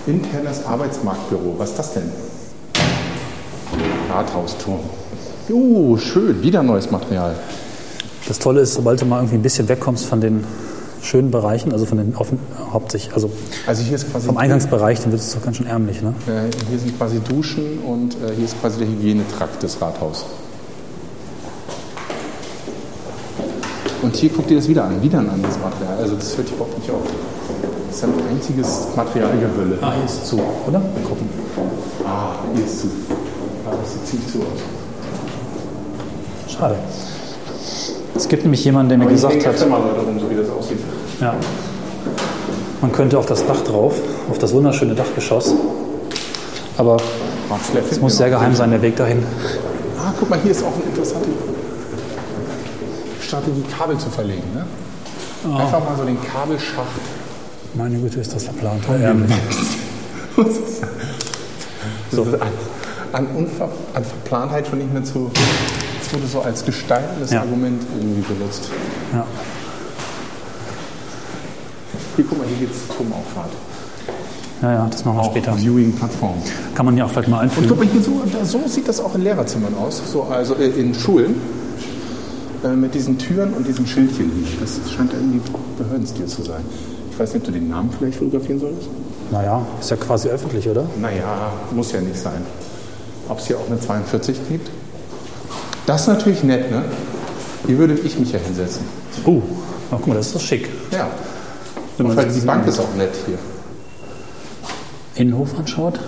Internes 0.07 0.65
Arbeitsmarktbüro. 0.65 1.55
Was 1.57 1.71
ist 1.71 1.79
das 1.79 1.93
denn? 1.93 2.11
Rathausturm. 4.09 4.79
Jo, 5.47 5.97
schön. 5.97 6.41
Wieder 6.41 6.63
neues 6.63 6.89
Material. 6.89 7.35
Das 8.27 8.39
Tolle 8.39 8.61
ist, 8.61 8.75
sobald 8.75 9.01
du 9.01 9.05
mal 9.05 9.17
irgendwie 9.17 9.35
ein 9.35 9.41
bisschen 9.41 9.67
wegkommst 9.67 10.05
von 10.05 10.21
den 10.21 10.43
schönen 11.01 11.31
Bereichen, 11.31 11.71
also 11.71 11.85
von 11.85 11.97
den 11.97 12.15
offen, 12.15 12.39
hauptsächlich, 12.71 13.13
also 13.13 13.31
Also 13.65 13.83
hier 13.83 13.95
ist 13.95 14.11
quasi 14.11 14.27
vom 14.27 14.37
Eingangsbereich, 14.37 14.99
dann 15.01 15.11
wird 15.11 15.21
es 15.21 15.33
doch 15.33 15.41
ganz 15.41 15.57
schön 15.57 15.65
ärmlich, 15.65 16.01
ne? 16.01 16.13
Äh, 16.27 16.49
hier 16.69 16.79
sind 16.79 16.97
quasi 16.97 17.19
Duschen 17.19 17.79
und 17.79 18.15
äh, 18.15 18.35
hier 18.35 18.45
ist 18.45 18.59
quasi 18.59 18.79
der 18.79 18.87
Hygienetrakt 18.87 19.63
des 19.63 19.81
Rathaus. 19.81 20.25
Und 24.01 24.15
hier 24.15 24.29
guckt 24.29 24.49
ihr 24.49 24.57
das 24.57 24.67
wieder 24.67 24.85
an, 24.85 25.01
wieder 25.01 25.19
ein 25.19 25.29
anderes 25.29 25.55
Material. 25.57 25.97
Also 26.01 26.15
das 26.15 26.37
hört 26.37 26.49
überhaupt 26.49 26.77
nicht 26.77 26.89
auf. 26.89 27.01
Das 27.87 27.97
ist 27.97 28.03
ein 28.03 28.13
einziges 28.29 28.87
Materialgewölle. 28.95 29.77
Ah, 29.81 29.93
hier 29.95 30.05
ist 30.05 30.25
zu, 30.25 30.39
oder? 30.67 30.79
Mal 30.79 31.01
gucken. 31.07 31.27
Ah, 32.05 32.35
hier 32.55 32.65
ist 32.65 32.81
zu. 32.81 32.87
Ah, 33.67 33.73
das 33.81 33.93
sieht 33.93 34.07
ziemlich 34.07 34.31
zu 34.31 34.39
aus. 34.39 34.61
Schade. 36.53 36.75
Es 38.15 38.27
gibt 38.27 38.43
nämlich 38.43 38.63
jemanden, 38.63 38.89
der 38.89 38.97
mir 38.97 39.07
gesagt 39.07 39.45
hat, 39.45 39.69
mal 39.69 39.81
darum, 39.95 40.19
so 40.19 40.29
wie 40.29 40.35
das 40.35 40.49
aussieht. 40.49 40.79
ja, 41.21 41.35
man 42.81 42.91
könnte 42.91 43.17
auf 43.17 43.25
das 43.25 43.45
Dach 43.45 43.61
drauf, 43.61 43.93
auf 44.29 44.37
das 44.37 44.53
wunderschöne 44.53 44.95
Dachgeschoss. 44.95 45.53
Aber 46.77 46.97
es 47.89 47.99
muss 47.99 48.17
sehr 48.17 48.29
geheim 48.29 48.55
sein, 48.55 48.71
der 48.71 48.81
Weg 48.81 48.95
dahin. 48.95 49.23
Ah, 49.99 50.13
guck 50.17 50.29
mal, 50.29 50.39
hier 50.41 50.51
ist 50.51 50.63
auch 50.63 50.73
eine 50.73 50.85
interessante 50.85 51.27
Strategie, 53.29 53.63
Kabel 53.77 53.95
zu 53.99 54.09
verlegen. 54.09 54.41
Ne? 54.55 54.65
Einfach 55.55 55.79
mal 55.85 55.95
so 55.95 56.03
den 56.03 56.17
Kabelschacht 56.23 56.87
Meine 57.75 57.97
Güte, 57.99 58.19
ist 58.19 58.33
das 58.33 58.43
verplant. 58.45 58.83
Ähm, 58.89 59.25
so 62.11 62.23
an, 62.23 62.39
an, 63.13 63.27
Unver 63.35 63.69
an 63.93 64.03
Verplantheit 64.03 64.67
schon 64.67 64.79
nicht 64.79 64.91
mehr 64.91 65.03
zu 65.03 65.29
Es 66.01 66.11
wurde 66.11 66.25
so 66.25 66.41
als 66.41 66.65
gestaltendes 66.65 67.29
Ja. 67.31 67.41
Argument 67.41 67.83
irgendwie 67.99 68.21
benutzt. 68.33 68.69
Ja. 69.13 69.25
Hier, 72.15 72.25
guck 72.27 72.37
mal, 72.39 72.47
hier 72.47 72.67
geht 72.67 72.75
es 72.75 72.97
zum 72.97 73.13
Auffahrt. 73.13 73.51
ja, 74.63 74.71
ja, 74.73 74.87
das 74.89 75.05
machen 75.05 75.17
wir 75.17 75.23
später. 75.25 75.53
Viewing-Plattform. 75.55 76.33
Kann 76.73 76.85
man 76.87 76.97
ja 76.97 77.05
auch 77.05 77.09
vielleicht 77.11 77.29
mal 77.29 77.43
Und 77.43 77.67
guck 77.67 77.77
mal, 77.77 77.87
hier 77.87 78.01
so, 78.01 78.23
so 78.43 78.67
sieht 78.67 78.87
das 78.87 78.99
auch 78.99 79.13
in 79.13 79.21
Lehrerzimmern 79.21 79.75
aus. 79.75 80.01
So, 80.11 80.23
also 80.23 80.55
äh, 80.55 80.67
in 80.69 80.95
Schulen. 80.95 81.58
Äh, 82.63 82.75
mit 82.75 82.93
diesen 82.93 83.17
Türen 83.17 83.53
und 83.53 83.65
diesem 83.65 83.85
Schildchen 83.87 84.31
hier. 84.35 84.59
Das 84.59 84.79
scheint 84.91 85.13
irgendwie 85.13 85.39
Behördenstil 85.77 86.25
zu 86.25 86.43
sein. 86.43 86.61
Ich 87.11 87.17
weiß 87.17 87.33
nicht, 87.33 87.47
ob 87.47 87.53
du 87.53 87.59
den 87.59 87.69
Namen 87.69 87.89
vielleicht 87.97 88.17
fotografieren 88.17 88.59
solltest. 88.59 88.89
Naja, 89.31 89.65
ist 89.79 89.89
ja 89.89 89.95
quasi 89.95 90.27
öffentlich, 90.29 90.67
oder? 90.67 90.85
Naja, 90.99 91.53
muss 91.71 91.91
ja 91.91 92.01
nicht 92.01 92.17
sein. 92.17 92.41
Ob 93.29 93.39
es 93.39 93.47
hier 93.47 93.57
auch 93.57 93.67
eine 93.67 93.79
42 93.79 94.37
gibt? 94.49 94.69
Das 95.85 96.01
ist 96.01 96.07
natürlich 96.07 96.43
nett, 96.43 96.69
ne? 96.71 96.83
Hier 97.65 97.77
würde 97.77 97.93
ich 97.93 98.19
mich 98.19 98.31
ja 98.31 98.39
hinsetzen. 98.39 98.83
Uh, 99.25 99.41
na, 99.91 99.97
guck 99.97 100.07
mal, 100.07 100.15
das 100.15 100.27
ist 100.27 100.35
doch 100.35 100.41
schick. 100.41 100.69
Ja. 100.91 101.09
Wenn 101.97 102.07
Und 102.07 102.15
man 102.15 102.33
die 102.33 102.41
Bank 102.41 102.67
ist 102.67 102.79
auch 102.79 102.93
nett 102.95 103.11
hier. 103.25 103.37
Innenhof 105.15 105.57
anschaut, 105.57 105.99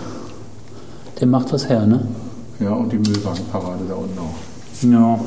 der 1.19 1.27
macht 1.27 1.51
was 1.53 1.69
her, 1.69 1.85
ne? 1.85 2.07
Ja, 2.59 2.71
und 2.71 2.91
die 2.91 2.97
Müllwagenparade 2.97 3.83
da 3.87 3.95
unten 3.95 4.19
auch. 4.19 4.35
Ja. 4.81 5.19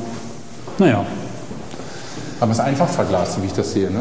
Naja, 0.79 1.05
Aber 2.41 2.51
es 2.53 2.59
ist 2.59 2.65
einfach 2.65 2.89
verglast, 2.89 3.41
wie 3.41 3.47
ich 3.47 3.53
das 3.53 3.73
sehe, 3.73 3.91
ne? 3.91 4.01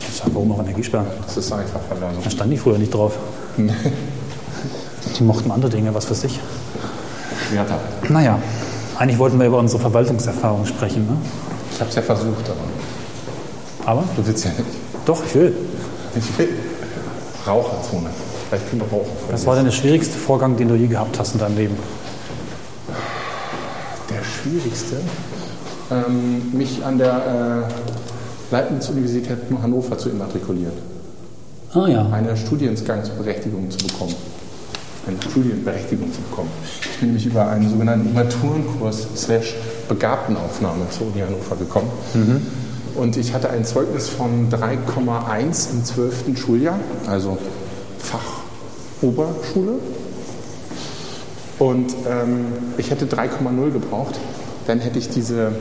ich 0.00 0.16
sag, 0.16 0.26
warum 0.34 0.52
auch 0.52 0.60
Energiesperren? 0.60 1.06
Das 1.26 1.36
ist 1.36 1.52
einfach 1.52 1.80
Verglasung. 1.86 2.22
Da 2.24 2.30
standen 2.30 2.52
die 2.52 2.58
früher 2.58 2.78
nicht 2.78 2.92
drauf. 2.92 3.12
Die 5.18 5.22
mochten 5.24 5.50
andere 5.50 5.70
Dinge, 5.70 5.92
was 5.94 6.04
für 6.04 6.14
sich. 6.14 6.38
Schwerter. 7.48 7.78
Naja, 8.08 8.38
eigentlich 8.98 9.18
wollten 9.18 9.38
wir 9.38 9.46
über 9.46 9.58
unsere 9.58 9.80
Verwaltungserfahrung 9.80 10.66
sprechen, 10.66 11.06
ne? 11.06 11.16
Ich 11.72 11.80
habe 11.80 11.88
es 11.90 11.96
ja 11.96 12.02
versucht, 12.02 12.44
aber 13.84 13.90
Aber 13.90 14.04
du 14.16 14.26
willst 14.26 14.44
ja 14.44 14.50
nicht. 14.50 14.64
doch, 15.06 15.24
ich 15.24 15.34
will. 15.34 15.56
Ich 16.14 16.38
will. 16.38 16.48
Raucherzone. 17.46 18.10
Vielleicht 18.48 18.68
können 18.70 18.82
wir 18.82 18.88
rauchen. 18.98 19.10
Was 19.30 19.46
war 19.46 19.54
denn 19.56 19.64
der 19.64 19.72
schwierigste 19.72 20.18
Vorgang, 20.18 20.56
den 20.56 20.68
du 20.68 20.74
je 20.74 20.86
gehabt 20.88 21.18
hast 21.18 21.32
in 21.34 21.40
deinem 21.40 21.56
Leben? 21.56 21.76
der 24.10 24.22
schwierigste? 24.24 24.96
Ähm, 25.90 26.42
mich 26.52 26.84
an 26.84 26.98
der 26.98 27.66
äh, 27.70 28.52
Leibniz-Universität 28.52 29.38
Hannover 29.62 29.96
zu 29.96 30.10
immatrikulieren. 30.10 30.74
Ah 31.74 31.86
ja. 31.86 32.08
eine 32.10 32.36
Studiengangsberechtigung 32.36 33.70
zu 33.70 33.86
bekommen. 33.86 34.14
Eine 35.06 35.16
Studienberechtigung 35.22 36.12
zu 36.12 36.20
bekommen. 36.22 36.50
Ich 36.80 36.98
bin 36.98 37.08
nämlich 37.08 37.26
über 37.26 37.46
einen 37.48 37.70
sogenannten 37.70 38.12
Maturenkurs 38.14 39.06
slash 39.16 39.54
Begabtenaufnahme 39.88 40.88
zur 40.90 41.08
Uni 41.08 41.20
Hannover 41.20 41.56
gekommen. 41.56 41.90
Und 42.94 43.16
ich 43.16 43.32
hatte 43.32 43.48
ein 43.50 43.64
Zeugnis 43.64 44.08
von 44.08 44.50
3,1 44.50 45.72
im 45.72 45.84
12. 45.84 46.38
Schuljahr, 46.38 46.78
also 47.06 47.38
Fachoberschule. 47.98 49.74
Und 51.58 51.94
ähm, 52.08 52.46
ich 52.76 52.90
hätte 52.90 53.06
3,0 53.06 53.72
gebraucht, 53.72 54.18
dann 54.68 54.80
hätte 54.80 54.98
ich 54.98 55.08
diese 55.08 55.52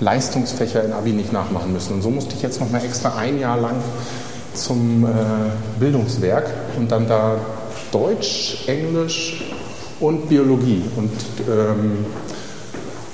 Leistungsfächer 0.00 0.84
in 0.84 0.92
Abi 0.92 1.12
nicht 1.12 1.32
nachmachen 1.32 1.72
müssen. 1.72 1.94
Und 1.94 2.02
so 2.02 2.10
musste 2.10 2.34
ich 2.36 2.42
jetzt 2.42 2.60
noch 2.60 2.70
mal 2.70 2.82
extra 2.84 3.16
ein 3.16 3.40
Jahr 3.40 3.60
lang 3.60 3.74
zum 4.54 5.04
äh, 5.04 5.08
Bildungswerk 5.80 6.48
und 6.76 6.90
dann 6.90 7.08
da 7.08 7.36
Deutsch, 7.90 8.64
Englisch 8.68 9.42
und 9.98 10.28
Biologie 10.28 10.84
und 10.96 11.10
ähm, 11.48 12.06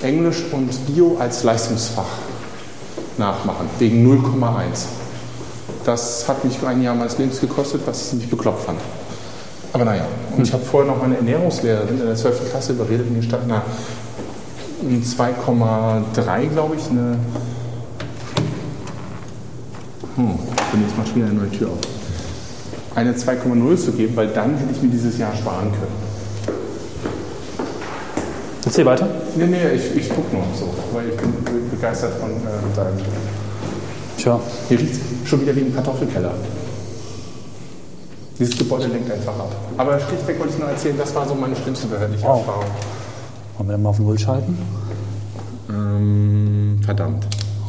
Englisch 0.03 0.45
und 0.53 0.71
Bio 0.87 1.17
als 1.19 1.43
Leistungsfach 1.45 2.19
nachmachen, 3.17 3.69
wegen 3.79 4.07
0,1. 4.07 4.85
Das 5.87 6.29
hat 6.29 6.45
mich 6.45 6.63
ein 6.63 6.83
Jahr 6.83 6.95
meines 6.95 7.17
Lebens 7.17 7.41
gekostet, 7.41 7.83
was 7.87 8.03
ich 8.03 8.09
ziemlich 8.09 8.31
bekloppt 8.31 8.65
fand. 8.65 8.81
Aber 9.73 9.85
naja, 9.85 10.07
und 10.37 10.47
ich 10.47 10.53
habe 10.53 10.63
vorher 10.65 10.93
noch 10.93 11.01
meine 11.01 11.17
Ernährungslehrerin 11.17 12.01
in 12.01 12.07
der 12.07 12.17
12. 12.17 12.51
Klasse 12.51 12.73
überredet, 12.73 13.11
mir 13.11 13.23
stand 13.23 13.45
eine 13.45 13.63
ein 14.85 15.03
2,3, 15.03 16.49
glaube 16.49 16.77
ich, 16.77 16.91
eine. 16.91 17.17
Hm, 20.17 20.39
ich 20.57 20.63
bin 20.71 20.83
jetzt 20.83 20.97
mal 20.97 21.15
wieder 21.15 21.27
eine 21.27 21.35
neue 21.35 21.51
Tür 21.51 21.69
auf. 21.69 21.79
Eine 22.95 23.13
2,0 23.13 23.77
zu 23.77 23.93
geben, 23.93 24.15
weil 24.17 24.29
dann 24.29 24.57
hätte 24.57 24.73
ich 24.73 24.83
mir 24.83 24.89
dieses 24.91 25.19
Jahr 25.19 25.35
sparen 25.35 25.71
können. 25.73 26.05
Erzähl 28.65 28.87
weiter. 28.87 29.07
Nee, 29.37 29.47
nee, 29.47 29.69
ich, 29.75 29.97
ich 29.97 30.09
gucke 30.09 30.35
noch 30.37 30.47
so, 30.59 30.73
weil 30.93 31.09
ich 31.09 31.17
bin 31.17 31.33
be- 31.45 31.51
begeistert 31.77 32.13
von 32.21 32.31
äh, 32.31 32.77
deinem. 32.77 32.97
Tja, 34.17 34.41
Hier 34.69 34.79
riecht 34.79 35.01
schon 35.25 35.41
wieder 35.43 35.55
wie 35.57 35.61
ein 35.63 35.75
Kartoffelkeller. 35.75 36.31
Dieses 38.39 38.57
Gebäude 38.57 38.87
lenkt 38.87 39.11
einfach 39.13 39.33
ab. 39.39 39.55
Aber 39.77 39.99
schlichtweg 40.01 40.39
wollte 40.41 40.55
ich 40.55 40.59
nur 40.61 40.69
erzählen, 40.69 40.97
das 40.99 41.15
war 41.15 41.27
so 41.29 41.35
meine 41.35 41.55
schlimmste 41.57 41.87
behördliche 41.89 42.25
Wow. 42.25 42.39
Erfahrung. 42.41 42.65
Wollen 43.57 43.69
wir 43.69 43.73
dann 43.73 43.83
mal 43.83 43.91
auf 43.91 43.99
Null 43.99 44.19
schalten? 44.19 44.57
Ähm, 45.71 46.79
verdammt. 46.83 47.27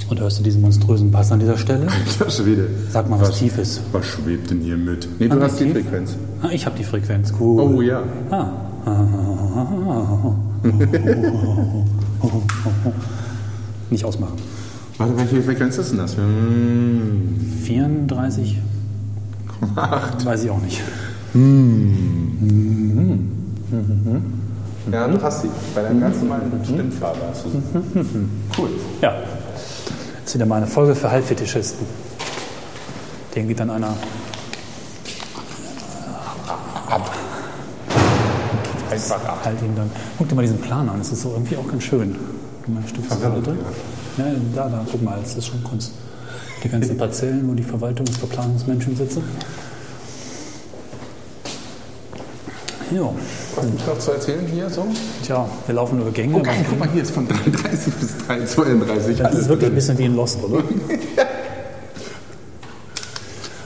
Und 0.09 0.19
hörst 0.19 0.37
du 0.39 0.43
diesen 0.43 0.61
monströsen 0.61 1.09
Bass 1.11 1.31
an 1.31 1.39
dieser 1.39 1.57
Stelle? 1.57 1.87
Das 2.19 2.45
wieder. 2.45 2.65
Sag 2.91 3.09
mal, 3.09 3.19
was, 3.19 3.39
tief 3.39 3.57
ist. 3.57 3.81
Was 3.91 4.05
schwebt 4.05 4.51
denn 4.51 4.61
hier 4.61 4.77
mit? 4.77 5.07
Nee, 5.19 5.27
du 5.27 5.37
Ah, 5.39 5.43
hast 5.43 5.59
die 5.59 5.63
tief? 5.65 5.73
Frequenz. 5.73 6.15
Ah, 6.43 6.49
ich 6.51 6.65
habe 6.65 6.77
die 6.77 6.83
Frequenz. 6.83 7.33
Cool. 7.39 7.61
Oh 7.61 7.81
ja. 7.81 8.03
Ah. 8.29 8.49
Nicht 13.89 14.05
ausmachen. 14.05 14.33
Warte, 14.97 15.17
welche 15.17 15.41
Frequenz 15.41 15.77
ist 15.77 15.91
denn 15.91 15.97
das? 15.99 16.15
Hm. 16.17 17.35
34? 17.63 18.59
Weiß 20.23 20.43
ich 20.43 20.49
auch 20.49 20.61
nicht. 20.61 20.81
Ja, 24.91 25.07
du 25.07 25.21
hast 25.21 25.41
sie. 25.41 25.49
Bei 25.73 25.81
deinem 25.81 25.99
ganz 26.01 26.17
normalen 26.17 26.51
Stimmfarbe 26.63 27.19
hast 27.29 27.45
du 27.45 27.49
sie. 27.49 27.61
Cool. 28.57 28.69
Ja. 29.01 29.13
Das 29.13 30.27
ist 30.27 30.35
wieder 30.35 30.45
mal 30.45 30.57
eine 30.57 30.67
Folge 30.67 30.95
für 30.95 31.09
Halbfetischisten. 31.09 31.85
Den 33.35 33.47
geht 33.47 33.59
dann 33.59 33.69
einer 33.69 33.93
Einfach 38.89 39.25
ab. 39.25 39.39
halt 39.43 39.61
ihn 39.61 39.75
dann. 39.75 39.89
Guck 40.17 40.29
dir 40.29 40.35
mal 40.35 40.41
diesen 40.43 40.59
Plan 40.61 40.87
an, 40.87 40.99
das 40.99 41.11
ist 41.11 41.21
so 41.21 41.31
irgendwie 41.31 41.57
auch 41.57 41.67
ganz 41.67 41.83
schön. 41.83 42.15
Mal, 42.67 42.81
Stück 42.87 43.03
für 43.05 43.15
Verwirrend, 43.15 43.45
drin. 43.45 43.57
Ja, 44.17 44.25
da, 44.55 44.69
da, 44.69 44.85
guck 44.89 45.03
mal, 45.03 45.19
das 45.21 45.35
ist 45.35 45.47
schon 45.47 45.63
Kunst. 45.63 45.91
Die 46.63 46.69
ganzen 46.69 46.97
Parzellen, 46.97 47.47
wo 47.47 47.53
die 47.53 47.63
Verwaltungsverplanungsmenschen 47.63 48.95
sitzen. 48.95 49.23
Ja, 52.95 53.09
Was 53.57 53.65
gibt 53.65 53.87
noch 53.87 53.99
zu 53.99 54.11
erzählen 54.11 54.45
hier 54.53 54.69
so? 54.69 54.85
tja, 55.25 55.49
wir 55.65 55.75
laufen 55.75 55.99
über 55.99 56.11
Gänge. 56.11 56.41
Geil, 56.41 56.65
guck 56.69 56.79
mal, 56.79 56.87
hier 56.93 57.01
ist 57.01 57.11
von 57.11 57.27
33 57.27 57.93
bis 57.93 58.17
32. 58.19 59.17
Das 59.17 59.35
ist 59.35 59.49
wirklich 59.49 59.69
ein 59.69 59.75
bisschen 59.75 59.97
wie 59.97 60.05
in 60.05 60.15
Lost, 60.15 60.41
oder? 60.41 60.63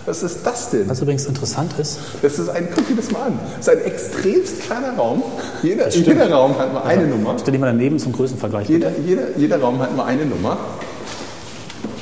Was 0.07 0.23
ist 0.23 0.39
das 0.43 0.71
denn? 0.71 0.89
Was 0.89 0.99
übrigens 1.01 1.27
interessant 1.27 1.71
ist, 1.77 1.99
Das 2.23 2.39
ist 2.39 2.49
ein, 2.49 2.67
guck 2.73 2.87
dir 2.87 2.95
das 2.95 3.11
mal 3.11 3.27
an. 3.27 3.39
Das 3.57 3.67
ist 3.67 3.69
ein 3.69 3.85
extremst 3.85 4.61
kleiner 4.63 4.95
Raum. 4.97 5.21
Jeder, 5.61 5.87
jeder 5.89 6.31
Raum 6.31 6.57
hat 6.57 6.71
nur 6.73 6.83
eine 6.83 7.05
Nummer. 7.05 7.35
stell 7.39 7.51
dich 7.51 7.61
mal 7.61 7.67
daneben 7.67 7.99
zum 7.99 8.13
Größenvergleich. 8.13 8.67
Jeder, 8.67 8.91
jeder, 9.05 9.37
jeder 9.37 9.61
Raum 9.61 9.77
hat 9.77 9.95
nur 9.95 10.05
eine 10.05 10.25
Nummer. 10.25 10.57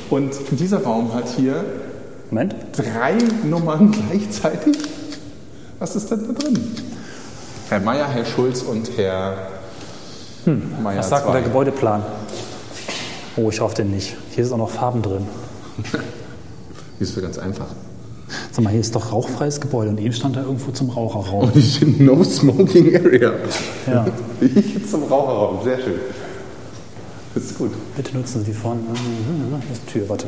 Und 0.10 0.32
dieser 0.52 0.84
Raum 0.84 1.14
hat 1.14 1.28
hier 1.36 1.66
Moment. 2.30 2.56
drei 2.72 3.16
Nummern 3.44 3.92
gleichzeitig. 3.92 4.78
Was 5.80 5.98
ist 5.98 6.10
denn 6.10 6.28
da 6.28 6.34
drin? 6.34 6.58
Herr 7.70 7.80
Meier, 7.82 8.08
Herr 8.08 8.26
Schulz 8.26 8.62
und 8.62 8.90
Herr 8.98 9.32
Meier 10.46 10.54
Hm, 10.54 10.72
Was 11.00 11.10
sagt 11.10 11.26
denn 11.26 11.34
der. 11.34 11.42
Gebäudeplan? 11.42 12.02
Oh, 13.36 13.50
ich 13.50 13.60
hoffe 13.60 13.76
den 13.76 13.92
nicht. 13.92 14.16
Hier 14.32 14.44
ist 14.46 14.52
auch 14.52 14.58
noch 14.58 14.70
Farben 14.70 15.02
drin. 15.02 15.28
Die 17.00 17.04
ist 17.04 17.22
ganz 17.22 17.38
einfach. 17.38 17.68
Sag 18.52 18.64
mal, 18.64 18.72
hier 18.72 18.80
ist 18.80 18.96
doch 18.96 19.12
rauchfreies 19.12 19.62
Gebäude 19.62 19.90
und 19.92 20.00
eben 20.00 20.14
stand 20.14 20.36
da 20.36 20.42
irgendwo 20.42 20.72
zum 20.72 20.90
Raucherraum. 20.90 21.44
Und 21.46 21.56
ich 21.56 21.76
steht 21.76 22.00
No 22.00 22.24
Smoking 22.24 22.96
Area. 22.96 23.34
Ja. 23.86 24.06
Ich 24.42 24.88
zum 24.90 25.04
Raucherraum, 25.04 25.64
sehr 25.64 25.78
schön. 25.80 26.00
Das 27.36 27.44
ist 27.44 27.58
gut. 27.58 27.72
Bitte 27.96 28.16
nutzen 28.18 28.40
Sie 28.40 28.52
die 28.52 28.54
vorne. 28.58 28.82
Das 29.70 29.78
ist 29.78 29.88
die 29.88 29.92
Tür, 30.00 30.10
warte. 30.10 30.28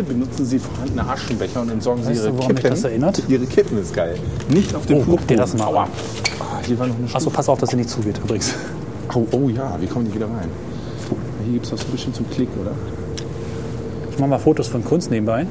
Bitte 0.00 0.12
benutzen 0.14 0.46
Sie 0.46 0.58
vorhandene 0.58 1.06
Aschenbecher 1.06 1.60
und 1.60 1.70
entsorgen 1.70 2.02
Sie 2.02 2.10
Weißt 2.10 2.20
du, 2.20 2.24
Ihre 2.28 2.32
woran 2.38 2.48
mich 2.48 2.56
Kippen. 2.56 2.70
das 2.70 2.84
erinnert? 2.84 3.22
Ihre 3.28 3.44
Kippen 3.46 3.78
ist 3.82 3.94
geil. 3.94 4.16
Nicht 4.48 4.74
auf 4.74 4.86
dem 4.86 4.98
Oh, 4.98 5.04
guck 5.06 5.26
dir 5.26 5.36
das 5.36 5.54
mal 5.54 5.66
Aua. 5.66 5.82
Ah, 6.40 6.60
hier 6.66 6.78
war 6.78 6.86
noch 6.86 6.96
eine 6.96 7.06
Achso, 7.14 7.28
pass 7.28 7.48
auf, 7.50 7.58
dass 7.58 7.70
sie 7.70 7.76
nicht 7.76 7.90
zugeht 7.90 8.18
übrigens. 8.24 8.54
Oh, 9.14 9.26
oh 9.32 9.48
ja, 9.50 9.76
wie 9.80 9.86
kommen 9.86 10.06
die 10.06 10.14
wieder 10.14 10.26
rein? 10.26 10.48
Hier 11.44 11.52
gibt 11.54 11.64
es 11.66 11.70
das 11.72 11.84
bestimmt 11.84 12.16
zum 12.16 12.30
Klick, 12.30 12.48
oder? 12.60 12.70
Ich 14.10 14.18
mache 14.18 14.30
mal 14.30 14.38
Fotos 14.38 14.68
von 14.68 14.82
Kunst 14.84 15.10
nebenbei. 15.10 15.46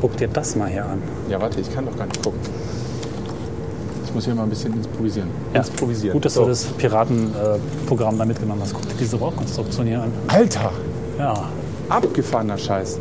Guck 0.00 0.16
dir 0.18 0.28
das 0.28 0.54
mal 0.56 0.68
hier 0.68 0.84
an. 0.84 1.00
Ja, 1.30 1.40
warte, 1.40 1.60
ich 1.60 1.72
kann 1.72 1.86
doch 1.86 1.96
gar 1.96 2.06
nicht 2.06 2.22
gucken. 2.22 2.40
Ich 4.04 4.14
muss 4.14 4.24
hier 4.26 4.34
mal 4.34 4.42
ein 4.42 4.50
bisschen 4.50 4.74
improvisieren. 4.74 5.28
Ja. 5.54 5.62
Improvisieren. 5.62 6.12
Gut, 6.14 6.24
dass 6.26 6.34
So. 6.34 6.42
du 6.42 6.48
das 6.48 6.64
Piratenprogramm 6.64 8.18
da 8.18 8.24
mitgenommen 8.26 8.60
hast. 8.62 8.74
Guck 8.74 8.86
dir 8.88 8.94
diese 8.98 9.16
Rauchkonstruktion 9.18 9.86
hier 9.86 10.02
an. 10.02 10.12
Alter, 10.28 10.70
Ja, 11.18 11.48
abgefahrener 11.88 12.58
Scheiß. 12.58 12.98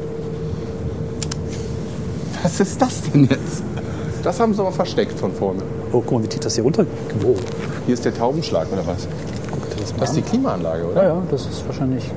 Was 2.44 2.60
ist 2.60 2.82
das 2.82 3.02
denn 3.02 3.26
jetzt? 3.26 3.64
Das 4.24 4.40
haben 4.40 4.54
sie 4.54 4.62
aber 4.62 4.72
versteckt 4.72 5.20
von 5.20 5.32
vorne. 5.34 5.62
oh, 5.92 6.02
guck 6.02 6.12
mal, 6.12 6.24
wie 6.24 6.28
tief 6.28 6.40
das 6.40 6.56
hier 6.56 6.64
runter... 6.64 6.86
Wow. 7.22 7.36
Hier 7.86 7.94
ist 7.94 8.04
der 8.06 8.14
Taubenschlag 8.14 8.68
oder 8.72 8.86
was? 8.86 9.08
Guck 9.52 9.70
dir 9.70 9.82
das 9.82 9.92
mal 9.92 10.00
Das 10.00 10.10
ist 10.10 10.16
die 10.16 10.22
an. 10.22 10.30
Klimaanlage, 10.30 10.86
oder? 10.92 11.04
Ja, 11.04 11.10
ja, 11.10 11.24
das 11.30 11.46
ist 11.46 11.66
wahrscheinlich... 11.66 12.12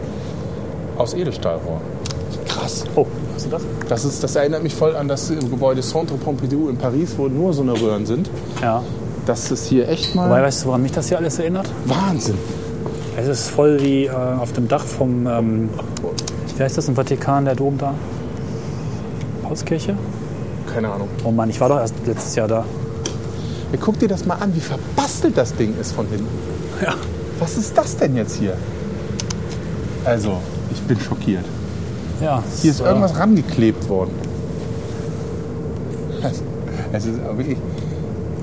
Aus 0.97 1.15
Edelstahlrohr. 1.15 1.81
Krass. 2.49 2.85
Oh, 2.97 3.07
hast 3.35 3.47
du 3.47 3.51
das? 3.51 3.63
Das, 3.89 4.05
ist, 4.05 4.23
das 4.25 4.37
erinnert 4.37 4.63
mich 4.63 4.75
voll 4.75 4.97
an 4.97 5.07
das 5.07 5.29
Gebäude 5.29 5.81
Centre 5.81 6.17
Pompidou 6.17 6.69
in 6.69 6.77
Paris, 6.77 7.15
wo 7.17 7.29
nur 7.29 7.53
so 7.53 7.63
eine 7.63 7.81
Röhren 7.81 8.05
sind. 8.05 8.29
Ja. 8.61 8.83
Das 9.27 9.51
ist 9.51 9.67
hier 9.67 9.89
echt 9.89 10.15
mal 10.15 10.29
Wobei, 10.29 10.43
weißt 10.43 10.65
du, 10.65 10.69
woran 10.69 10.83
mich 10.83 10.93
das 10.93 11.09
hier 11.09 11.19
alles 11.19 11.39
erinnert? 11.39 11.69
Wahnsinn. 11.85 12.39
Es 13.17 13.29
ist 13.29 13.51
voll 13.51 13.81
wie 13.83 14.07
äh, 14.07 14.11
auf 14.11 14.53
dem 14.53 14.69
Dach 14.69 14.85
vom... 14.85 15.27
Ähm, 15.27 15.69
wie 16.59 16.63
heißt 16.65 16.77
das 16.77 16.89
im 16.89 16.97
Vatikan, 16.97 17.45
der 17.45 17.55
Dom 17.55 17.79
da? 17.79 17.95
Paulskirche? 19.43 19.95
Keine 20.73 20.91
Ahnung. 20.91 21.09
Oh 21.25 21.31
Mann, 21.31 21.49
ich 21.51 21.61
war 21.61 21.69
doch 21.69 21.79
erst 21.79 21.95
letztes 22.05 22.35
Jahr 22.35 22.49
da. 22.49 22.65
Ja, 23.73 23.79
guck 23.81 23.99
dir 23.99 24.09
das 24.09 24.27
mal 24.27 24.35
an, 24.37 24.55
wie 24.55 24.61
verbastelt 24.61 25.37
das 25.37 25.55
Ding 25.55 25.75
ist 25.81 25.93
von 25.93 26.07
hinten. 26.09 26.27
Ja. 26.83 26.95
Was 27.39 27.57
ist 27.57 27.77
das 27.79 27.97
denn 27.97 28.17
jetzt 28.17 28.37
hier? 28.37 28.55
Also, 30.05 30.39
ich 30.73 30.81
bin 30.83 30.99
schockiert. 31.01 31.45
Ja, 32.21 32.43
Hier 32.61 32.71
ist 32.73 32.81
äh, 32.81 32.85
irgendwas 32.85 33.17
rangeklebt 33.19 33.89
worden. 33.89 34.11
Es- 36.93 37.05
ist 37.05 37.17
wirklich. 37.37 37.59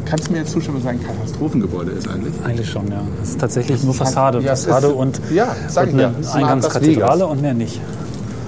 Kannst 0.06 0.28
du 0.28 0.34
mir 0.34 0.40
jetzt 0.40 0.52
zustimmen, 0.52 0.78
dass 0.78 0.84
es 0.86 0.90
ein 1.00 1.04
Katastrophengebäude 1.06 1.92
ist 1.92 2.08
eigentlich? 2.08 2.34
Eigentlich 2.46 2.70
schon, 2.70 2.88
ja. 2.90 3.02
Es 3.24 3.32
ist 3.32 3.40
tatsächlich 3.42 3.84
nur 3.84 3.92
ist 3.94 3.98
Fassade. 3.98 4.40
ja, 4.40 4.50
Fassade 4.50 4.88
ist- 4.88 4.94
und, 4.94 5.20
ja, 5.34 5.46
und 5.46 5.76
ja. 5.76 5.82
eine 5.82 6.20
ist 6.20 6.26
Las 6.28 6.36
Eingangskathedrale 6.36 7.26
und 7.26 7.42
mehr 7.42 7.56
nicht. 7.56 7.82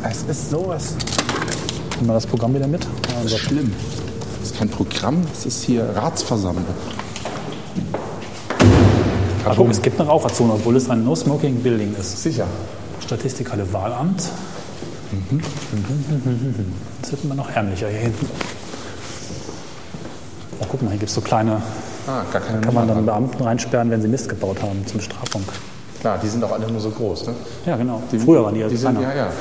Es 0.04 0.24
ist 0.24 0.50
sowas. 0.50 0.96
Nehmen 1.96 2.08
wir 2.08 2.14
das 2.14 2.28
Programm 2.28 2.54
wieder 2.54 2.68
mit. 2.68 2.84
Ja, 2.84 2.90
Das 3.24 3.32
ist 3.34 3.40
schlimm. 3.40 3.74
Das 4.40 4.52
ist 4.52 4.58
kein 4.58 4.70
Programm, 4.70 5.22
das 5.34 5.46
ist 5.46 5.64
hier 5.64 5.84
Ratsversammlung. 5.96 6.66
Guck, 9.56 9.70
es 9.70 9.82
gibt 9.82 10.00
eine 10.00 10.10
Raucherzone, 10.10 10.54
obwohl 10.54 10.76
es 10.76 10.90
ein 10.90 11.04
No-Smoking-Building 11.04 11.96
ist. 12.00 12.22
Sicher. 12.22 12.46
Statistikhalle 13.04 13.72
Wahlamt. 13.74 14.24
Mhm. 15.12 15.42
Das 17.02 17.12
wird 17.12 17.24
immer 17.24 17.36
noch 17.36 17.50
ärmlicher 17.50 17.88
hier 17.88 18.00
hinten. 18.00 18.28
Oh, 20.60 20.66
guck 20.70 20.82
mal, 20.82 20.90
hier 20.90 21.00
gibt 21.00 21.10
es 21.10 21.16
so 21.16 21.22
kleine, 21.22 21.62
Ah, 22.08 22.24
gar 22.32 22.42
keine 22.42 22.62
kann 22.62 22.74
man 22.74 22.88
dann. 22.88 23.06
Beamten 23.06 23.42
reinsperren, 23.44 23.90
wenn 23.90 24.02
sie 24.02 24.08
Mist 24.08 24.28
gebaut 24.30 24.62
haben, 24.62 24.86
zum 24.86 25.00
Strafung. 25.02 25.44
Klar, 26.02 26.18
die 26.22 26.28
sind 26.28 26.44
auch 26.44 26.52
alle 26.52 26.70
nur 26.72 26.80
so 26.82 26.90
groß, 26.90 27.28
ne? 27.28 27.34
Ja, 27.66 27.76
genau. 27.78 28.02
früher 28.24 28.44
waren 28.44 28.54
die 28.54 28.62
ja 28.62 28.68
Die 28.68 28.76
sind, 28.78 28.98
kleiner. 28.98 29.16
ja, 29.16 29.26
ja. 29.26 29.32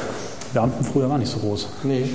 Beamten 0.56 0.84
früher 0.84 1.10
waren 1.10 1.20
nicht 1.20 1.30
so 1.30 1.38
groß. 1.38 1.68
Nee. 1.82 2.08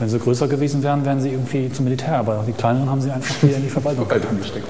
Wenn 0.00 0.08
sie 0.08 0.18
größer 0.18 0.48
gewesen 0.48 0.82
wären, 0.82 1.04
wären 1.04 1.20
sie 1.20 1.28
irgendwie 1.30 1.70
zum 1.70 1.84
Militär, 1.84 2.16
aber 2.18 2.42
die 2.44 2.52
kleineren 2.52 2.90
haben 2.90 3.00
sie 3.00 3.12
einfach 3.12 3.40
wieder 3.44 3.56
in 3.58 3.62
die 3.62 3.68
Verwaltung. 3.68 4.10
Wald 4.10 4.26
angesteckt. 4.28 4.66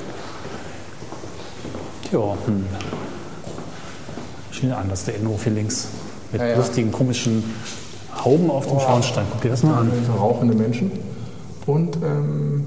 Ja, 2.12 2.18
hm. 2.44 2.66
Wieder 4.61 4.78
anders, 4.78 5.05
der 5.07 5.16
Innenhof 5.16 5.42
hier 5.42 5.53
links. 5.55 5.88
Mit 6.30 6.40
Ja, 6.42 6.48
ja. 6.48 6.57
lustigen, 6.57 6.92
komischen 6.92 7.42
Hauben 8.22 8.50
auf 8.50 8.68
dem 8.68 8.78
Schornstein. 8.78 9.24
Guck 9.32 9.40
dir 9.40 9.48
das 9.48 9.62
mal 9.62 9.78
an. 9.78 9.90
Rauchende 10.16 10.55
Menschen. 10.55 10.92
Und, 11.66 11.96
ähm, 11.96 12.64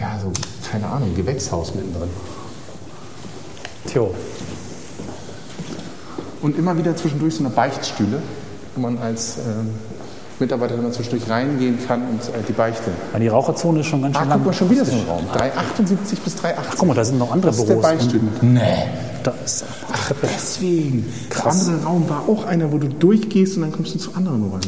ja, 0.00 0.18
so, 0.20 0.32
keine 0.72 0.86
Ahnung, 0.88 1.14
Gewächshaus 1.14 1.74
mittendrin. 1.74 2.08
Tjo, 3.86 4.12
Und 6.40 6.58
immer 6.58 6.76
wieder 6.78 6.96
zwischendurch 6.96 7.34
so 7.34 7.44
eine 7.44 7.50
Beichtstühle, 7.50 8.22
wo 8.78 8.82
man 8.82 8.98
als 8.98 9.38
ähm, 9.38 9.70
Mitarbeiter 10.38 10.74
immer 10.76 10.92
zwischendurch 10.92 11.28
reingehen 11.28 11.78
kann 11.86 12.02
und 12.02 12.20
äh, 12.20 12.42
die 12.46 12.52
Beichte. 12.52 12.90
weil 13.12 13.20
die 13.20 13.28
Raucherzone 13.28 13.80
ist 13.80 13.86
schon 13.86 14.02
ganz 14.02 14.16
Ah, 14.16 14.20
schön 14.20 14.28
guck 14.28 14.36
lang. 14.38 14.46
mal, 14.46 14.52
schon 14.52 14.70
wieder 14.70 14.84
so 14.84 14.92
ein 14.92 15.02
Raum. 15.08 15.24
378 15.32 16.20
bis 16.20 16.36
380. 16.36 16.78
Guck 16.78 16.88
mal, 16.88 16.94
da 16.94 17.04
sind 17.04 17.18
noch 17.18 17.32
andere 17.32 17.50
das 17.50 17.58
ist 17.58 17.68
der 17.68 17.74
Büros. 17.74 17.90
Beichtstuhl. 17.90 18.20
Nee. 18.42 18.60
Da 19.24 19.34
ist 19.44 19.64
Ach, 19.92 20.12
deswegen. 20.22 21.12
Krass. 21.28 21.64
Der 21.64 21.74
andere 21.74 21.86
Raum 21.88 22.08
war 22.08 22.22
auch 22.28 22.44
einer, 22.46 22.70
wo 22.72 22.78
du 22.78 22.88
durchgehst 22.88 23.56
und 23.56 23.62
dann 23.62 23.72
kommst 23.72 23.94
du 23.94 23.98
zu 23.98 24.14
anderen 24.14 24.44
Räumen. 24.44 24.60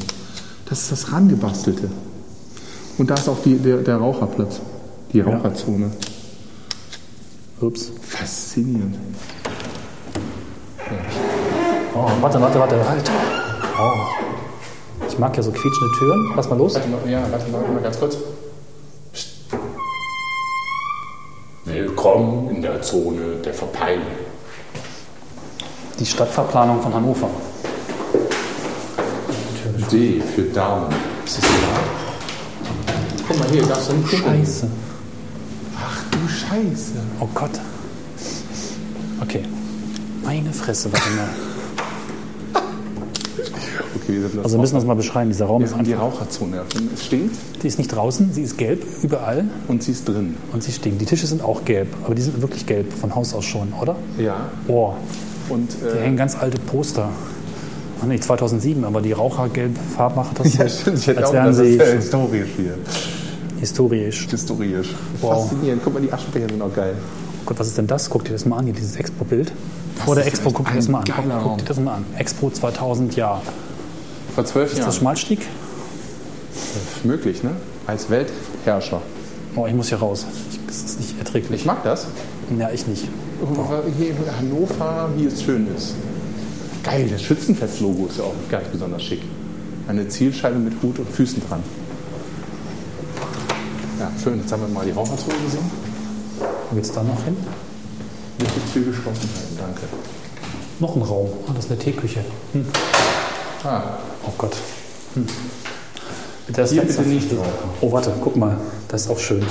Das 0.69 0.81
ist 0.83 0.91
das 0.93 1.13
Rangebastelte. 1.13 1.89
Und 2.99 3.11
da 3.11 3.15
ist 3.15 3.29
auch 3.29 3.41
die, 3.45 3.57
der, 3.57 3.77
der 3.79 3.97
Raucherplatz. 3.97 4.61
Die 5.13 5.21
Raucherzone. 5.21 5.91
Ups. 7.61 7.93
Faszinierend. 8.03 8.97
Oh, 11.95 12.09
warte, 12.21 12.41
warte, 12.41 12.59
warte. 12.59 12.89
Halt. 12.89 13.11
Oh. 13.83 15.07
Ich 15.09 15.19
mag 15.19 15.35
ja 15.35 15.43
so 15.43 15.51
quietschende 15.51 15.93
Türen. 15.99 16.33
Lass 16.37 16.51
mal 16.51 16.59
los. 16.59 16.75
Warte 16.75 16.89
mal, 16.89 17.09
ja, 17.09 17.23
warte 17.31 17.51
mal, 17.51 17.63
mal 17.63 17.83
ganz 17.83 17.99
kurz. 17.99 18.19
Psst. 19.11 19.47
Willkommen 21.65 22.51
in 22.51 22.61
der 22.61 22.83
Zone 22.83 23.37
der 23.43 23.55
Verpeilung. 23.55 24.05
Die 25.99 26.05
Stadtverplanung 26.05 26.83
von 26.83 26.93
Hannover. 26.93 27.31
D 29.91 30.21
für 30.35 30.43
Damen. 30.43 30.95
Ist 31.25 31.39
das 31.39 31.45
klar? 31.45 31.81
Guck 33.27 33.39
mal 33.39 33.49
hier, 33.49 33.63
darfst 33.63 33.91
du 33.91 33.95
nicht 33.95 34.11
gucken. 34.11 34.45
Scheiße. 34.45 34.69
Ach 35.77 36.05
du 36.11 36.19
Scheiße. 36.29 36.93
Oh 37.19 37.29
Gott. 37.35 37.59
Okay. 39.23 39.43
Meine 40.23 40.53
Fresse, 40.53 40.93
warte 40.93 41.11
mal. 41.11 41.50
Das 44.35 44.45
Also 44.45 44.57
wir 44.57 44.61
müssen 44.63 44.75
das 44.75 44.85
mal 44.85 44.95
beschreiben. 44.95 45.31
Dieser 45.31 45.47
Raum 45.47 45.61
wir 45.63 45.67
ist 45.67 45.75
haben 45.75 45.85
die 45.85 45.93
einfach. 45.95 46.07
Raucherzone 46.07 46.57
erfunden. 46.57 46.91
Es 46.95 47.05
stinkt 47.07 47.37
Die 47.63 47.67
ist 47.69 47.79
nicht 47.79 47.89
draußen, 47.95 48.33
sie 48.33 48.43
ist 48.43 48.57
gelb 48.59 48.83
überall 49.03 49.45
und 49.69 49.83
sie 49.83 49.93
ist 49.93 50.09
drin. 50.09 50.37
und 50.53 50.63
sie 50.63 50.73
stinkt. 50.73 51.01
Die 51.01 51.07
Tische 51.07 51.27
sind 51.27 51.43
auch 51.43 51.65
gelb, 51.65 51.89
aber 52.05 52.15
die 52.15 52.23
sind 52.23 52.41
wirklich 52.41 52.67
gelb, 52.67 52.93
von 52.93 53.15
Haus 53.15 53.35
aus 53.35 53.45
schon, 53.45 53.73
oder? 53.81 53.97
Ja. 54.19 54.37
Boah, 54.67 54.97
Und 55.49 55.69
hier 55.81 55.95
äh, 56.01 56.05
hängen 56.05 56.17
ganz 56.17 56.37
alte 56.37 56.59
Poster. 56.59 57.09
Ach 58.03 58.07
nee, 58.07 58.19
2007, 58.19 58.85
aber 58.85 59.03
die 59.03 59.13
Rauchergelb 59.13 59.77
Farb 59.97 60.17
macht 60.17 60.39
das 60.41 60.53
so, 60.85 60.91
Ich 60.93 61.07
hätte 61.07 61.19
als 61.21 61.29
auch 61.29 61.33
wären 61.35 61.47
das 61.47 61.57
sie 61.59 61.75
ist 61.77 61.81
äh, 61.83 61.97
historisch 61.97 62.49
hier. 62.57 62.75
historisch. 63.61 64.27
Historisch. 64.31 64.95
Wow. 65.21 65.43
Faszinierend. 65.51 65.83
Guck 65.85 65.95
mal, 65.95 66.01
die 66.03 66.13
Aschenbecher 66.13 66.49
sind 66.49 66.63
auch 66.63 66.75
geil. 66.75 66.95
Oh 66.97 67.43
Gott, 67.47 67.59
was 67.59 67.69
ist 67.69 67.79
denn 67.79 67.87
das? 67.87 68.09
Guck 68.09 68.25
dir 68.25 68.33
das 68.33 68.47
mal 68.47 68.57
an, 68.59 68.65
hier 68.65 68.75
dieses 68.75 68.97
Expo-Bild. 68.97 69.53
Vor 70.05 70.15
der 70.15 70.27
Expo, 70.27 70.51
guck 70.51 70.69
dir 70.71 70.77
das 70.77 70.89
mal 70.89 71.01
an. 71.01 71.05
Guck, 71.05 71.43
guck 71.43 71.59
dir 71.59 71.65
das 71.65 71.79
mal 71.81 71.95
an. 71.97 72.05
Expo 72.17 72.51
2000, 72.51 73.17
ja. 73.17 73.41
Vor 74.35 74.45
zwölf 74.45 74.71
Ist 74.73 74.79
Jahren. 74.79 74.89
das 74.89 74.97
Schmalstieg? 74.97 75.47
möglich, 77.05 77.43
ne? 77.43 77.53
Als 77.87 78.11
Weltherrscher. 78.11 79.01
Oh, 79.57 79.67
ich 79.67 79.75
muss 79.75 79.89
hier 79.89 79.99
raus. 79.99 80.27
Ich, 80.51 80.59
das 80.67 80.77
ist 80.83 81.01
nicht 81.01 81.19
erträglich. 81.19 81.61
Ich 81.61 81.67
mag 81.67 81.83
das. 81.83 82.07
Ja, 82.59 82.71
ich 82.71 82.87
nicht. 82.87 83.09
Hier 83.99 84.11
in 84.11 84.17
Hannover, 84.39 85.09
wie 85.17 85.25
es 85.25 85.43
schön 85.43 85.67
ist. 85.75 85.95
Geil, 86.85 87.09
das 87.11 87.23
Schützenfest-Logo 87.23 88.07
ist 88.07 88.19
ja 88.19 88.25
auch 88.25 88.35
ganz 88.51 88.69
besonders 88.69 89.03
schick. 89.03 89.23
Eine 89.89 90.09
Zielscheibe 90.09 90.59
mit 90.59 90.75
Hut 90.83 90.99
und 90.99 91.09
Füßen 91.11 91.43
dran. 91.49 91.63
Ja, 93.99 94.11
schön. 94.23 94.39
Jetzt 94.41 94.53
haben 94.53 94.63
wir 94.63 94.69
mal 94.69 94.85
die 94.85 94.93
Raucherzone 94.93 95.35
gesehen. 95.45 95.71
Wo 96.71 96.77
geht's 96.77 96.93
da 96.93 97.03
noch 97.03 97.23
hin? 97.25 97.37
Mit 98.39 98.49
die 98.49 98.73
Tür 98.73 98.85
geschlossen 98.93 99.29
halten, 99.35 99.57
danke. 99.59 99.81
Noch 100.79 100.97
ein 100.97 101.03
Raum. 101.03 101.29
Ah, 101.47 101.53
das 101.55 101.65
ist 101.67 101.71
eine 101.73 101.81
Teeküche. 101.81 102.21
Hm. 102.53 102.65
Ah, 103.65 103.99
Oh 104.27 104.33
Gott. 104.39 104.57
Hm. 105.15 105.27
Bitte 106.47 106.61
das 106.63 106.71
Hier 106.73 106.83
Fenster 106.83 107.03
bitte 107.03 107.15
nicht. 107.15 107.29
Oh, 107.81 107.93
warte, 107.93 108.13
guck 108.23 108.37
mal. 108.37 108.57
Das 108.89 109.03
ist 109.03 109.11
auch 109.11 109.19
schön. 109.19 109.45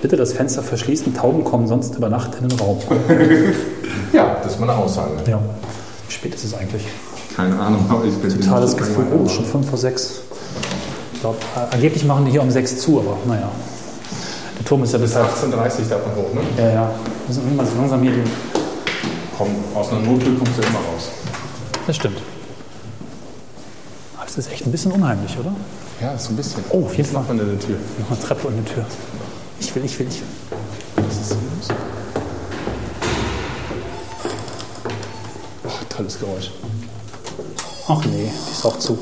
Bitte 0.00 0.16
das 0.16 0.32
Fenster 0.32 0.62
verschließen. 0.62 1.14
Tauben 1.14 1.44
kommen 1.44 1.66
sonst 1.66 1.96
über 1.96 2.08
Nacht 2.08 2.36
in 2.40 2.48
den 2.48 2.58
Raum. 2.58 2.78
ja, 4.12 4.36
das 4.42 4.52
ist 4.52 4.60
mal 4.60 4.70
eine 4.70 4.78
Aussage. 4.78 5.12
Ja. 5.26 5.40
Wie 6.06 6.12
spät 6.12 6.34
ist 6.34 6.44
es 6.44 6.54
eigentlich? 6.54 6.84
Keine 7.34 7.58
Ahnung, 7.58 7.84
aber 7.88 8.04
ich 8.04 8.14
bin 8.14 8.30
Totales 8.40 8.76
Gefühl. 8.76 9.06
Oh, 9.12 9.28
schon 9.28 9.44
5 9.44 9.68
vor 9.68 9.78
6. 9.78 10.20
Ich 11.14 11.20
glaube, 11.20 11.38
äh, 11.56 11.74
angeblich 11.74 12.04
machen 12.04 12.26
die 12.26 12.30
hier 12.30 12.42
um 12.42 12.50
6 12.50 12.78
zu, 12.78 13.00
aber 13.00 13.16
naja. 13.26 13.50
Der 14.58 14.64
Turm 14.64 14.84
ist 14.84 14.92
ja 14.92 14.98
bis 14.98 15.14
Bis 15.14 15.20
18.30 15.20 15.44
Uhr 15.44 15.58
darf 15.88 16.06
man 16.06 16.16
hoch, 16.16 16.32
ne? 16.34 16.40
Ja, 16.58 16.68
ja. 16.68 16.90
Wir 16.90 17.26
müssen 17.26 17.42
irgendwann 17.44 17.66
so 17.66 17.76
langsam 17.76 18.02
hier 18.02 18.12
den. 18.12 18.30
Komm, 19.36 19.48
aus 19.74 19.90
einer 19.90 20.00
Nottür 20.00 20.38
kommst 20.38 20.58
du 20.58 20.62
immer 20.62 20.78
raus. 20.78 21.08
Das 21.86 21.96
stimmt. 21.96 22.18
Das 24.34 24.46
ist 24.46 24.52
echt 24.52 24.66
ein 24.66 24.72
bisschen 24.72 24.90
unheimlich, 24.90 25.38
oder? 25.38 25.54
Ja, 26.00 26.18
so 26.18 26.30
ein 26.30 26.36
bisschen. 26.36 26.64
Oh, 26.70 26.86
auf 26.86 26.96
jeden 26.96 27.08
Fall. 27.08 27.22
Noch 27.22 27.30
eine 27.30 27.56
Tür. 27.56 27.76
Noch 28.00 28.10
eine 28.10 28.18
Treppe 28.20 28.48
und 28.48 28.54
eine 28.54 28.64
Tür. 28.64 28.84
Ich 29.60 29.72
will, 29.72 29.84
ich 29.84 29.96
will, 29.96 30.08
ich 30.08 30.20
will. 30.20 30.26
Was 30.96 31.16
ist 31.18 31.28
hier 31.28 31.38
los? 31.56 31.68
Ach, 35.68 35.84
tolles 35.88 36.18
Geräusch. 36.18 36.50
Ach 37.86 38.04
nee, 38.06 38.28
die 38.48 38.50
ist 38.50 38.64
auch 38.66 38.76
zu. 38.76 38.98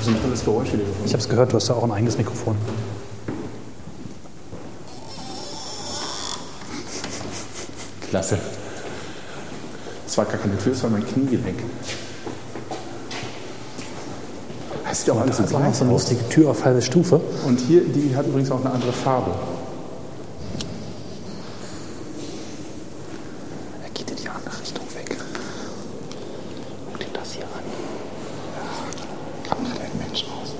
Ich 0.00 0.06
habe 0.08 0.16
ein 0.16 0.22
tolles 0.22 0.44
Geräusch 0.44 0.72
wieder 0.72 0.78
gefunden. 0.78 1.06
Ich 1.06 1.12
habe 1.12 1.24
gehört, 1.28 1.52
du 1.52 1.56
hast 1.56 1.68
ja 1.68 1.76
auch 1.76 1.84
ein 1.84 1.92
eigenes 1.92 2.18
Mikrofon. 2.18 2.56
Klasse. 8.08 8.38
Das 10.04 10.18
war 10.18 10.24
gar 10.24 10.38
keine 10.38 10.58
Tür, 10.58 10.72
das 10.72 10.82
war 10.82 10.90
mein 10.90 11.06
Kniegelenk. 11.06 11.60
Das 15.00 15.06
sieht 15.06 15.14
auch 15.14 15.20
alles 15.20 15.36
so 15.38 15.42
Das 15.44 15.50
ist 15.52 15.56
gleich 15.56 15.74
so 15.76 15.84
eine 15.84 15.92
lustige 15.94 16.28
Tür 16.28 16.50
auf 16.50 16.62
halbe 16.64 16.82
Stufe. 16.82 17.20
Und 17.46 17.58
hier, 17.60 17.80
die 17.84 18.14
hat 18.14 18.26
übrigens 18.26 18.50
auch 18.50 18.60
eine 18.60 18.70
andere 18.74 18.92
Farbe. 18.92 19.30
Er 23.82 23.90
geht 23.94 24.10
in 24.10 24.16
die 24.16 24.28
andere 24.28 24.60
Richtung 24.60 24.84
weg. 24.94 25.16
Guck 26.86 26.98
dir 26.98 27.06
das 27.14 27.32
hier 27.32 27.44
an. 27.44 27.64
Kann 29.48 29.62
man 29.62 29.72
ein 29.72 29.90
Mensch 29.98 30.24
aus. 30.24 30.52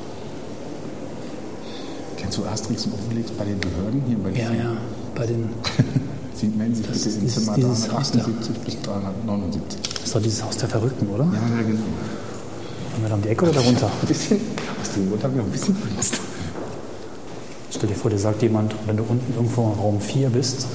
Kennst 2.16 2.38
du 2.38 2.44
Asterix 2.46 2.86
und 2.86 2.94
Obelix 2.94 3.30
bei 3.32 3.44
den 3.44 3.58
Behörden 3.60 4.02
hier 4.06 4.16
in 4.16 4.22
Berlin? 4.22 4.40
Ja, 4.40 4.52
ja. 4.64 4.76
Bei 5.14 5.26
den. 5.26 5.50
Sie 6.34 6.46
melden 6.48 6.74
sich 6.74 6.86
Das 6.86 6.96
bitte 6.96 7.08
ist 7.10 7.14
in 7.16 7.20
dieses- 7.22 7.44
Zimmer 7.44 7.56
dieses 7.56 7.92
Haus 7.92 8.10
da. 8.12 8.18
378 8.20 8.58
bis 8.64 8.80
379. 8.82 9.80
Das 9.92 10.04
ist 10.04 10.14
doch 10.16 10.22
dieses 10.22 10.42
Haus 10.42 10.56
der 10.56 10.68
Verrückten, 10.70 11.06
oder? 11.10 11.24
Ja, 11.24 11.32
ja, 11.56 11.62
genau. 11.62 11.80
Haben 12.94 13.02
wir 13.02 13.08
da 13.10 13.14
um 13.14 13.22
die 13.22 13.28
Ecke 13.28 13.44
oder 13.44 13.52
darunter? 13.54 13.86
Ein 13.86 13.99
bisschen, 14.10 14.40
aus 14.82 14.90
dem 14.92 15.08
Grund 15.08 15.22
haben 15.22 15.34
wir 15.36 15.42
ein 15.42 15.50
bisschen 15.50 15.76
Angst. 15.96 16.20
Stell 17.70 17.88
dir 17.88 17.94
vor, 17.94 18.10
dir 18.10 18.18
sagt 18.18 18.42
jemand, 18.42 18.74
wenn 18.86 18.96
du 18.96 19.04
unten 19.08 19.32
irgendwo 19.34 19.62
in 19.72 19.78
Raum 19.78 20.00
4 20.00 20.30
bist, 20.30 20.66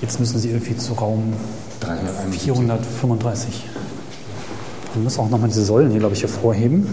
jetzt 0.00 0.20
müssen 0.20 0.38
sie 0.38 0.50
irgendwie 0.50 0.76
zu 0.76 0.92
Raum 0.94 1.32
371. 1.80 2.42
435. 2.42 3.64
Man 4.94 5.04
muss 5.04 5.18
auch 5.18 5.28
nochmal 5.28 5.48
diese 5.48 5.64
Säulen 5.64 5.90
hier, 5.90 5.98
glaube 6.00 6.14
ich, 6.14 6.22
hervorheben. 6.22 6.86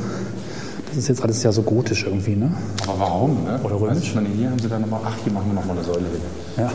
Das 0.87 0.97
ist 0.97 1.07
jetzt 1.07 1.21
alles 1.21 1.43
ja 1.43 1.51
so 1.51 1.61
gotisch 1.61 2.05
irgendwie, 2.05 2.35
ne? 2.35 2.51
Aber 2.87 2.99
warum, 2.99 3.43
ne? 3.43 3.59
Oder 3.63 3.75
römisch? 3.75 4.15
Also, 4.15 4.27
ich 4.27 4.37
hier 4.39 4.49
haben 4.49 4.59
sie 4.59 4.67
dann 4.67 4.81
nochmal, 4.81 5.01
ach, 5.05 5.13
hier 5.23 5.31
machen 5.31 5.45
wir 5.49 5.53
nochmal 5.53 5.77
eine 5.77 5.85
Säule 5.85 5.99
hin. 5.99 6.21
Ja. 6.57 6.71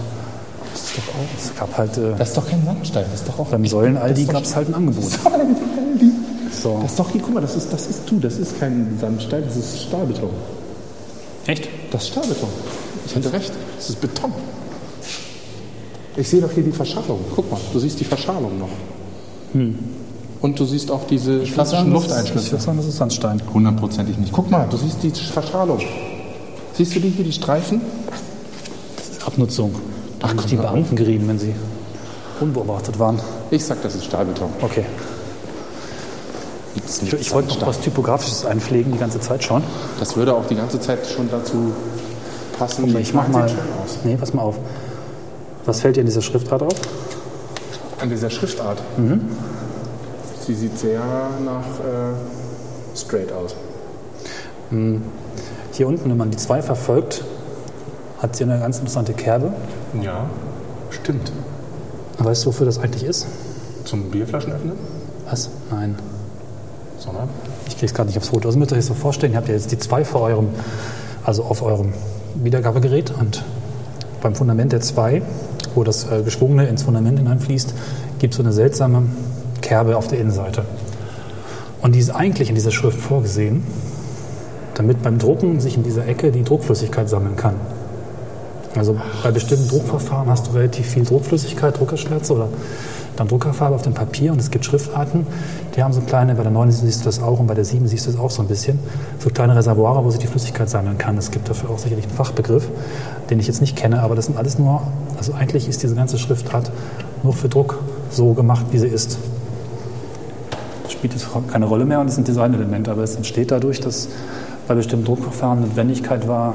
Das 0.73 0.83
ist 0.85 0.97
doch 0.99 1.09
auch. 1.09 1.39
Es 1.39 1.59
gab 1.59 1.77
halt 1.79 1.99
äh, 1.99 2.13
Das 2.17 2.29
ist 2.29 2.37
doch 2.37 2.49
kein 2.49 2.65
Sandstein, 2.65 3.05
das 3.11 3.21
ist 3.21 3.29
doch 3.29 3.39
auch. 3.41 3.49
beim 3.49 3.67
Säulen-Aldi 3.67 4.27
gab 4.27 4.45
es 4.45 4.55
halt 4.55 4.69
ein 4.69 4.75
Angebot. 4.77 5.05
So. 6.65 6.79
Das 6.81 6.93
ist 6.93 6.99
doch 6.99 7.11
hier, 7.11 7.21
guck 7.21 7.35
mal, 7.35 7.43
das 7.43 7.57
ist, 7.57 7.71
das 7.71 7.89
ist 7.89 8.11
du, 8.11 8.19
das 8.19 8.39
ist 8.39 8.59
kein 8.59 8.97
Sandstein, 8.99 9.45
das 9.45 9.55
ist 9.55 9.83
Stahlbeton. 9.83 10.31
Echt? 11.47 11.69
Das 11.91 12.05
ist 12.05 12.09
Stahlbeton. 12.09 12.49
Ich 13.05 13.15
hatte 13.15 13.33
recht, 13.35 13.53
das 13.77 13.91
ist 13.91 14.01
Beton. 14.01 14.33
Ich 16.17 16.27
sehe 16.27 16.41
doch 16.41 16.51
hier 16.51 16.63
die 16.63 16.73
Verschalung. 16.73 17.19
Guck 17.37 17.51
mal, 17.51 17.61
du 17.71 17.79
siehst 17.79 18.01
die 18.01 18.05
Verschalung 18.05 18.59
noch. 18.59 18.71
Und 20.41 20.59
du 20.59 20.65
siehst 20.65 20.91
auch 20.91 21.07
diese 21.07 21.41
klassischen 21.41 21.89
Ich 21.89 21.93
würde 21.93 22.07
Lufteinschlüsse. 22.07 22.59
sagen, 22.59 22.79
das 22.79 22.87
ist 22.87 22.97
Sandstein. 22.97 23.43
Hundertprozentig 23.53 24.17
nicht. 24.17 24.33
Guck 24.33 24.51
mal, 24.51 24.67
du 24.71 24.79
siehst 24.79 25.03
die 25.03 25.11
Verschalung. 25.11 25.81
Siehst 26.73 26.95
du 26.97 27.01
die 27.01 27.11
hier, 27.11 27.27
die 27.27 27.33
Streifen? 27.33 27.83
Abnutzung. 29.27 29.75
Da 30.19 30.31
haben 30.31 30.39
sich 30.39 30.49
die 30.49 30.57
Beamten 30.57 30.97
gerieben, 30.97 31.29
wenn 31.29 31.39
sie 31.39 31.55
unbeobachtet 32.41 32.99
waren. 32.99 33.21
Ich 33.51 33.63
sag, 33.63 33.83
das 33.83 33.95
ist 33.97 34.07
Stahlbeton. 34.07 34.49
Okay. 34.63 34.87
Ich, 36.75 37.13
ich 37.13 37.33
wollte 37.33 37.49
noch 37.59 37.67
was 37.67 37.81
Typografisches 37.81 38.45
einpflegen 38.45 38.93
die 38.93 38.99
ganze 38.99 39.21
Zeit 39.21 39.45
schon. 39.45 39.63
Das 40.01 40.17
würde 40.17 40.35
auch 40.35 40.47
die 40.47 40.57
ganze 40.57 40.81
Zeit 40.81 41.07
schon 41.07 41.31
dazu 41.31 41.73
passen. 42.59 42.87
Die 42.87 42.97
ich 42.99 43.15
mach 43.15 43.29
mal. 43.29 43.49
sieht 43.49 43.59
schön 43.59 43.67
aus. 43.83 43.99
Nee, 44.05 44.17
pass 44.17 44.35
mal 44.35 44.43
auf. 44.43 44.57
Was 45.67 45.81
fällt 45.81 45.97
dir 45.97 46.01
in 46.01 46.07
dieser 46.07 46.23
Schriftart 46.23 46.63
auf? 46.63 46.75
An 48.01 48.11
dieser 48.11 48.29
Schriftart. 48.29 48.83
Sie 50.45 50.55
sieht 50.55 50.79
sehr 50.79 51.01
nach 51.45 51.65
äh, 51.81 52.99
straight 52.99 53.33
aus. 53.33 53.55
Hier 55.73 55.87
unten, 55.87 56.11
wenn 56.11 56.17
man 56.17 56.31
die 56.31 56.37
2 56.37 56.63
verfolgt, 56.63 57.25
hat 58.21 58.37
sie 58.37 58.45
eine 58.45 58.59
ganz 58.59 58.79
interessante 58.79 59.13
Kerbe. 59.13 59.53
Ja, 60.03 60.27
stimmt. 60.91 61.33
Weißt 62.19 62.45
du, 62.45 62.49
wofür 62.49 62.67
das 62.67 62.79
eigentlich 62.79 63.05
ist? 63.05 63.27
Zum 63.85 64.11
Bierflaschenöffnen? 64.11 64.73
Was? 65.29 65.51
Nein. 65.71 65.97
Sondern? 67.05 67.29
Ich 67.67 67.75
kriege 67.75 67.87
es 67.87 67.95
gerade 67.95 68.09
nicht 68.09 68.17
aufs 68.17 68.29
Foto. 68.29 68.49
Also 68.49 68.59
müsst 68.59 68.73
ihr 68.73 68.79
euch 68.79 68.87
so 68.87 68.95
vorstellen, 68.95 69.33
ihr 69.33 69.37
habt 69.37 69.49
ja 69.49 69.55
jetzt 69.55 69.71
die 69.71 69.79
2 69.79 70.05
vor 70.07 70.23
eurem, 70.23 70.49
also 71.23 71.45
auf 71.45 71.61
eurem 71.61 71.93
Wiedergabegerät 72.35 73.13
und 73.21 73.45
beim 74.23 74.35
Fundament 74.35 74.73
der 74.73 74.81
2, 74.81 75.21
wo 75.75 75.85
das 75.85 76.11
äh, 76.11 76.23
Geschwungene 76.23 76.67
ins 76.67 76.83
Fundament 76.83 77.19
hineinfließt, 77.19 77.75
gibt 78.21 78.33
es 78.33 78.39
so 78.39 78.43
eine 78.43 78.55
seltsame 78.55 79.03
Kerbe 79.61 79.99
auf 79.99 80.09
der 80.09 80.19
Innenseite. 80.19 80.65
Und 81.83 81.95
die 81.95 81.99
ist 81.99 82.09
eigentlich 82.09 82.49
in 82.49 82.55
dieser 82.55 82.71
Schrift 82.71 82.99
vorgesehen, 82.99 83.65
damit 84.75 85.03
beim 85.03 85.19
Drucken 85.19 85.61
sich 85.61 85.77
in 85.77 85.83
dieser 85.83 86.07
Ecke 86.09 86.33
die 86.33 86.43
Druckflüssigkeit 86.43 87.11
sammeln 87.11 87.37
kann. 87.37 87.57
Also 88.77 88.97
bei 89.23 89.31
bestimmten 89.31 89.69
Druckverfahren 89.69 90.29
hast 90.29 90.49
du 90.49 90.53
relativ 90.53 90.87
viel 90.87 91.05
Druckflüssigkeit, 91.05 91.79
Druckerschwärze 91.79 92.33
oder 92.33 92.49
dann 93.17 93.29
Druckerfarbe 93.29 93.77
auf 93.77 93.83
dem 93.83 93.95
Papier 93.95 94.33
und 94.33 94.41
es 94.41 94.51
gibt 94.51 94.65
Schriftarten, 94.65 95.27
die 95.77 95.83
haben 95.83 95.93
so 95.93 96.01
kleine, 96.01 96.35
bei 96.35 96.43
der 96.43 96.51
9 96.51 96.73
siehst 96.73 97.03
du 97.03 97.05
das 97.05 97.23
auch 97.23 97.39
und 97.39 97.47
bei 97.47 97.55
der 97.55 97.65
7 97.65 97.87
siehst 97.87 98.07
du 98.07 98.11
das 98.11 98.21
auch 98.21 98.31
so 98.31 98.43
ein 98.43 98.49
bisschen, 98.49 98.79
so 99.21 99.31
kleine 99.31 99.55
Reservoire, 99.55 100.05
wo 100.05 100.11
sich 100.11 100.19
die 100.19 100.27
Flüssigkeit 100.27 100.69
sammeln 100.69 100.99
kann. 100.99 101.17
Es 101.17 101.31
gibt 101.31 101.49
dafür 101.49 101.71
auch 101.71 101.79
sicherlich 101.79 102.07
einen 102.07 102.15
Fachbegriff, 102.15 102.69
den 103.31 103.39
ich 103.39 103.47
jetzt 103.47 103.61
nicht 103.61 103.77
kenne, 103.77 104.03
aber 104.03 104.17
das 104.17 104.27
sind 104.27 104.37
alles 104.37 104.59
nur, 104.59 104.83
also 105.17 105.33
eigentlich 105.35 105.69
ist 105.69 105.83
diese 105.83 105.95
ganze 105.95 106.19
Schriftart 106.19 106.73
nur 107.23 107.33
für 107.33 107.49
Druck 107.49 107.79
so 108.11 108.33
gemacht, 108.33 108.67
wie 108.73 108.79
sie 108.79 108.89
ist. 108.89 109.19
Spielt 110.89 111.13
jetzt 111.13 111.29
keine 111.53 111.67
Rolle 111.67 111.85
mehr 111.85 112.01
und 112.01 112.09
ist 112.09 112.19
ein 112.19 112.25
Designelement, 112.25 112.89
aber 112.89 113.03
es 113.03 113.15
entsteht 113.15 113.51
dadurch, 113.53 113.81
dass 113.81 114.09
bei 114.67 114.75
bestimmten 114.75 115.05
Druckverfahren 115.05 115.61
Notwendigkeit 115.61 116.27
war, 116.27 116.55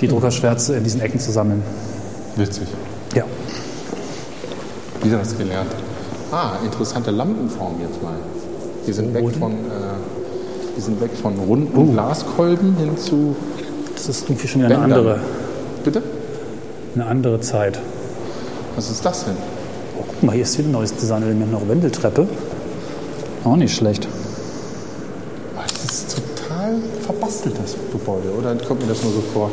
die 0.00 0.08
Druckerschwärze 0.08 0.76
in 0.76 0.84
diesen 0.84 1.00
Ecken 1.00 1.18
zu 1.20 1.30
sammeln. 1.32 1.62
Witzig. 2.36 2.68
Ja. 3.14 3.24
Wieder 5.02 5.20
was 5.20 5.36
gelernt. 5.36 5.70
Ah, 6.30 6.52
interessante 6.64 7.10
Lampenform 7.10 7.76
jetzt 7.80 8.02
mal. 8.02 8.14
Die 8.86 8.92
sind 8.92 9.12
weg 9.14 9.24
von, 9.38 9.52
äh, 9.52 9.56
die 10.76 10.80
sind 10.80 11.00
weg 11.00 11.10
von 11.20 11.38
runden 11.38 11.92
Glaskolben 11.92 12.76
hin 12.76 12.96
zu 12.98 13.34
Das 13.94 14.08
ist 14.08 14.28
irgendwie 14.28 14.46
schon 14.48 14.62
wieder 14.62 14.70
eine 14.76 14.80
Bändern. 14.80 14.98
andere, 14.98 15.20
Bitte? 15.84 16.02
eine 16.94 17.06
andere 17.06 17.40
Zeit. 17.40 17.78
Was 18.76 18.90
ist 18.90 19.04
das 19.04 19.24
denn? 19.24 19.34
Oh, 19.98 20.04
guck 20.06 20.22
mal, 20.22 20.32
hier 20.32 20.42
ist 20.44 20.56
wieder 20.58 20.68
ein 20.68 20.72
neues 20.72 20.94
Designelement, 20.94 21.50
noch 21.50 21.66
Wendeltreppe. 21.68 22.26
Auch 23.44 23.56
nicht 23.56 23.74
schlecht. 23.74 24.06
Ah, 25.56 25.62
Das 25.66 25.84
ist 25.84 26.16
total 26.16 26.76
verbastelt, 27.04 27.56
das 27.62 27.74
Gebäude. 27.92 28.30
Oder 28.38 28.54
kommt 28.56 28.82
mir 28.82 28.88
das 28.88 29.02
nur 29.02 29.12
so 29.12 29.20
vor? 29.32 29.50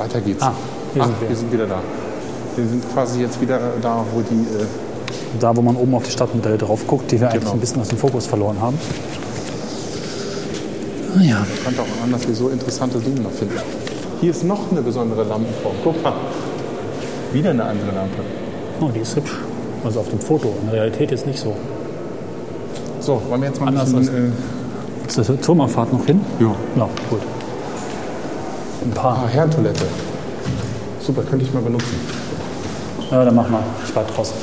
Weiter 0.00 0.20
geht's. 0.20 0.42
Ah, 0.42 0.52
hier 0.94 1.02
ah, 1.02 1.06
sind 1.06 1.20
wir. 1.20 1.28
wir 1.28 1.36
sind 1.36 1.52
wieder 1.52 1.66
da. 1.66 1.80
Wir 2.56 2.66
sind 2.66 2.82
quasi 2.92 3.20
jetzt 3.20 3.40
wieder 3.40 3.60
da, 3.82 4.02
wo 4.12 4.20
die. 4.22 4.34
Äh, 4.34 4.66
Da, 5.38 5.54
wo 5.56 5.62
man 5.62 5.76
oben 5.76 5.94
auf 5.94 6.02
die 6.04 6.10
Stadtmodelle 6.10 6.58
drauf 6.58 6.86
guckt, 6.86 7.10
die 7.12 7.20
wir 7.20 7.28
eigentlich 7.28 7.42
Genau. 7.42 7.52
ein 7.54 7.60
bisschen 7.60 7.80
aus 7.80 7.88
dem 7.88 7.98
Fokus 7.98 8.26
verloren 8.26 8.60
haben. 8.60 8.78
Ah 11.16 11.22
ja, 11.22 11.46
ich 11.54 11.64
kann 11.64 11.74
auch 11.78 12.04
an, 12.04 12.12
dass 12.12 12.26
wir 12.26 12.34
so 12.34 12.48
interessante 12.48 12.98
Dinge 12.98 13.20
noch 13.20 13.30
finden. 13.32 13.54
Hier 14.20 14.30
ist 14.30 14.44
noch 14.44 14.70
eine 14.70 14.80
besondere 14.82 15.24
Lampenform. 15.24 15.74
Guck 15.84 16.02
mal. 16.02 16.12
Wieder 17.32 17.50
eine 17.50 17.64
andere 17.64 17.92
Lampe. 17.94 18.22
oh, 18.80 18.88
die 18.94 19.00
ist 19.00 19.16
hübsch. 19.16 19.32
Also 19.84 20.00
auf 20.00 20.08
dem 20.10 20.20
Foto, 20.20 20.52
in 20.60 20.66
der 20.66 20.74
Realität 20.80 21.10
jetzt 21.10 21.26
nicht 21.26 21.38
so. 21.38 21.54
So, 23.00 23.20
wollen 23.28 23.40
wir 23.42 23.48
jetzt 23.48 23.60
mal 23.60 23.68
ein 23.68 23.76
Anders 23.78 23.92
bisschen. 23.92 24.32
Ist 25.06 25.18
das 25.18 25.26
zur 25.26 25.40
Turmauffahrt 25.40 25.92
noch 25.92 26.04
hin? 26.06 26.20
Äh, 26.38 26.44
ja. 26.44 26.54
Ja, 26.76 26.88
gut. 27.08 27.20
Ein 28.82 28.90
paar. 28.92 29.24
Ah, 29.24 29.28
Herrentoilette. 29.28 29.84
Super, 31.00 31.22
könnte 31.22 31.44
ich 31.44 31.52
mal 31.52 31.62
benutzen. 31.62 31.96
Ja, 33.10 33.24
dann 33.24 33.34
mach 33.34 33.48
mal. 33.48 33.62
Ich 33.86 33.94
warte 33.94 34.12
draußen. 34.12 34.36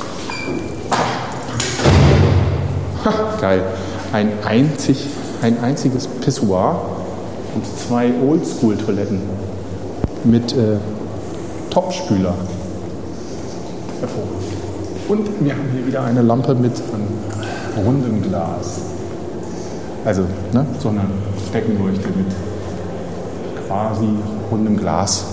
Geil. 3.40 3.62
Ein, 4.12 4.32
einzig, 4.44 5.06
ein 5.42 5.62
einziges 5.62 6.06
Pissoir 6.06 6.80
und 7.54 7.64
zwei 7.66 8.12
Oldschool-Toiletten 8.22 9.20
mit 10.24 10.52
äh, 10.52 10.76
Topspüler. 11.70 12.34
Hervorragend. 14.00 14.38
Und 15.08 15.44
wir 15.44 15.52
haben 15.52 15.68
hier 15.72 15.86
wieder 15.86 16.04
eine 16.04 16.22
Lampe 16.22 16.54
mit 16.54 16.72
rundem 17.76 18.22
Glas. 18.22 18.80
Also 20.04 20.22
ne, 20.52 20.66
so 20.78 20.90
eine 20.90 21.00
Deckenleuchte 21.52 22.08
mit 22.08 22.26
quasi 23.68 24.08
rundem 24.50 24.76
Glas. 24.76 25.24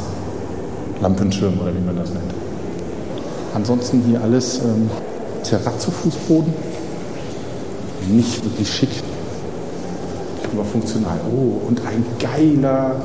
Lampenschirm 1.02 1.60
oder 1.60 1.74
wie 1.76 1.86
man 1.86 1.96
das 1.98 2.10
nennt. 2.10 2.34
Ansonsten 3.54 4.02
hier 4.08 4.22
alles 4.22 4.60
ähm, 4.60 4.90
Terrazzo-Fußboden 5.44 6.54
nicht 8.10 8.44
wirklich 8.44 8.72
schick, 8.72 8.90
aber 10.54 10.64
funktional. 10.64 11.20
Oh, 11.32 11.68
und 11.68 11.82
ein 11.86 12.06
geiler, 12.20 12.96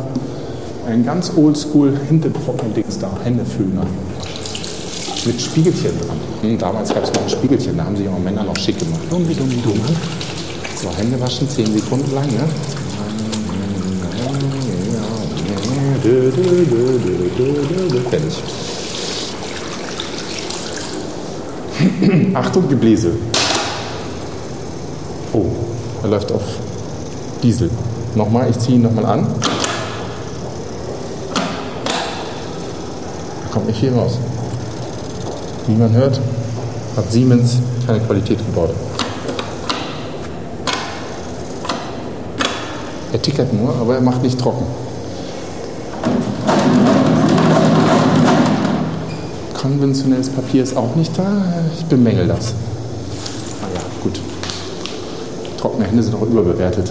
ein 0.86 1.04
ganz 1.04 1.32
oldschool 1.36 1.98
Hintertrocknen-Dings 2.08 2.98
da, 2.98 3.10
Händeföhner. 3.24 3.86
Mit 5.26 5.40
Spiegelchen 5.40 5.92
dran. 6.00 6.16
Hm, 6.42 6.58
damals 6.58 6.94
gab 6.94 7.04
es 7.04 7.12
noch 7.12 7.22
ein 7.22 7.28
Spiegelchen, 7.28 7.76
da 7.76 7.84
haben 7.84 7.96
sich 7.96 8.08
auch 8.08 8.18
Männer 8.18 8.42
noch 8.42 8.56
schick 8.56 8.78
gemacht. 8.78 9.00
Dummi, 9.10 9.34
dummi, 9.34 9.56
dummi. 9.62 9.96
So, 10.76 10.88
Hände 10.96 11.20
waschen, 11.20 11.48
10 11.48 11.66
Sekunden 11.78 12.14
lang, 12.14 12.26
ne? 12.26 12.44
Fertig. 18.10 18.42
Achtung, 22.34 22.68
Gebläse. 22.68 23.12
Oh, 25.32 25.46
er 26.02 26.08
läuft 26.08 26.32
auf 26.32 26.42
Diesel. 27.42 27.70
Nochmal, 28.14 28.48
ich 28.48 28.58
ziehe 28.58 28.76
ihn 28.76 28.82
nochmal 28.82 29.04
an. 29.04 29.26
Er 33.44 33.50
kommt 33.52 33.66
nicht 33.66 33.80
viel 33.80 33.92
raus. 33.92 34.18
Wie 35.66 35.74
man 35.74 35.92
hört, 35.92 36.18
hat 36.96 37.12
Siemens 37.12 37.58
keine 37.86 38.00
Qualität 38.00 38.38
gebaut. 38.38 38.70
Er 43.12 43.20
tickert 43.20 43.52
nur, 43.52 43.74
aber 43.76 43.96
er 43.96 44.00
macht 44.00 44.22
nicht 44.22 44.38
trocken. 44.38 44.64
Konventionelles 49.70 50.28
Papier 50.30 50.64
ist 50.64 50.76
auch 50.76 50.96
nicht 50.96 51.16
da. 51.16 51.44
Ich 51.78 51.84
bemängel 51.84 52.26
das. 52.26 52.54
Naja, 53.62 53.80
gut. 54.02 54.20
Trockene 55.58 55.84
Hände 55.86 56.02
sind 56.02 56.16
auch 56.16 56.22
überbewertet. 56.22 56.90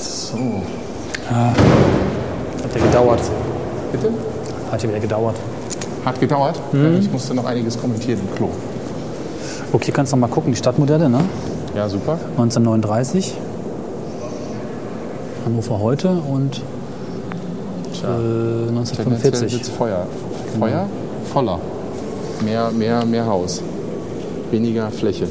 So, 0.00 0.36
Hat 1.30 1.54
ja 2.74 2.84
gedauert. 2.86 3.20
bitte? 3.92 4.10
Hat 4.72 4.82
ja 4.82 4.88
wieder 4.88 4.98
gedauert. 4.98 5.36
Hat 6.04 6.18
gedauert. 6.18 6.60
Ich 6.98 7.12
musste 7.12 7.34
noch 7.34 7.44
einiges 7.44 7.80
kommentieren 7.80 8.18
im 8.28 8.34
Klo. 8.34 8.48
Okay, 9.72 9.92
kannst 9.92 10.10
noch 10.10 10.18
mal 10.18 10.26
gucken, 10.26 10.50
die 10.52 10.58
Stadtmodelle, 10.58 11.08
ne? 11.08 11.20
Ja, 11.76 11.88
super. 11.88 12.18
1939. 12.36 13.34
Hannover 15.44 15.78
heute 15.78 16.08
und 16.08 16.56
äh, 16.56 18.00
Tendenziell 18.00 18.68
1945. 18.70 19.52
wird's 19.52 19.68
Feuer. 19.68 20.06
Feuer? 20.58 20.86
Voller. 21.32 21.58
Mehr, 22.44 22.70
mehr, 22.70 23.04
mehr 23.04 23.26
Haus. 23.26 23.62
Weniger 24.50 24.90
Fläche. 24.90 25.26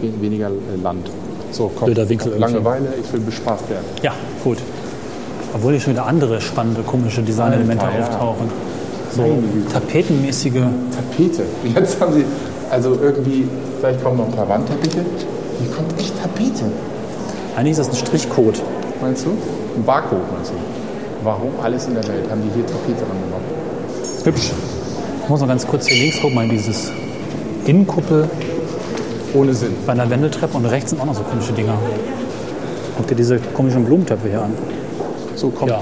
Wen- 0.00 0.20
Weniger 0.20 0.48
äh, 0.48 0.82
Land. 0.82 1.10
So, 1.52 1.70
komm. 1.74 1.86
Blöder 1.86 2.08
Winkel 2.08 2.32
irgendwie. 2.32 2.52
Langeweile, 2.52 2.88
ich 3.02 3.12
will 3.12 3.20
bespaßt 3.20 3.68
werden. 3.70 3.84
Ja, 4.02 4.12
gut. 4.44 4.58
Obwohl 5.54 5.72
hier 5.72 5.80
schon 5.80 5.92
wieder 5.94 6.06
andere 6.06 6.40
spannende, 6.40 6.82
komische 6.82 7.22
Designelemente 7.22 7.84
Alter, 7.86 7.98
ja. 7.98 8.06
auftauchen. 8.06 8.50
So 9.14 9.24
tapetenmäßige. 9.72 10.52
Tapete. 10.52 11.42
Jetzt 11.74 11.98
haben 12.00 12.12
sie, 12.12 12.24
also 12.70 12.98
irgendwie, 13.02 13.48
vielleicht 13.80 14.02
kommen 14.04 14.18
noch 14.18 14.26
ein 14.26 14.32
paar 14.32 14.48
Wandteppiche. 14.48 15.00
Hier 15.58 15.70
kommt 15.74 15.98
echt 15.98 16.12
Tapete. 16.20 16.64
Eigentlich 17.56 17.70
ist 17.78 17.78
das 17.78 17.88
ein 17.88 17.96
Strichcode. 18.06 18.60
Meinst 19.00 19.24
du? 19.24 19.30
Ein 19.30 19.84
Barcode, 19.84 20.20
meinst 20.34 20.50
du? 20.50 20.54
Warum 21.24 21.52
alles 21.62 21.86
in 21.86 21.94
der 21.94 22.06
Welt 22.06 22.30
haben 22.30 22.42
die 22.42 22.50
hier 22.54 22.66
Tapete 22.66 23.00
rangenommen? 23.00 23.25
Hübsch. 24.26 24.50
Ich 25.22 25.28
muss 25.28 25.40
noch 25.40 25.46
ganz 25.46 25.64
kurz 25.64 25.86
hier 25.86 26.02
links 26.02 26.20
gucken, 26.20 26.34
mal 26.34 26.48
dieses 26.48 26.90
Innenkuppel 27.64 28.28
Ohne 29.34 29.54
Sinn. 29.54 29.72
bei 29.86 29.92
einer 29.92 30.10
Wendeltreppe 30.10 30.56
und 30.56 30.66
rechts 30.66 30.90
sind 30.90 31.00
auch 31.00 31.06
noch 31.06 31.14
so 31.14 31.22
komische 31.22 31.52
Dinger. 31.52 31.78
Guck 32.96 33.06
dir 33.06 33.14
diese 33.14 33.38
komischen 33.38 33.84
Blumentöpfe 33.84 34.28
hier 34.28 34.42
an. 34.42 34.50
So 35.36 35.50
kommt. 35.50 35.70
Ja. 35.70 35.80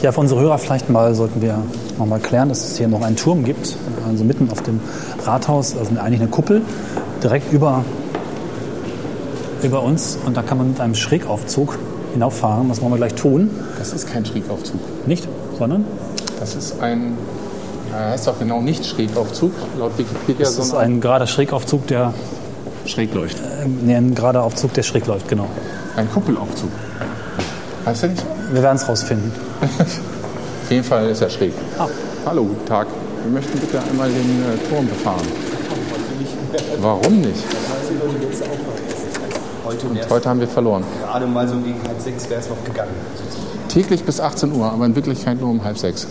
Ja, 0.00 0.12
für 0.12 0.20
unsere 0.20 0.40
Hörer 0.40 0.58
vielleicht 0.58 0.90
mal 0.90 1.12
sollten 1.16 1.42
wir 1.42 1.58
noch 1.98 2.06
mal 2.06 2.20
klären, 2.20 2.50
dass 2.50 2.70
es 2.70 2.78
hier 2.78 2.86
noch 2.86 3.02
einen 3.02 3.16
Turm 3.16 3.42
gibt, 3.42 3.76
also 4.08 4.22
mitten 4.22 4.48
auf 4.52 4.62
dem 4.62 4.78
Rathaus, 5.24 5.76
also 5.76 5.90
eigentlich 5.98 6.20
eine 6.20 6.30
Kuppel, 6.30 6.62
direkt 7.20 7.52
über, 7.52 7.84
über 9.64 9.82
uns. 9.82 10.20
Und 10.24 10.36
da 10.36 10.42
kann 10.42 10.58
man 10.58 10.68
mit 10.68 10.80
einem 10.80 10.94
Schrägaufzug 10.94 11.80
hinauffahren. 12.12 12.68
Das 12.68 12.80
wollen 12.80 12.92
wir 12.92 12.98
gleich 12.98 13.14
tun. 13.14 13.50
Das 13.76 13.92
ist 13.92 14.06
kein 14.08 14.24
Schrägaufzug. 14.24 14.78
Nicht, 15.08 15.26
sondern 15.58 15.84
Das 16.38 16.54
ist 16.54 16.80
ein, 16.80 17.16
er 17.92 18.10
heißt 18.10 18.26
doch 18.28 18.38
genau 18.38 18.60
nicht 18.60 18.84
Schrägaufzug, 18.86 19.52
laut 19.78 19.96
Wikipedia, 19.98 20.46
es 20.46 20.58
ist 20.58 20.74
ein 20.74 21.00
gerader 21.00 21.26
Schrägaufzug, 21.26 21.86
der, 21.88 22.14
schräg 22.86 23.12
läuft. 23.14 23.38
äh, 23.38 23.66
nee, 23.66 23.94
ein 23.94 24.14
gerader 24.14 24.42
Aufzug, 24.44 24.72
der 24.74 24.82
schräg 24.82 25.06
läuft, 25.06 25.28
genau. 25.28 25.46
Ein 25.96 26.10
Kuppelaufzug. 26.10 26.70
Heißt 27.84 28.02
der 28.02 28.10
nicht 28.10 28.20
so? 28.20 28.26
Wir 28.54 28.62
werden 28.62 28.76
es 28.76 28.88
rausfinden. 28.88 29.32
Auf 29.60 30.70
jeden 30.70 30.84
Fall 30.84 31.08
ist 31.08 31.22
er 31.22 31.30
schräg. 31.30 31.52
Hallo, 32.24 32.44
guten 32.44 32.66
Tag. 32.66 32.86
Wir 33.24 33.32
möchten 33.32 33.58
bitte 33.58 33.80
einmal 33.82 34.08
den 34.08 34.18
äh, 34.18 34.68
Turm 34.68 34.86
befahren. 34.86 35.26
Warum 36.80 37.20
nicht? 37.20 37.42
Heute 39.64 39.86
Und 39.86 40.10
heute 40.10 40.28
haben 40.28 40.40
wir 40.40 40.48
verloren. 40.48 40.84
gerade 41.02 41.26
mal 41.26 41.46
so 41.48 41.56
gegen 41.56 41.80
halb 41.86 42.00
sechs 42.00 42.28
wäre 42.30 42.40
es 42.40 42.48
noch 42.48 42.62
gegangen. 42.64 42.92
Täglich 43.68 44.04
bis 44.04 44.20
18 44.20 44.52
Uhr, 44.52 44.72
aber 44.72 44.86
in 44.86 44.96
Wirklichkeit 44.96 45.40
nur 45.40 45.50
um 45.50 45.62
halb 45.62 45.78
sechs. 45.78 46.06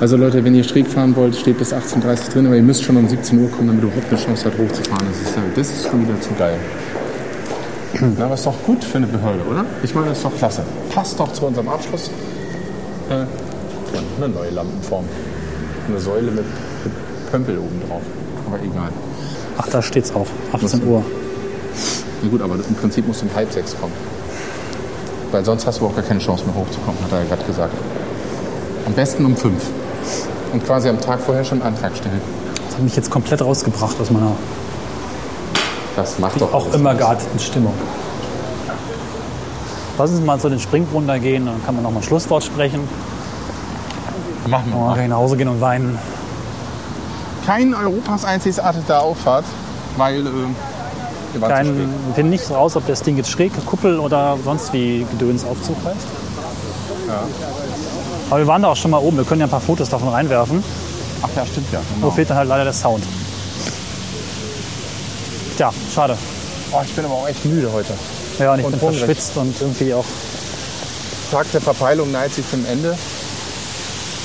Also 0.00 0.16
Leute, 0.16 0.44
wenn 0.44 0.54
ihr 0.54 0.62
schräg 0.62 0.86
fahren 0.86 1.16
wollt, 1.16 1.34
steht 1.34 1.58
bis 1.58 1.72
18.30 1.72 1.96
Uhr 1.96 2.32
drin, 2.32 2.46
aber 2.46 2.56
ihr 2.56 2.62
müsst 2.62 2.84
schon 2.84 2.96
um 2.96 3.08
17 3.08 3.42
Uhr 3.42 3.50
kommen, 3.50 3.68
damit 3.68 3.82
ihr 3.82 3.88
überhaupt 3.88 4.12
eine 4.12 4.20
Chance 4.20 4.44
habt, 4.44 4.58
hochzufahren. 4.58 5.06
Das 5.08 5.20
ist, 5.20 5.38
das 5.56 5.70
ist 5.70 5.88
schon 5.88 6.02
wieder 6.02 6.20
zu 6.20 6.30
geil. 6.38 6.56
Na, 8.16 8.26
aber 8.26 8.34
ist 8.34 8.46
doch 8.46 8.54
gut 8.64 8.84
für 8.84 8.98
eine 8.98 9.06
Behörde, 9.06 9.40
oder? 9.50 9.64
Ich 9.82 9.94
meine, 9.94 10.08
das 10.08 10.18
ist 10.18 10.24
doch 10.24 10.36
klasse. 10.36 10.62
Passt 10.94 11.18
doch 11.18 11.32
zu 11.32 11.46
unserem 11.46 11.68
Abschluss. 11.68 12.10
Äh, 13.10 13.24
eine 14.22 14.28
neue 14.32 14.50
Lampenform. 14.50 15.04
Eine 15.88 15.98
Säule 15.98 16.30
mit, 16.30 16.44
mit 16.84 16.92
Pömpel 17.30 17.58
oben 17.58 17.80
drauf. 17.88 18.02
Aber 18.46 18.62
egal. 18.62 18.90
Ach, 19.56 19.68
da 19.68 19.82
steht's 19.82 20.14
auch. 20.14 20.26
18 20.52 20.86
Uhr. 20.86 21.02
Na 22.22 22.28
gut, 22.28 22.42
aber 22.42 22.54
im 22.54 22.74
Prinzip 22.74 23.06
musst 23.06 23.22
du 23.22 23.26
um 23.26 23.34
halb 23.34 23.52
sechs 23.52 23.74
kommen. 23.80 23.92
Weil 25.30 25.44
sonst 25.44 25.66
hast 25.66 25.80
du 25.80 25.86
auch 25.86 25.94
gar 25.94 26.04
keine 26.04 26.20
Chance 26.20 26.44
mehr 26.46 26.54
hochzukommen, 26.54 27.02
hat 27.02 27.12
er 27.12 27.24
gerade 27.24 27.44
gesagt. 27.44 27.74
Am 28.86 28.94
besten 28.94 29.24
um 29.26 29.36
fünf. 29.36 29.62
Und 30.52 30.64
quasi 30.64 30.88
am 30.88 31.00
Tag 31.00 31.20
vorher 31.20 31.44
schon 31.44 31.60
einen 31.60 31.74
Antrag 31.74 31.94
stellen. 31.96 32.20
Das 32.66 32.76
hat 32.76 32.82
mich 32.82 32.96
jetzt 32.96 33.10
komplett 33.10 33.42
rausgebracht 33.42 34.00
aus 34.00 34.10
meiner 34.10 34.32
Das 35.96 36.18
macht 36.18 36.40
doch 36.40 36.52
auch 36.54 36.72
immer 36.72 36.94
gearteten 36.94 37.38
Stimmung. 37.38 37.74
Lass 39.98 40.10
uns 40.10 40.24
mal 40.24 40.38
zu 40.38 40.48
den 40.48 40.60
Springbrunnen 40.60 41.20
gehen, 41.20 41.46
dann 41.46 41.62
kann 41.64 41.74
man 41.74 41.82
noch 41.82 41.90
mal 41.90 42.00
ein 42.00 42.04
Schlusswort 42.04 42.44
sprechen. 42.44 42.88
Machen 44.46 44.70
wir 44.70 44.78
dann 44.78 44.88
kann 44.88 44.96
mal. 44.96 45.02
ich 45.02 45.08
nach 45.08 45.16
Hause 45.16 45.36
gehen 45.36 45.48
und 45.48 45.60
weinen. 45.60 45.98
Kein 47.44 47.74
Europas 47.74 48.24
einzigartige 48.24 48.98
Auffahrt, 48.98 49.44
weil 49.96 50.26
äh, 50.26 50.30
wir 51.40 51.48
waren 51.48 51.66
zu 51.66 51.72
Kein, 51.72 51.76
spät. 51.76 51.88
wir 52.06 52.14
finden 52.14 52.30
nicht 52.30 52.50
raus, 52.50 52.76
ob 52.76 52.86
das 52.86 53.02
Ding 53.02 53.16
jetzt 53.16 53.30
schräg, 53.30 53.52
Kuppel 53.66 53.98
oder 53.98 54.36
sonst 54.44 54.72
wie 54.72 55.06
Gedönsaufzug 55.12 55.76
heißt. 55.84 56.06
Aber 58.30 58.38
wir 58.40 58.46
waren 58.46 58.62
da 58.62 58.68
auch 58.68 58.76
schon 58.76 58.90
mal 58.90 58.98
oben. 58.98 59.16
Wir 59.16 59.24
können 59.24 59.40
ja 59.40 59.46
ein 59.46 59.50
paar 59.50 59.60
Fotos 59.60 59.88
davon 59.88 60.08
reinwerfen. 60.08 60.62
Ach 61.22 61.28
ja, 61.34 61.46
stimmt 61.46 61.72
ja. 61.72 61.78
Nur 61.78 62.00
Genau. 62.00 62.10
fehlt 62.10 62.30
dann 62.30 62.36
halt 62.36 62.48
leider 62.48 62.64
der 62.64 62.72
Sound. 62.72 63.02
Tja, 65.56 65.72
schade. 65.94 66.16
Oh, 66.70 66.80
ich 66.84 66.92
bin 66.94 67.04
aber 67.04 67.14
auch 67.14 67.28
echt 67.28 67.44
müde 67.44 67.70
heute. 67.72 67.94
Ja, 68.38 68.52
und 68.52 68.60
ich 68.60 68.66
Und 68.66 68.72
bin 68.72 68.80
hungrig. 68.80 68.98
verschwitzt 68.98 69.36
und 69.36 69.60
irgendwie 69.60 69.94
auch. 69.94 70.04
Tag 71.32 71.50
der 71.52 71.60
Verpeilung 71.60 72.12
neigt 72.12 72.34
sich 72.34 72.48
zum 72.48 72.64
Ende. 72.66 72.96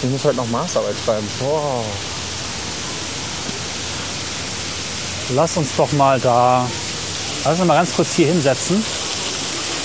Ich 0.04 0.10
muss 0.10 0.24
heute 0.26 0.36
noch 0.38 0.50
Masterarbeit 0.50 0.96
schreiben. 1.06 1.28
Boah. 1.40 1.82
Lass 5.36 5.58
uns 5.58 5.76
doch 5.78 5.92
mal 5.94 6.20
da. 6.20 6.66
Lass 7.46 7.60
uns 7.60 7.68
mal 7.68 7.76
ganz 7.76 7.94
kurz 7.94 8.14
hier 8.16 8.28
hinsetzen. 8.28 8.84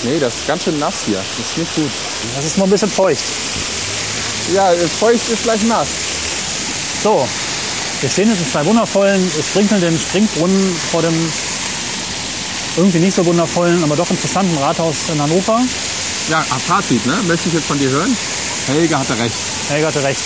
Nee, 0.03 0.19
das 0.19 0.33
ist 0.33 0.47
ganz 0.47 0.63
schön 0.63 0.79
nass 0.79 0.95
hier. 1.05 1.17
Das 1.17 1.49
ist 1.49 1.57
nicht 1.57 1.75
gut. 1.75 1.91
Das 2.35 2.45
ist 2.45 2.57
nur 2.57 2.67
ein 2.67 2.69
bisschen 2.69 2.89
feucht. 2.89 3.23
Ja, 4.53 4.71
feucht 4.99 5.29
ist 5.29 5.43
gleich 5.43 5.61
nass. 5.63 5.87
So, 7.03 7.27
wir 8.01 8.09
stehen 8.09 8.29
jetzt 8.29 8.39
in 8.39 8.49
zwei 8.49 8.65
wundervollen, 8.65 9.29
sprinkelnden 9.49 9.99
Springbrunnen 9.99 10.75
vor 10.91 11.01
dem 11.01 11.13
irgendwie 12.77 12.99
nicht 12.99 13.15
so 13.15 13.25
wundervollen, 13.25 13.83
aber 13.83 13.95
doch 13.95 14.09
interessanten 14.09 14.57
Rathaus 14.57 14.95
in 15.11 15.21
Hannover. 15.21 15.59
Ja, 16.29 16.41
Fazit, 16.41 17.05
ne? 17.05 17.13
Möchte 17.27 17.49
ich 17.49 17.55
jetzt 17.55 17.65
von 17.65 17.77
dir 17.77 17.89
hören? 17.89 18.15
Helge 18.67 18.97
hatte 18.97 19.17
recht. 19.17 19.35
Helga 19.69 19.87
hatte 19.87 20.03
recht. 20.03 20.21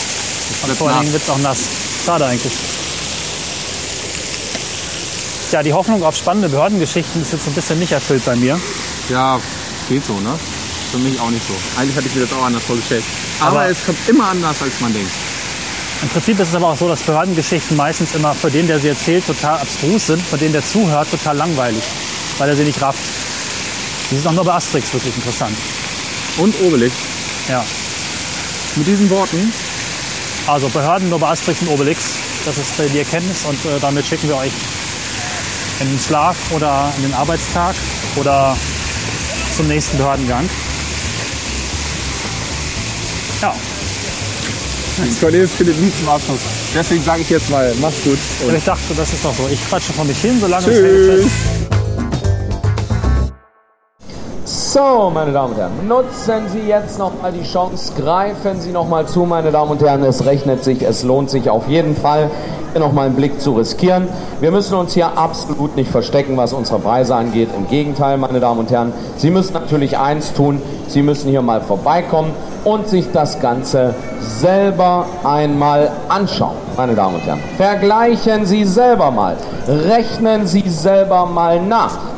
Und 0.64 0.78
vor 0.78 0.90
allen. 0.90 1.02
Dingen 1.02 1.14
wird 1.14 1.24
es 1.24 1.30
auch 1.30 1.38
nass. 1.40 1.60
Schade 2.06 2.26
eigentlich. 2.26 2.54
Ja, 5.54 5.62
die 5.62 5.72
Hoffnung 5.72 6.02
auf 6.04 6.18
spannende 6.18 6.50
Behördengeschichten 6.50 7.22
ist 7.22 7.32
jetzt 7.32 7.46
ein 7.48 7.54
bisschen 7.54 7.78
nicht 7.78 7.92
erfüllt 7.92 8.26
bei 8.26 8.36
mir. 8.36 8.60
Ja, 9.08 9.40
geht 9.88 10.04
so, 10.04 10.20
ne? 10.20 10.34
Für 10.92 10.98
mich 10.98 11.20
auch 11.20 11.30
nicht 11.30 11.46
so. 11.48 11.54
Eigentlich 11.80 11.96
hatte 11.96 12.08
ich 12.08 12.16
mir 12.16 12.22
das 12.22 12.34
auch 12.34 12.44
anders 12.44 12.64
vorgestellt. 12.64 13.04
Aber, 13.40 13.60
Aber- 13.60 13.70
es 13.70 13.86
kommt 13.86 14.00
immer 14.08 14.30
anders, 14.30 14.60
als 14.64 14.80
man 14.80 14.92
denkt. 14.92 15.12
Im 16.02 16.10
Prinzip 16.10 16.40
ist 16.40 16.50
es 16.50 16.56
aber 16.56 16.70
auch 16.70 16.78
so, 16.78 16.88
dass 16.88 17.04
Behördengeschichten 17.04 17.78
meistens 17.78 18.16
immer 18.16 18.34
für 18.34 18.50
den, 18.50 18.66
der 18.66 18.80
sie 18.80 18.88
erzählt, 18.88 19.28
total 19.28 19.60
abstrus 19.60 20.08
sind, 20.08 20.24
für 20.24 20.40
den, 20.40 20.54
der 20.54 20.66
zuhört, 20.66 21.12
total 21.12 21.38
langweilig, 21.38 21.84
weil 22.40 22.50
er 22.50 22.56
sie 22.56 22.64
nicht 22.64 22.82
rafft. 22.82 22.98
Die 24.10 24.16
sind 24.16 24.26
auch 24.26 24.32
nur 24.32 24.46
bei 24.46 24.54
Asterix 24.54 24.92
wirklich 24.92 25.16
interessant. 25.16 25.56
Und 26.40 26.56
Obelix. 26.62 26.96
Ja. 27.48 27.64
Mit 28.76 28.88
diesen 28.88 29.08
Worten, 29.12 29.54
Also 30.48 30.68
Behörden 30.70 31.10
nur 31.10 31.20
bei 31.20 31.30
Asterix 31.30 31.62
und 31.62 31.68
Obelix. 31.70 32.00
Das 32.44 32.58
ist 32.58 32.72
die 32.92 32.98
Erkenntnis 32.98 33.46
und 33.46 33.64
äh, 33.66 33.80
damit 33.80 34.06
schicken 34.08 34.28
wir 34.30 34.38
euch 34.38 34.52
in 35.80 35.90
den 35.90 36.00
Schlaf 36.00 36.38
oder 36.52 36.92
in 36.98 37.04
den 37.04 37.14
Arbeitstag 37.14 37.76
oder 38.16 38.56
zum 39.56 39.68
nächsten 39.68 39.98
Behördengang. 39.98 40.50
Ja, 43.42 43.54
Cornelis 45.20 45.52
findet 45.54 45.80
nie 45.80 45.92
zum 45.98 46.10
Abschluss. 46.10 46.40
Deswegen 46.76 47.04
sage 47.04 47.22
ich 47.22 47.30
jetzt 47.30 47.50
mal, 47.50 47.74
mach's 47.82 48.04
gut. 48.04 48.18
Und 48.48 48.56
ich 48.56 48.64
dachte, 48.64 48.94
das 48.96 49.12
ist 49.12 49.26
doch 49.26 49.34
so. 49.36 49.48
Ich 49.52 49.68
quatsche 49.68 49.94
vor 49.94 50.06
mich 50.06 50.20
hin, 50.20 50.40
solange 50.40 50.66
Tschüss. 50.66 51.26
So, 54.46 55.10
meine 55.14 55.32
Damen 55.32 55.54
und 55.54 55.58
Herren, 55.58 55.88
nutzen 55.88 56.50
Sie 56.50 56.68
jetzt 56.68 57.00
nochmal 57.00 57.32
die 57.32 57.44
Chance, 57.44 57.94
greifen 57.98 58.60
Sie 58.60 58.74
nochmal 58.74 59.08
zu, 59.08 59.22
meine 59.22 59.52
Damen 59.52 59.72
und 59.72 59.82
Herren. 59.82 60.04
Es 60.04 60.26
rechnet 60.26 60.66
sich, 60.66 60.82
es 60.82 61.04
lohnt 61.04 61.30
sich 61.30 61.50
auf 61.50 61.70
jeden 61.70 61.96
Fall, 61.96 62.30
nochmal 62.78 63.06
einen 63.06 63.16
Blick 63.16 63.40
zu 63.40 63.54
riskieren. 63.54 64.10
Wir 64.42 64.52
müssen 64.52 64.76
uns 64.76 64.96
hier 64.96 65.18
absolut 65.18 65.78
nicht 65.78 65.90
verstecken, 65.90 66.36
was 66.36 66.52
unsere 66.52 66.80
Preise 66.80 67.16
angeht. 67.16 67.52
Im 67.56 67.70
Gegenteil, 67.70 68.18
meine 68.18 68.42
Damen 68.42 68.60
und 68.60 68.70
Herren, 68.70 68.92
Sie 69.16 69.30
müssen 69.30 69.54
natürlich 69.54 69.98
eins 69.98 70.34
tun, 70.34 70.62
Sie 70.90 71.04
müssen 71.04 71.30
hier 71.30 71.42
mal 71.42 71.62
vorbeikommen 71.62 72.32
und 72.66 72.90
sich 72.90 73.14
das 73.14 73.40
Ganze 73.40 73.96
selber 74.20 75.06
einmal 75.24 75.90
anschauen, 76.10 76.58
meine 76.76 76.96
Damen 76.96 77.16
und 77.16 77.22
Herren. 77.22 77.40
Vergleichen 77.56 78.46
Sie 78.46 78.66
selber 78.66 79.10
mal, 79.10 79.38
rechnen 79.70 80.48
Sie 80.48 80.68
selber 80.68 81.26
mal 81.28 81.62
nach. 81.62 82.13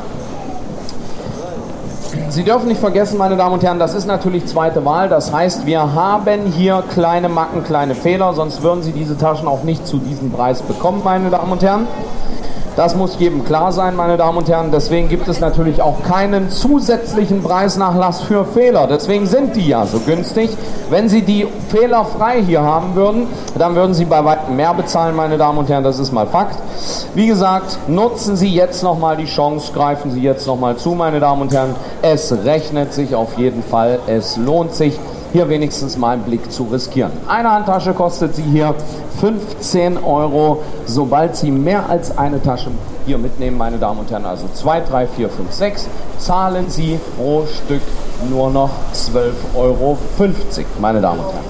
Sie 2.36 2.44
dürfen 2.44 2.68
nicht 2.68 2.82
vergessen, 2.82 3.16
meine 3.16 3.34
Damen 3.34 3.54
und 3.54 3.64
Herren, 3.64 3.78
das 3.78 3.94
ist 3.94 4.04
natürlich 4.04 4.44
zweite 4.44 4.84
Wahl. 4.84 5.08
Das 5.08 5.32
heißt, 5.32 5.64
wir 5.64 5.94
haben 5.94 6.52
hier 6.52 6.84
kleine 6.92 7.30
Macken, 7.30 7.64
kleine 7.64 7.94
Fehler, 7.94 8.34
sonst 8.34 8.62
würden 8.62 8.82
Sie 8.82 8.92
diese 8.92 9.16
Taschen 9.16 9.48
auch 9.48 9.62
nicht 9.62 9.86
zu 9.86 9.96
diesem 9.96 10.30
Preis 10.30 10.60
bekommen, 10.60 11.00
meine 11.02 11.30
Damen 11.30 11.50
und 11.50 11.62
Herren. 11.62 11.86
Das 12.76 12.94
muss 12.94 13.18
jedem 13.18 13.42
klar 13.42 13.72
sein, 13.72 13.96
meine 13.96 14.18
Damen 14.18 14.36
und 14.36 14.50
Herren. 14.50 14.70
Deswegen 14.70 15.08
gibt 15.08 15.28
es 15.28 15.40
natürlich 15.40 15.80
auch 15.80 16.02
keinen 16.02 16.50
zusätzlichen 16.50 17.42
Preisnachlass 17.42 18.20
für 18.20 18.44
Fehler. 18.44 18.86
Deswegen 18.86 19.26
sind 19.26 19.56
die 19.56 19.66
ja 19.66 19.86
so 19.86 19.98
günstig. 20.00 20.50
Wenn 20.90 21.08
Sie 21.08 21.22
die 21.22 21.46
fehlerfrei 21.70 22.42
hier 22.42 22.60
haben 22.60 22.94
würden, 22.94 23.28
dann 23.56 23.74
würden 23.74 23.94
Sie 23.94 24.04
bei 24.04 24.22
weitem 24.22 24.56
mehr 24.56 24.74
bezahlen, 24.74 25.16
meine 25.16 25.38
Damen 25.38 25.56
und 25.56 25.70
Herren. 25.70 25.84
Das 25.84 25.98
ist 25.98 26.12
mal 26.12 26.26
Fakt. 26.26 26.58
Wie 27.14 27.26
gesagt, 27.26 27.78
nutzen 27.88 28.36
Sie 28.36 28.54
jetzt 28.54 28.82
nochmal 28.82 29.16
die 29.16 29.24
Chance, 29.24 29.72
greifen 29.72 30.10
Sie 30.10 30.20
jetzt 30.20 30.46
nochmal 30.46 30.76
zu, 30.76 30.90
meine 30.90 31.18
Damen 31.18 31.40
und 31.40 31.54
Herren. 31.54 31.74
Es 32.02 32.30
rechnet 32.44 32.92
sich 32.92 33.14
auf 33.14 33.38
jeden 33.38 33.62
Fall. 33.62 34.00
Es 34.06 34.36
lohnt 34.36 34.74
sich 34.74 34.98
hier 35.32 35.48
wenigstens 35.48 35.96
mal 35.96 36.10
einen 36.10 36.22
Blick 36.22 36.50
zu 36.50 36.64
riskieren. 36.64 37.12
Eine 37.28 37.50
Handtasche 37.50 37.92
kostet 37.92 38.34
Sie 38.34 38.42
hier 38.42 38.74
15 39.20 40.02
Euro, 40.04 40.62
sobald 40.86 41.36
Sie 41.36 41.50
mehr 41.50 41.88
als 41.88 42.16
eine 42.16 42.42
Tasche 42.42 42.70
hier 43.06 43.18
mitnehmen, 43.18 43.56
meine 43.56 43.78
Damen 43.78 44.00
und 44.00 44.10
Herren, 44.10 44.26
also 44.26 44.46
2, 44.52 44.80
3, 44.80 45.06
4, 45.06 45.28
5, 45.28 45.52
6, 45.52 45.88
zahlen 46.18 46.68
Sie 46.68 46.98
pro 47.16 47.44
Stück 47.46 47.82
nur 48.28 48.50
noch 48.50 48.70
12,50 48.92 49.54
Euro, 49.56 49.98
meine 50.80 51.00
Damen 51.00 51.20
und 51.20 51.32
Herren. 51.32 51.44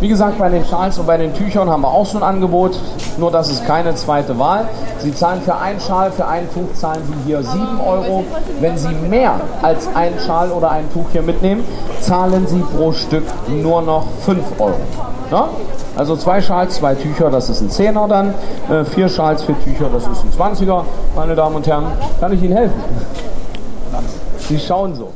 Wie 0.00 0.08
gesagt, 0.08 0.38
bei 0.38 0.48
den 0.48 0.64
Schals 0.64 0.98
und 0.98 1.06
bei 1.06 1.18
den 1.18 1.34
Tüchern 1.34 1.68
haben 1.68 1.82
wir 1.82 1.88
auch 1.88 2.06
so 2.06 2.16
ein 2.16 2.22
Angebot, 2.24 2.78
nur 3.18 3.30
das 3.30 3.50
ist 3.50 3.66
keine 3.66 3.94
zweite 3.94 4.38
Wahl. 4.38 4.66
Sie 4.98 5.14
zahlen 5.14 5.42
für 5.42 5.54
einen 5.54 5.78
Schal, 5.78 6.10
für 6.10 6.26
ein 6.26 6.48
Tuch 6.54 6.72
zahlen 6.72 7.02
Sie 7.06 7.26
hier 7.26 7.42
7 7.42 7.80
Euro. 7.86 8.24
Wenn 8.60 8.78
Sie 8.78 8.88
mehr 8.88 9.34
als 9.60 9.94
einen 9.94 10.18
Schal 10.18 10.52
oder 10.52 10.70
ein 10.70 10.90
Tuch 10.94 11.04
hier 11.12 11.20
mitnehmen, 11.20 11.64
zahlen 12.00 12.46
Sie 12.46 12.60
pro 12.60 12.92
Stück 12.92 13.24
nur 13.48 13.82
noch 13.82 14.06
5 14.24 14.42
Euro. 14.58 14.80
Ja? 15.30 15.50
Also 15.96 16.16
zwei 16.16 16.40
Schals, 16.40 16.76
zwei 16.76 16.94
Tücher, 16.94 17.28
das 17.28 17.50
ist 17.50 17.60
ein 17.60 17.68
Zehner 17.68 18.08
dann. 18.08 18.32
Äh, 18.70 18.86
vier 18.86 19.10
Schals, 19.10 19.42
vier 19.42 19.60
Tücher, 19.62 19.90
das 19.92 20.04
ist 20.04 20.24
ein 20.24 20.54
20er. 20.54 20.84
Meine 21.14 21.34
Damen 21.34 21.56
und 21.56 21.66
Herren, 21.66 21.88
kann 22.18 22.32
ich 22.32 22.42
Ihnen 22.42 22.56
helfen? 22.56 22.80
Sie 24.38 24.58
schauen 24.58 24.94
so. 24.94 25.10